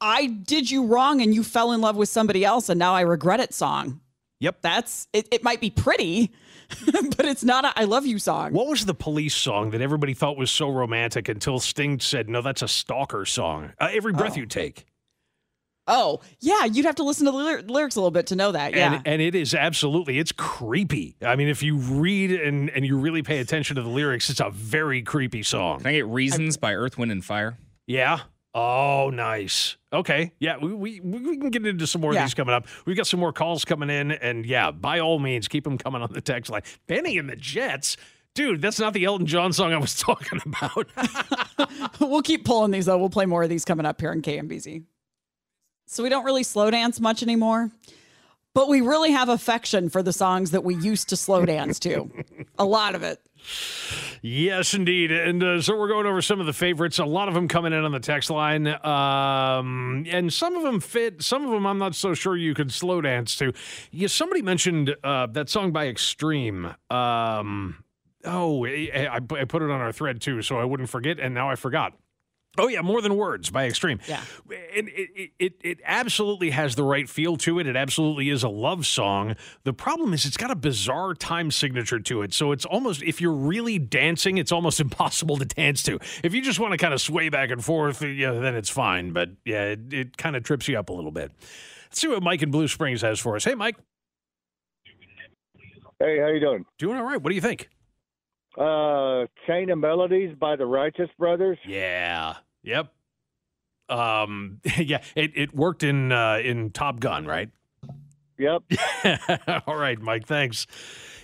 I 0.00 0.26
did 0.26 0.70
you 0.70 0.86
wrong 0.86 1.20
and 1.22 1.34
you 1.34 1.42
fell 1.42 1.72
in 1.72 1.80
love 1.80 1.96
with 1.96 2.08
somebody 2.08 2.44
else 2.44 2.68
and 2.68 2.78
now 2.78 2.94
I 2.94 3.00
regret 3.02 3.40
it 3.40 3.54
song. 3.54 4.00
Yep. 4.40 4.58
That's 4.60 5.08
it, 5.14 5.28
it 5.32 5.42
might 5.42 5.60
be 5.62 5.70
pretty, 5.70 6.30
but 6.92 7.24
it's 7.24 7.42
not 7.42 7.64
a 7.64 7.72
I 7.74 7.84
love 7.84 8.04
you 8.04 8.18
song. 8.18 8.52
What 8.52 8.66
was 8.66 8.84
the 8.84 8.92
police 8.94 9.34
song 9.34 9.70
that 9.70 9.80
everybody 9.80 10.12
thought 10.12 10.36
was 10.36 10.50
so 10.50 10.68
romantic 10.68 11.28
until 11.30 11.58
Sting 11.58 12.00
said, 12.00 12.28
"No, 12.28 12.42
that's 12.42 12.60
a 12.60 12.68
stalker 12.68 13.24
song." 13.24 13.72
Uh, 13.80 13.88
Every 13.92 14.12
breath 14.12 14.34
Oh. 14.34 14.40
you 14.40 14.46
take. 14.46 14.84
Oh, 15.88 16.20
yeah, 16.40 16.64
you'd 16.64 16.84
have 16.84 16.96
to 16.96 17.04
listen 17.04 17.26
to 17.26 17.30
the 17.32 17.38
lyr- 17.38 17.62
lyrics 17.62 17.94
a 17.94 18.00
little 18.00 18.10
bit 18.10 18.26
to 18.26 18.36
know 18.36 18.50
that. 18.52 18.74
Yeah. 18.74 18.94
And, 18.96 19.06
and 19.06 19.22
it 19.22 19.36
is 19.36 19.54
absolutely 19.54 20.18
it's 20.18 20.32
creepy. 20.32 21.16
I 21.22 21.36
mean, 21.36 21.48
if 21.48 21.62
you 21.62 21.76
read 21.78 22.32
and 22.32 22.68
and 22.70 22.84
you 22.84 22.98
really 22.98 23.22
pay 23.22 23.38
attention 23.38 23.76
to 23.76 23.82
the 23.82 23.88
lyrics, 23.88 24.28
it's 24.28 24.40
a 24.40 24.50
very 24.50 25.00
creepy 25.02 25.42
song. 25.44 25.78
Can 25.78 25.86
I 25.86 25.92
get 25.92 26.06
Reasons 26.08 26.56
by 26.58 26.74
Earth, 26.74 26.98
Wind, 26.98 27.10
and 27.12 27.24
Fire? 27.24 27.56
Yeah. 27.86 28.20
Oh, 28.58 29.10
nice. 29.12 29.76
Okay. 29.92 30.32
Yeah, 30.40 30.56
we, 30.56 30.72
we, 30.72 31.00
we 31.00 31.36
can 31.36 31.50
get 31.50 31.66
into 31.66 31.86
some 31.86 32.00
more 32.00 32.14
Yeah. 32.14 32.20
of 32.20 32.26
these 32.28 32.34
coming 32.34 32.54
up. 32.54 32.66
We've 32.86 32.96
got 32.96 33.06
some 33.06 33.20
more 33.20 33.30
calls 33.32 33.66
coming 33.66 33.90
in. 33.90 34.12
And 34.12 34.46
yeah, 34.46 34.70
by 34.70 34.98
all 35.00 35.18
means, 35.18 35.46
keep 35.46 35.64
them 35.64 35.76
coming 35.76 36.00
on 36.00 36.10
the 36.10 36.22
text 36.22 36.50
line. 36.50 36.62
Benny 36.86 37.18
and 37.18 37.28
the 37.28 37.36
Jets. 37.36 37.98
Dude, 38.34 38.62
that's 38.62 38.80
not 38.80 38.94
the 38.94 39.04
Elton 39.04 39.26
John 39.26 39.52
song 39.52 39.74
I 39.74 39.76
was 39.76 39.94
talking 39.98 40.40
about. 40.46 40.86
we'll 42.00 42.22
keep 42.22 42.46
pulling 42.46 42.70
these 42.70 42.86
though. 42.86 42.96
We'll 42.96 43.10
play 43.10 43.26
more 43.26 43.42
of 43.42 43.50
these 43.50 43.64
coming 43.66 43.84
up 43.84 44.00
here 44.00 44.12
in 44.12 44.22
KMBZ. 44.22 44.84
So 45.86 46.02
we 46.02 46.08
don't 46.08 46.24
really 46.24 46.42
slow 46.42 46.70
dance 46.70 46.98
much 46.98 47.22
anymore, 47.22 47.70
but 48.54 48.68
we 48.68 48.80
really 48.80 49.10
have 49.12 49.28
affection 49.28 49.90
for 49.90 50.02
the 50.02 50.12
songs 50.14 50.50
that 50.52 50.64
we 50.64 50.74
used 50.76 51.10
to 51.10 51.16
slow 51.16 51.44
dance 51.44 51.78
to. 51.80 52.10
a 52.58 52.64
lot 52.64 52.94
of 52.94 53.02
it. 53.02 53.20
Yes, 54.22 54.74
indeed. 54.74 55.12
And 55.12 55.42
uh, 55.42 55.60
so 55.60 55.76
we're 55.76 55.88
going 55.88 56.06
over 56.06 56.20
some 56.22 56.40
of 56.40 56.46
the 56.46 56.52
favorites. 56.52 56.98
A 56.98 57.04
lot 57.04 57.28
of 57.28 57.34
them 57.34 57.48
coming 57.48 57.72
in 57.72 57.84
on 57.84 57.92
the 57.92 58.00
text 58.00 58.30
line. 58.30 58.66
Um, 58.66 60.04
and 60.08 60.32
some 60.32 60.56
of 60.56 60.62
them 60.62 60.80
fit. 60.80 61.22
Some 61.22 61.44
of 61.44 61.50
them 61.50 61.66
I'm 61.66 61.78
not 61.78 61.94
so 61.94 62.14
sure 62.14 62.36
you 62.36 62.54
could 62.54 62.72
slow 62.72 63.00
dance 63.00 63.36
to. 63.36 63.52
Yeah, 63.90 64.08
somebody 64.08 64.42
mentioned 64.42 64.94
uh, 65.04 65.26
that 65.26 65.48
song 65.48 65.72
by 65.72 65.88
Extreme. 65.88 66.74
Um, 66.90 67.84
oh, 68.24 68.66
I, 68.66 69.08
I 69.10 69.16
I 69.16 69.44
put 69.44 69.62
it 69.62 69.70
on 69.70 69.80
our 69.80 69.92
thread 69.92 70.20
too, 70.20 70.42
so 70.42 70.58
I 70.58 70.64
wouldn't 70.64 70.88
forget. 70.88 71.18
And 71.20 71.34
now 71.34 71.50
I 71.50 71.54
forgot. 71.54 71.92
Oh 72.58 72.68
yeah, 72.68 72.80
more 72.82 73.00
than 73.00 73.16
words 73.16 73.50
by 73.50 73.66
Extreme. 73.66 74.00
Yeah. 74.08 74.22
and 74.76 74.88
it, 74.88 75.10
it 75.14 75.30
it 75.38 75.52
it 75.62 75.78
absolutely 75.84 76.50
has 76.50 76.74
the 76.74 76.82
right 76.82 77.08
feel 77.08 77.36
to 77.38 77.58
it. 77.58 77.66
It 77.66 77.76
absolutely 77.76 78.30
is 78.30 78.42
a 78.42 78.48
love 78.48 78.86
song. 78.86 79.36
The 79.64 79.72
problem 79.72 80.12
is 80.14 80.24
it's 80.24 80.36
got 80.36 80.50
a 80.50 80.56
bizarre 80.56 81.14
time 81.14 81.50
signature 81.50 82.00
to 82.00 82.22
it. 82.22 82.32
So 82.34 82.52
it's 82.52 82.64
almost 82.64 83.02
if 83.02 83.20
you're 83.20 83.32
really 83.32 83.78
dancing, 83.78 84.38
it's 84.38 84.52
almost 84.52 84.80
impossible 84.86 85.36
to 85.38 85.44
dance 85.44 85.82
to. 85.84 85.98
If 86.24 86.34
you 86.34 86.42
just 86.42 86.60
want 86.60 86.72
to 86.72 86.78
kind 86.78 86.94
of 86.94 87.00
sway 87.00 87.28
back 87.28 87.50
and 87.50 87.64
forth, 87.64 88.02
yeah, 88.02 88.32
then 88.32 88.54
it's 88.54 88.70
fine. 88.70 89.12
But 89.12 89.30
yeah, 89.44 89.64
it, 89.64 89.92
it 89.92 90.16
kind 90.16 90.36
of 90.36 90.42
trips 90.42 90.68
you 90.68 90.78
up 90.78 90.88
a 90.88 90.92
little 90.92 91.10
bit. 91.12 91.32
Let's 91.86 92.00
see 92.00 92.08
what 92.08 92.22
Mike 92.22 92.42
in 92.42 92.50
Blue 92.50 92.68
Springs 92.68 93.02
has 93.02 93.20
for 93.20 93.36
us. 93.36 93.44
Hey, 93.44 93.54
Mike, 93.54 93.76
Hey, 95.98 96.18
how 96.18 96.26
you 96.28 96.40
doing? 96.40 96.64
doing 96.78 96.98
all 96.98 97.04
right? 97.04 97.20
What 97.22 97.30
do 97.30 97.34
you 97.34 97.40
think? 97.40 97.68
Uh, 98.58 99.26
Chain 99.46 99.70
of 99.70 99.78
Melodies 99.78 100.34
by 100.38 100.56
the 100.56 100.66
Righteous 100.66 101.08
Brothers. 101.18 101.58
Yeah. 101.66 102.36
Yep. 102.66 102.92
Um. 103.88 104.60
Yeah. 104.76 105.02
It 105.14 105.32
it 105.34 105.54
worked 105.54 105.82
in 105.82 106.12
uh, 106.12 106.40
in 106.42 106.70
Top 106.70 107.00
Gun, 107.00 107.24
right? 107.26 107.48
Yep. 108.38 108.62
All 109.66 109.76
right, 109.76 109.98
Mike. 109.98 110.26
Thanks. 110.26 110.66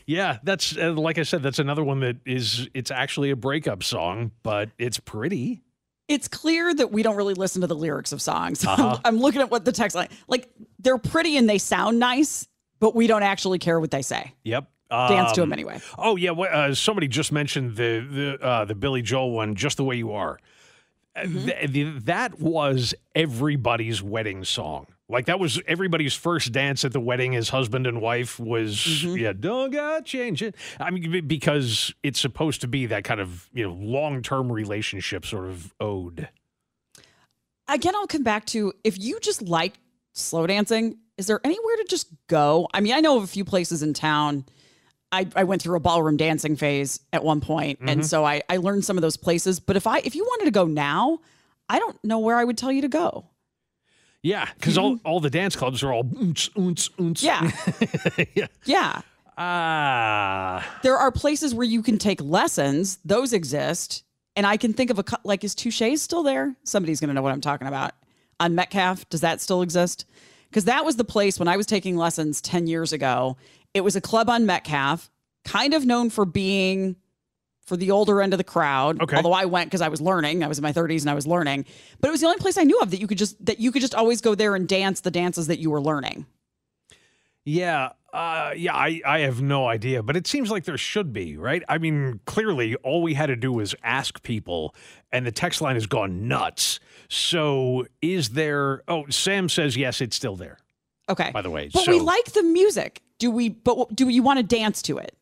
Yeah, 0.06 0.38
that's 0.42 0.76
uh, 0.76 0.92
like 0.92 1.18
I 1.18 1.22
said. 1.24 1.42
That's 1.42 1.58
another 1.58 1.84
one 1.84 2.00
that 2.00 2.16
is. 2.24 2.68
It's 2.74 2.90
actually 2.90 3.30
a 3.30 3.36
breakup 3.36 3.82
song, 3.82 4.30
but 4.42 4.70
it's 4.78 4.98
pretty. 4.98 5.60
It's 6.08 6.26
clear 6.28 6.74
that 6.74 6.90
we 6.90 7.02
don't 7.02 7.16
really 7.16 7.34
listen 7.34 7.60
to 7.60 7.66
the 7.66 7.76
lyrics 7.76 8.12
of 8.12 8.20
songs. 8.22 8.64
Uh-huh. 8.68 8.98
I'm 9.04 9.18
looking 9.18 9.40
at 9.40 9.50
what 9.50 9.64
the 9.64 9.72
text 9.72 9.94
like. 9.94 10.10
Like 10.26 10.48
they're 10.78 10.98
pretty 10.98 11.36
and 11.36 11.48
they 11.48 11.58
sound 11.58 11.98
nice, 11.98 12.48
but 12.80 12.94
we 12.94 13.06
don't 13.06 13.22
actually 13.22 13.58
care 13.58 13.78
what 13.78 13.90
they 13.90 14.02
say. 14.02 14.32
Yep. 14.44 14.68
Dance 14.90 15.32
to 15.32 15.42
Um, 15.42 15.48
them 15.48 15.52
anyway. 15.54 15.80
Oh 15.98 16.16
yeah. 16.16 16.30
wha- 16.32 16.46
Uh, 16.48 16.74
somebody 16.74 17.08
just 17.08 17.32
mentioned 17.32 17.76
the 17.76 18.06
the 18.40 18.44
uh, 18.44 18.64
the 18.64 18.74
Billy 18.74 19.02
Joel 19.02 19.32
one, 19.32 19.54
"Just 19.54 19.76
the 19.78 19.84
Way 19.84 19.96
You 19.96 20.12
Are." 20.12 20.38
Mm-hmm. 21.16 21.46
th- 21.46 21.72
th- 21.72 22.02
that 22.04 22.40
was 22.40 22.94
everybody's 23.14 24.02
wedding 24.02 24.44
song. 24.44 24.86
Like 25.08 25.26
that 25.26 25.38
was 25.38 25.60
everybody's 25.66 26.14
first 26.14 26.52
dance 26.52 26.86
at 26.86 26.92
the 26.92 27.00
wedding. 27.00 27.32
His 27.32 27.50
husband 27.50 27.86
and 27.86 28.00
wife 28.00 28.40
was 28.40 28.76
Mm-hmm. 28.76 29.16
yeah. 29.18 29.32
Don't 29.38 29.70
got 29.70 30.06
change 30.06 30.42
it. 30.42 30.54
I 30.80 30.90
mean 30.90 31.26
because 31.26 31.92
it's 32.02 32.18
supposed 32.18 32.62
to 32.62 32.68
be 32.68 32.86
that 32.86 33.04
kind 33.04 33.20
of 33.20 33.50
you 33.52 33.66
know 33.66 33.74
long 33.74 34.22
term 34.22 34.50
relationship 34.50 35.26
sort 35.26 35.46
of 35.50 35.74
ode. 35.80 36.28
Again, 37.68 37.94
I'll 37.94 38.06
come 38.06 38.22
back 38.22 38.46
to 38.46 38.72
if 38.84 38.98
you 38.98 39.20
just 39.20 39.42
like 39.42 39.74
slow 40.14 40.46
dancing, 40.46 40.98
is 41.18 41.26
there 41.26 41.40
anywhere 41.44 41.76
to 41.76 41.84
just 41.88 42.08
go? 42.26 42.68
I 42.72 42.80
mean, 42.80 42.92
I 42.94 43.00
know 43.00 43.18
of 43.18 43.22
a 43.24 43.26
few 43.26 43.44
places 43.44 43.82
in 43.82 43.94
town. 43.94 44.44
I, 45.12 45.28
I 45.36 45.44
went 45.44 45.60
through 45.62 45.76
a 45.76 45.80
ballroom 45.80 46.16
dancing 46.16 46.56
phase 46.56 47.00
at 47.12 47.22
one 47.22 47.40
point, 47.40 47.78
Mm-hmm. 47.78 47.88
and 47.88 48.06
so 48.06 48.24
I, 48.24 48.42
I 48.48 48.56
learned 48.56 48.84
some 48.84 48.96
of 48.96 49.02
those 49.02 49.16
places. 49.16 49.60
But 49.60 49.76
if 49.76 49.86
I 49.86 49.98
if 49.98 50.14
you 50.14 50.24
wanted 50.24 50.46
to 50.46 50.50
go 50.50 50.64
now, 50.66 51.18
I 51.68 51.78
don't 51.78 52.02
know 52.02 52.18
where 52.18 52.36
I 52.38 52.44
would 52.44 52.56
tell 52.58 52.72
you 52.72 52.82
to 52.82 52.88
go. 52.88 53.26
Yeah, 54.22 54.48
because 54.54 54.78
all, 54.78 54.98
all 55.04 55.18
the 55.20 55.30
dance 55.30 55.56
clubs 55.56 55.82
are 55.82 55.92
all 55.92 56.04
oonts, 56.04 56.48
oonts, 56.52 56.90
oonts. 56.92 57.22
Yeah. 57.22 57.50
yeah. 58.34 58.46
Yeah. 58.64 59.00
Ah. 59.36 60.78
There 60.82 60.96
are 60.96 61.10
places 61.10 61.54
where 61.54 61.66
you 61.66 61.82
can 61.82 61.98
take 61.98 62.20
lessons. 62.20 62.98
Those 63.04 63.32
exist. 63.32 64.04
And 64.36 64.46
I 64.46 64.56
can 64.56 64.72
think 64.72 64.90
of 64.90 64.98
a, 64.98 65.04
like, 65.24 65.44
is 65.44 65.54
Touche 65.54 65.82
still 65.96 66.22
there? 66.22 66.54
Somebody's 66.64 67.00
going 67.00 67.08
to 67.08 67.14
know 67.14 67.22
what 67.22 67.32
I'm 67.32 67.40
talking 67.40 67.66
about. 67.68 67.92
On 68.40 68.54
Metcalf, 68.54 69.08
does 69.08 69.20
that 69.20 69.40
still 69.40 69.60
exist? 69.62 70.06
Because 70.48 70.64
that 70.66 70.84
was 70.84 70.96
the 70.96 71.04
place 71.04 71.38
when 71.38 71.48
I 71.48 71.56
was 71.56 71.66
taking 71.66 71.96
lessons 71.96 72.40
10 72.40 72.66
years 72.66 72.92
ago. 72.92 73.36
It 73.74 73.82
was 73.82 73.96
a 73.96 74.00
club 74.00 74.28
on 74.28 74.46
Metcalf, 74.46 75.10
kind 75.44 75.74
of 75.74 75.86
known 75.86 76.10
for 76.10 76.24
being 76.24 76.96
for 77.64 77.76
the 77.76 77.90
older 77.90 78.20
end 78.20 78.34
of 78.34 78.38
the 78.38 78.44
crowd. 78.44 79.00
Okay. 79.00 79.16
Although 79.16 79.32
I 79.32 79.44
went 79.44 79.68
because 79.70 79.80
I 79.80 79.88
was 79.88 80.00
learning. 80.00 80.42
I 80.42 80.48
was 80.48 80.58
in 80.58 80.62
my 80.62 80.72
30s 80.72 81.02
and 81.02 81.10
I 81.10 81.14
was 81.14 81.26
learning. 81.26 81.64
But 82.00 82.08
it 82.08 82.10
was 82.10 82.20
the 82.20 82.26
only 82.26 82.38
place 82.38 82.58
I 82.58 82.64
knew 82.64 82.78
of 82.80 82.90
that 82.90 83.00
you 83.00 83.06
could 83.06 83.18
just 83.18 83.44
that 83.46 83.60
you 83.60 83.72
could 83.72 83.82
just 83.82 83.94
always 83.94 84.20
go 84.20 84.34
there 84.34 84.54
and 84.54 84.68
dance 84.68 85.00
the 85.00 85.10
dances 85.10 85.46
that 85.46 85.58
you 85.58 85.70
were 85.70 85.80
learning. 85.80 86.26
Yeah, 87.44 87.90
uh, 88.12 88.52
yeah, 88.54 88.74
I, 88.74 89.00
I 89.04 89.18
have 89.20 89.40
no 89.40 89.66
idea, 89.66 90.02
but 90.02 90.16
it 90.16 90.26
seems 90.26 90.50
like 90.50 90.64
there 90.64 90.78
should 90.78 91.12
be, 91.12 91.36
right? 91.36 91.62
I 91.68 91.78
mean, 91.78 92.20
clearly, 92.26 92.76
all 92.76 93.02
we 93.02 93.14
had 93.14 93.26
to 93.26 93.36
do 93.36 93.52
was 93.52 93.74
ask 93.82 94.22
people, 94.22 94.74
and 95.10 95.26
the 95.26 95.32
text 95.32 95.60
line 95.60 95.74
has 95.74 95.86
gone 95.86 96.28
nuts. 96.28 96.78
So, 97.08 97.86
is 98.00 98.30
there? 98.30 98.82
Oh, 98.86 99.06
Sam 99.08 99.48
says 99.48 99.76
yes, 99.76 100.00
it's 100.00 100.14
still 100.14 100.36
there. 100.36 100.58
Okay. 101.08 101.30
By 101.32 101.42
the 101.42 101.50
way, 101.50 101.68
But 101.72 101.84
so 101.84 101.92
we 101.92 102.00
like 102.00 102.32
the 102.32 102.42
music. 102.42 103.02
Do 103.18 103.30
we? 103.30 103.48
But 103.48 103.94
do 103.94 104.08
you 104.08 104.22
want 104.22 104.38
to 104.38 104.42
dance 104.42 104.82
to 104.82 104.98
it? 104.98 105.16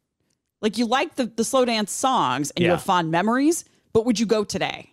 Like 0.61 0.78
you 0.78 0.87
like 0.87 1.16
the 1.16 1.26
the 1.26 1.45
slow 1.45 1.64
dance 1.64 1.93
songs 1.93 2.51
and 2.53 2.64
you 2.64 2.70
have 2.70 2.83
fond 2.83 3.11
memories. 3.11 3.64
But 3.93 4.05
would 4.07 4.20
you 4.20 4.26
go 4.26 4.45
today? 4.45 4.91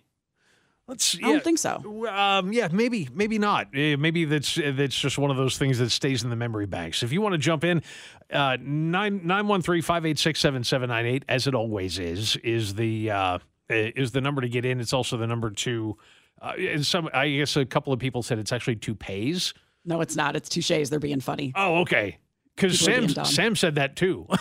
let's. 0.88 1.18
I 1.18 1.22
don't 1.22 1.44
think 1.44 1.60
so. 1.60 2.08
Um, 2.08 2.52
yeah, 2.54 2.70
maybe, 2.72 3.10
maybe 3.14 3.38
not. 3.38 3.68
Uh, 3.68 3.98
Maybe 3.98 4.26
that's 4.26 4.58
uh, 4.58 4.74
that's 4.76 4.98
just 4.98 5.18
one 5.18 5.32
of 5.32 5.38
those 5.38 5.58
things 5.58 5.80
that 5.80 5.90
stays 5.92 6.24
in 6.24 6.30
the 6.30 6.36
memory 6.36 6.66
banks. 6.66 7.04
If 7.04 7.12
you 7.12 7.22
want 7.22 7.34
to 7.34 7.38
jump 7.38 7.64
in, 7.64 7.84
uh, 8.32 8.58
nine 8.62 9.22
nine 9.26 9.48
one 9.48 9.62
three 9.62 9.82
five 9.82 10.06
eight 10.06 10.20
six 10.20 10.40
seven 10.40 10.64
seven 10.64 10.90
nine 10.90 11.06
eight, 11.06 11.24
as 11.28 11.48
it 11.48 11.54
always 11.54 12.00
is, 12.00 12.36
is 12.38 12.76
the 12.76 13.12
uh, 13.12 13.40
is 13.70 14.12
the 14.12 14.22
number 14.22 14.42
to 14.42 14.50
get 14.50 14.66
in. 14.66 14.80
It's 14.80 14.94
also 14.94 15.18
the 15.18 15.28
number 15.28 15.50
to. 15.52 15.98
Uh, 16.40 16.54
and 16.60 16.86
some, 16.86 17.10
I 17.16 17.30
guess, 17.30 17.56
a 17.56 17.66
couple 17.66 17.92
of 17.92 17.98
people 17.98 18.22
said 18.22 18.38
it's 18.38 18.52
actually 18.52 18.76
two 18.76 18.94
pays. 18.94 19.56
No, 19.88 20.02
it's 20.02 20.16
not. 20.16 20.36
It's 20.36 20.50
touches. 20.50 20.90
They're 20.92 21.00
being 21.00 21.22
funny. 21.22 21.54
Oh, 21.56 21.78
okay. 21.78 22.18
Because 22.56 22.80
Sam. 22.80 23.08
Sam 23.08 23.56
said 23.56 23.76
that 23.76 23.96
too. 23.96 24.28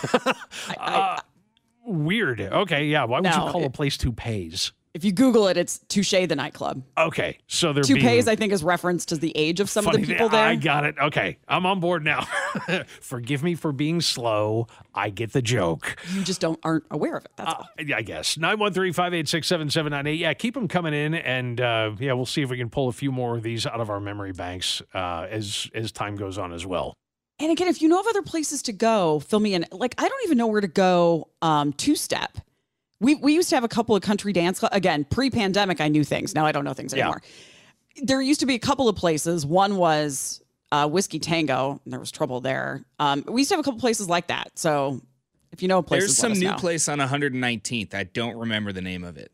Uh, 0.78 1.18
weird. 1.86 2.40
Okay, 2.40 2.86
yeah. 2.86 3.04
Why 3.04 3.20
would 3.20 3.24
No, 3.30 3.46
you 3.46 3.52
call 3.52 3.64
a 3.64 3.70
place 3.70 3.96
two 3.96 4.12
pays? 4.12 4.72
If 4.96 5.04
you 5.04 5.12
Google 5.12 5.46
it, 5.48 5.58
it's 5.58 5.78
Touche 5.88 6.12
the 6.12 6.34
nightclub. 6.34 6.82
Okay, 6.96 7.36
so 7.48 7.74
they're 7.74 7.84
Toupees, 7.84 8.02
being 8.24 8.28
I 8.30 8.34
think, 8.34 8.50
is 8.50 8.64
reference 8.64 9.04
to 9.06 9.16
the 9.16 9.30
age 9.36 9.60
of 9.60 9.68
some 9.68 9.84
funny. 9.84 10.00
of 10.00 10.08
the 10.08 10.14
people 10.14 10.30
there. 10.30 10.42
I 10.46 10.54
got 10.54 10.86
it. 10.86 10.94
Okay, 10.98 11.36
I'm 11.46 11.66
on 11.66 11.80
board 11.80 12.02
now. 12.02 12.26
Forgive 13.02 13.42
me 13.42 13.54
for 13.56 13.72
being 13.72 14.00
slow. 14.00 14.68
I 14.94 15.10
get 15.10 15.34
the 15.34 15.42
joke. 15.42 15.96
you 16.14 16.24
just 16.24 16.40
don't 16.40 16.58
aren't 16.62 16.84
aware 16.90 17.14
of 17.16 17.26
it. 17.26 17.30
That's 17.36 17.52
Uh, 17.52 17.56
all. 17.56 17.68
I 17.94 18.00
guess. 18.00 18.36
913-586-7798. 18.36 20.18
Yeah, 20.18 20.32
keep 20.34 20.54
them 20.54 20.66
coming 20.68 20.94
in 20.94 21.14
and 21.14 21.60
uh, 21.60 21.92
yeah, 21.98 22.14
we'll 22.14 22.24
see 22.26 22.40
if 22.40 22.48
we 22.48 22.56
can 22.56 22.70
pull 22.70 22.88
a 22.88 22.92
few 22.92 23.12
more 23.12 23.36
of 23.36 23.42
these 23.42 23.66
out 23.66 23.80
of 23.80 23.90
our 23.90 24.00
memory 24.00 24.32
banks 24.32 24.80
uh, 24.94 25.26
as 25.30 25.68
as 25.74 25.92
time 25.92 26.16
goes 26.16 26.38
on 26.38 26.52
as 26.52 26.64
well. 26.64 26.94
And 27.38 27.52
again, 27.52 27.68
if 27.68 27.82
you 27.82 27.88
know 27.88 28.00
of 28.00 28.06
other 28.06 28.22
places 28.22 28.62
to 28.62 28.72
go, 28.72 29.20
fill 29.20 29.40
me 29.40 29.52
in. 29.52 29.66
Like 29.70 29.94
I 29.98 30.08
don't 30.08 30.24
even 30.24 30.38
know 30.38 30.46
where 30.46 30.62
to 30.62 30.68
go. 30.68 31.28
Um, 31.42 31.74
two 31.74 31.94
step. 31.96 32.38
We 33.00 33.14
we 33.16 33.34
used 33.34 33.48
to 33.50 33.56
have 33.56 33.64
a 33.64 33.68
couple 33.68 33.94
of 33.94 34.02
country 34.02 34.32
dance 34.32 34.58
clubs. 34.58 34.74
Again, 34.74 35.04
pre 35.04 35.30
pandemic, 35.30 35.80
I 35.80 35.88
knew 35.88 36.04
things. 36.04 36.34
Now 36.34 36.46
I 36.46 36.52
don't 36.52 36.64
know 36.64 36.72
things 36.72 36.92
Yeah. 36.94 37.04
anymore. 37.04 37.22
There 38.02 38.20
used 38.20 38.40
to 38.40 38.46
be 38.46 38.54
a 38.54 38.58
couple 38.58 38.88
of 38.88 38.96
places. 38.96 39.44
One 39.46 39.76
was 39.76 40.42
uh, 40.72 40.88
Whiskey 40.88 41.18
Tango. 41.18 41.80
And 41.84 41.92
there 41.92 42.00
was 42.00 42.10
trouble 42.10 42.40
there. 42.40 42.84
Um, 42.98 43.24
we 43.26 43.40
used 43.42 43.50
to 43.50 43.54
have 43.56 43.60
a 43.60 43.62
couple 43.62 43.78
of 43.78 43.80
places 43.80 44.08
like 44.08 44.28
that. 44.28 44.52
So 44.58 45.00
if 45.52 45.62
you 45.62 45.68
know 45.68 45.82
places, 45.82 46.16
There's 46.16 46.18
some 46.18 46.32
new 46.38 46.50
know. 46.50 46.56
place 46.56 46.88
on 46.88 46.98
119th. 46.98 47.94
I 47.94 48.04
don't 48.04 48.36
remember 48.36 48.72
the 48.72 48.82
name 48.82 49.04
of 49.04 49.16
it. 49.16 49.32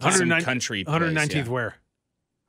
Some 0.00 0.10
109 0.12 0.42
country 0.44 0.84
place, 0.84 0.96
119th 0.96 1.34
yeah. 1.34 1.48
where? 1.48 1.74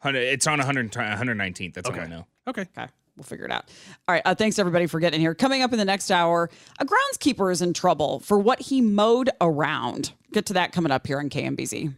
It's 0.06 0.48
on 0.48 0.60
100, 0.60 0.92
119th. 0.92 1.74
That's 1.74 1.90
all 1.90 2.00
I 2.00 2.08
know. 2.08 2.26
Okay. 2.48 2.62
Okay. 2.78 2.88
We'll 3.20 3.26
figure 3.26 3.46
it 3.46 3.52
out. 3.52 3.70
All 4.08 4.14
right. 4.16 4.22
Uh, 4.24 4.34
thanks 4.34 4.58
everybody 4.58 4.88
for 4.88 5.02
getting 5.02 5.20
here. 5.20 5.36
Coming 5.36 5.62
up 5.62 5.74
in 5.74 5.78
the 5.78 5.84
next 5.84 6.10
hour, 6.10 6.50
a 6.80 6.86
groundskeeper 6.86 7.52
is 7.52 7.62
in 7.62 7.74
trouble 7.74 8.22
for 8.22 8.40
what 8.40 8.62
he 8.62 8.80
mowed 8.80 9.30
around. 9.42 10.14
Get 10.32 10.46
to 10.46 10.54
that 10.54 10.72
coming 10.72 10.92
up 10.92 11.06
here 11.06 11.20
on 11.20 11.30
KMBZ. 11.30 11.94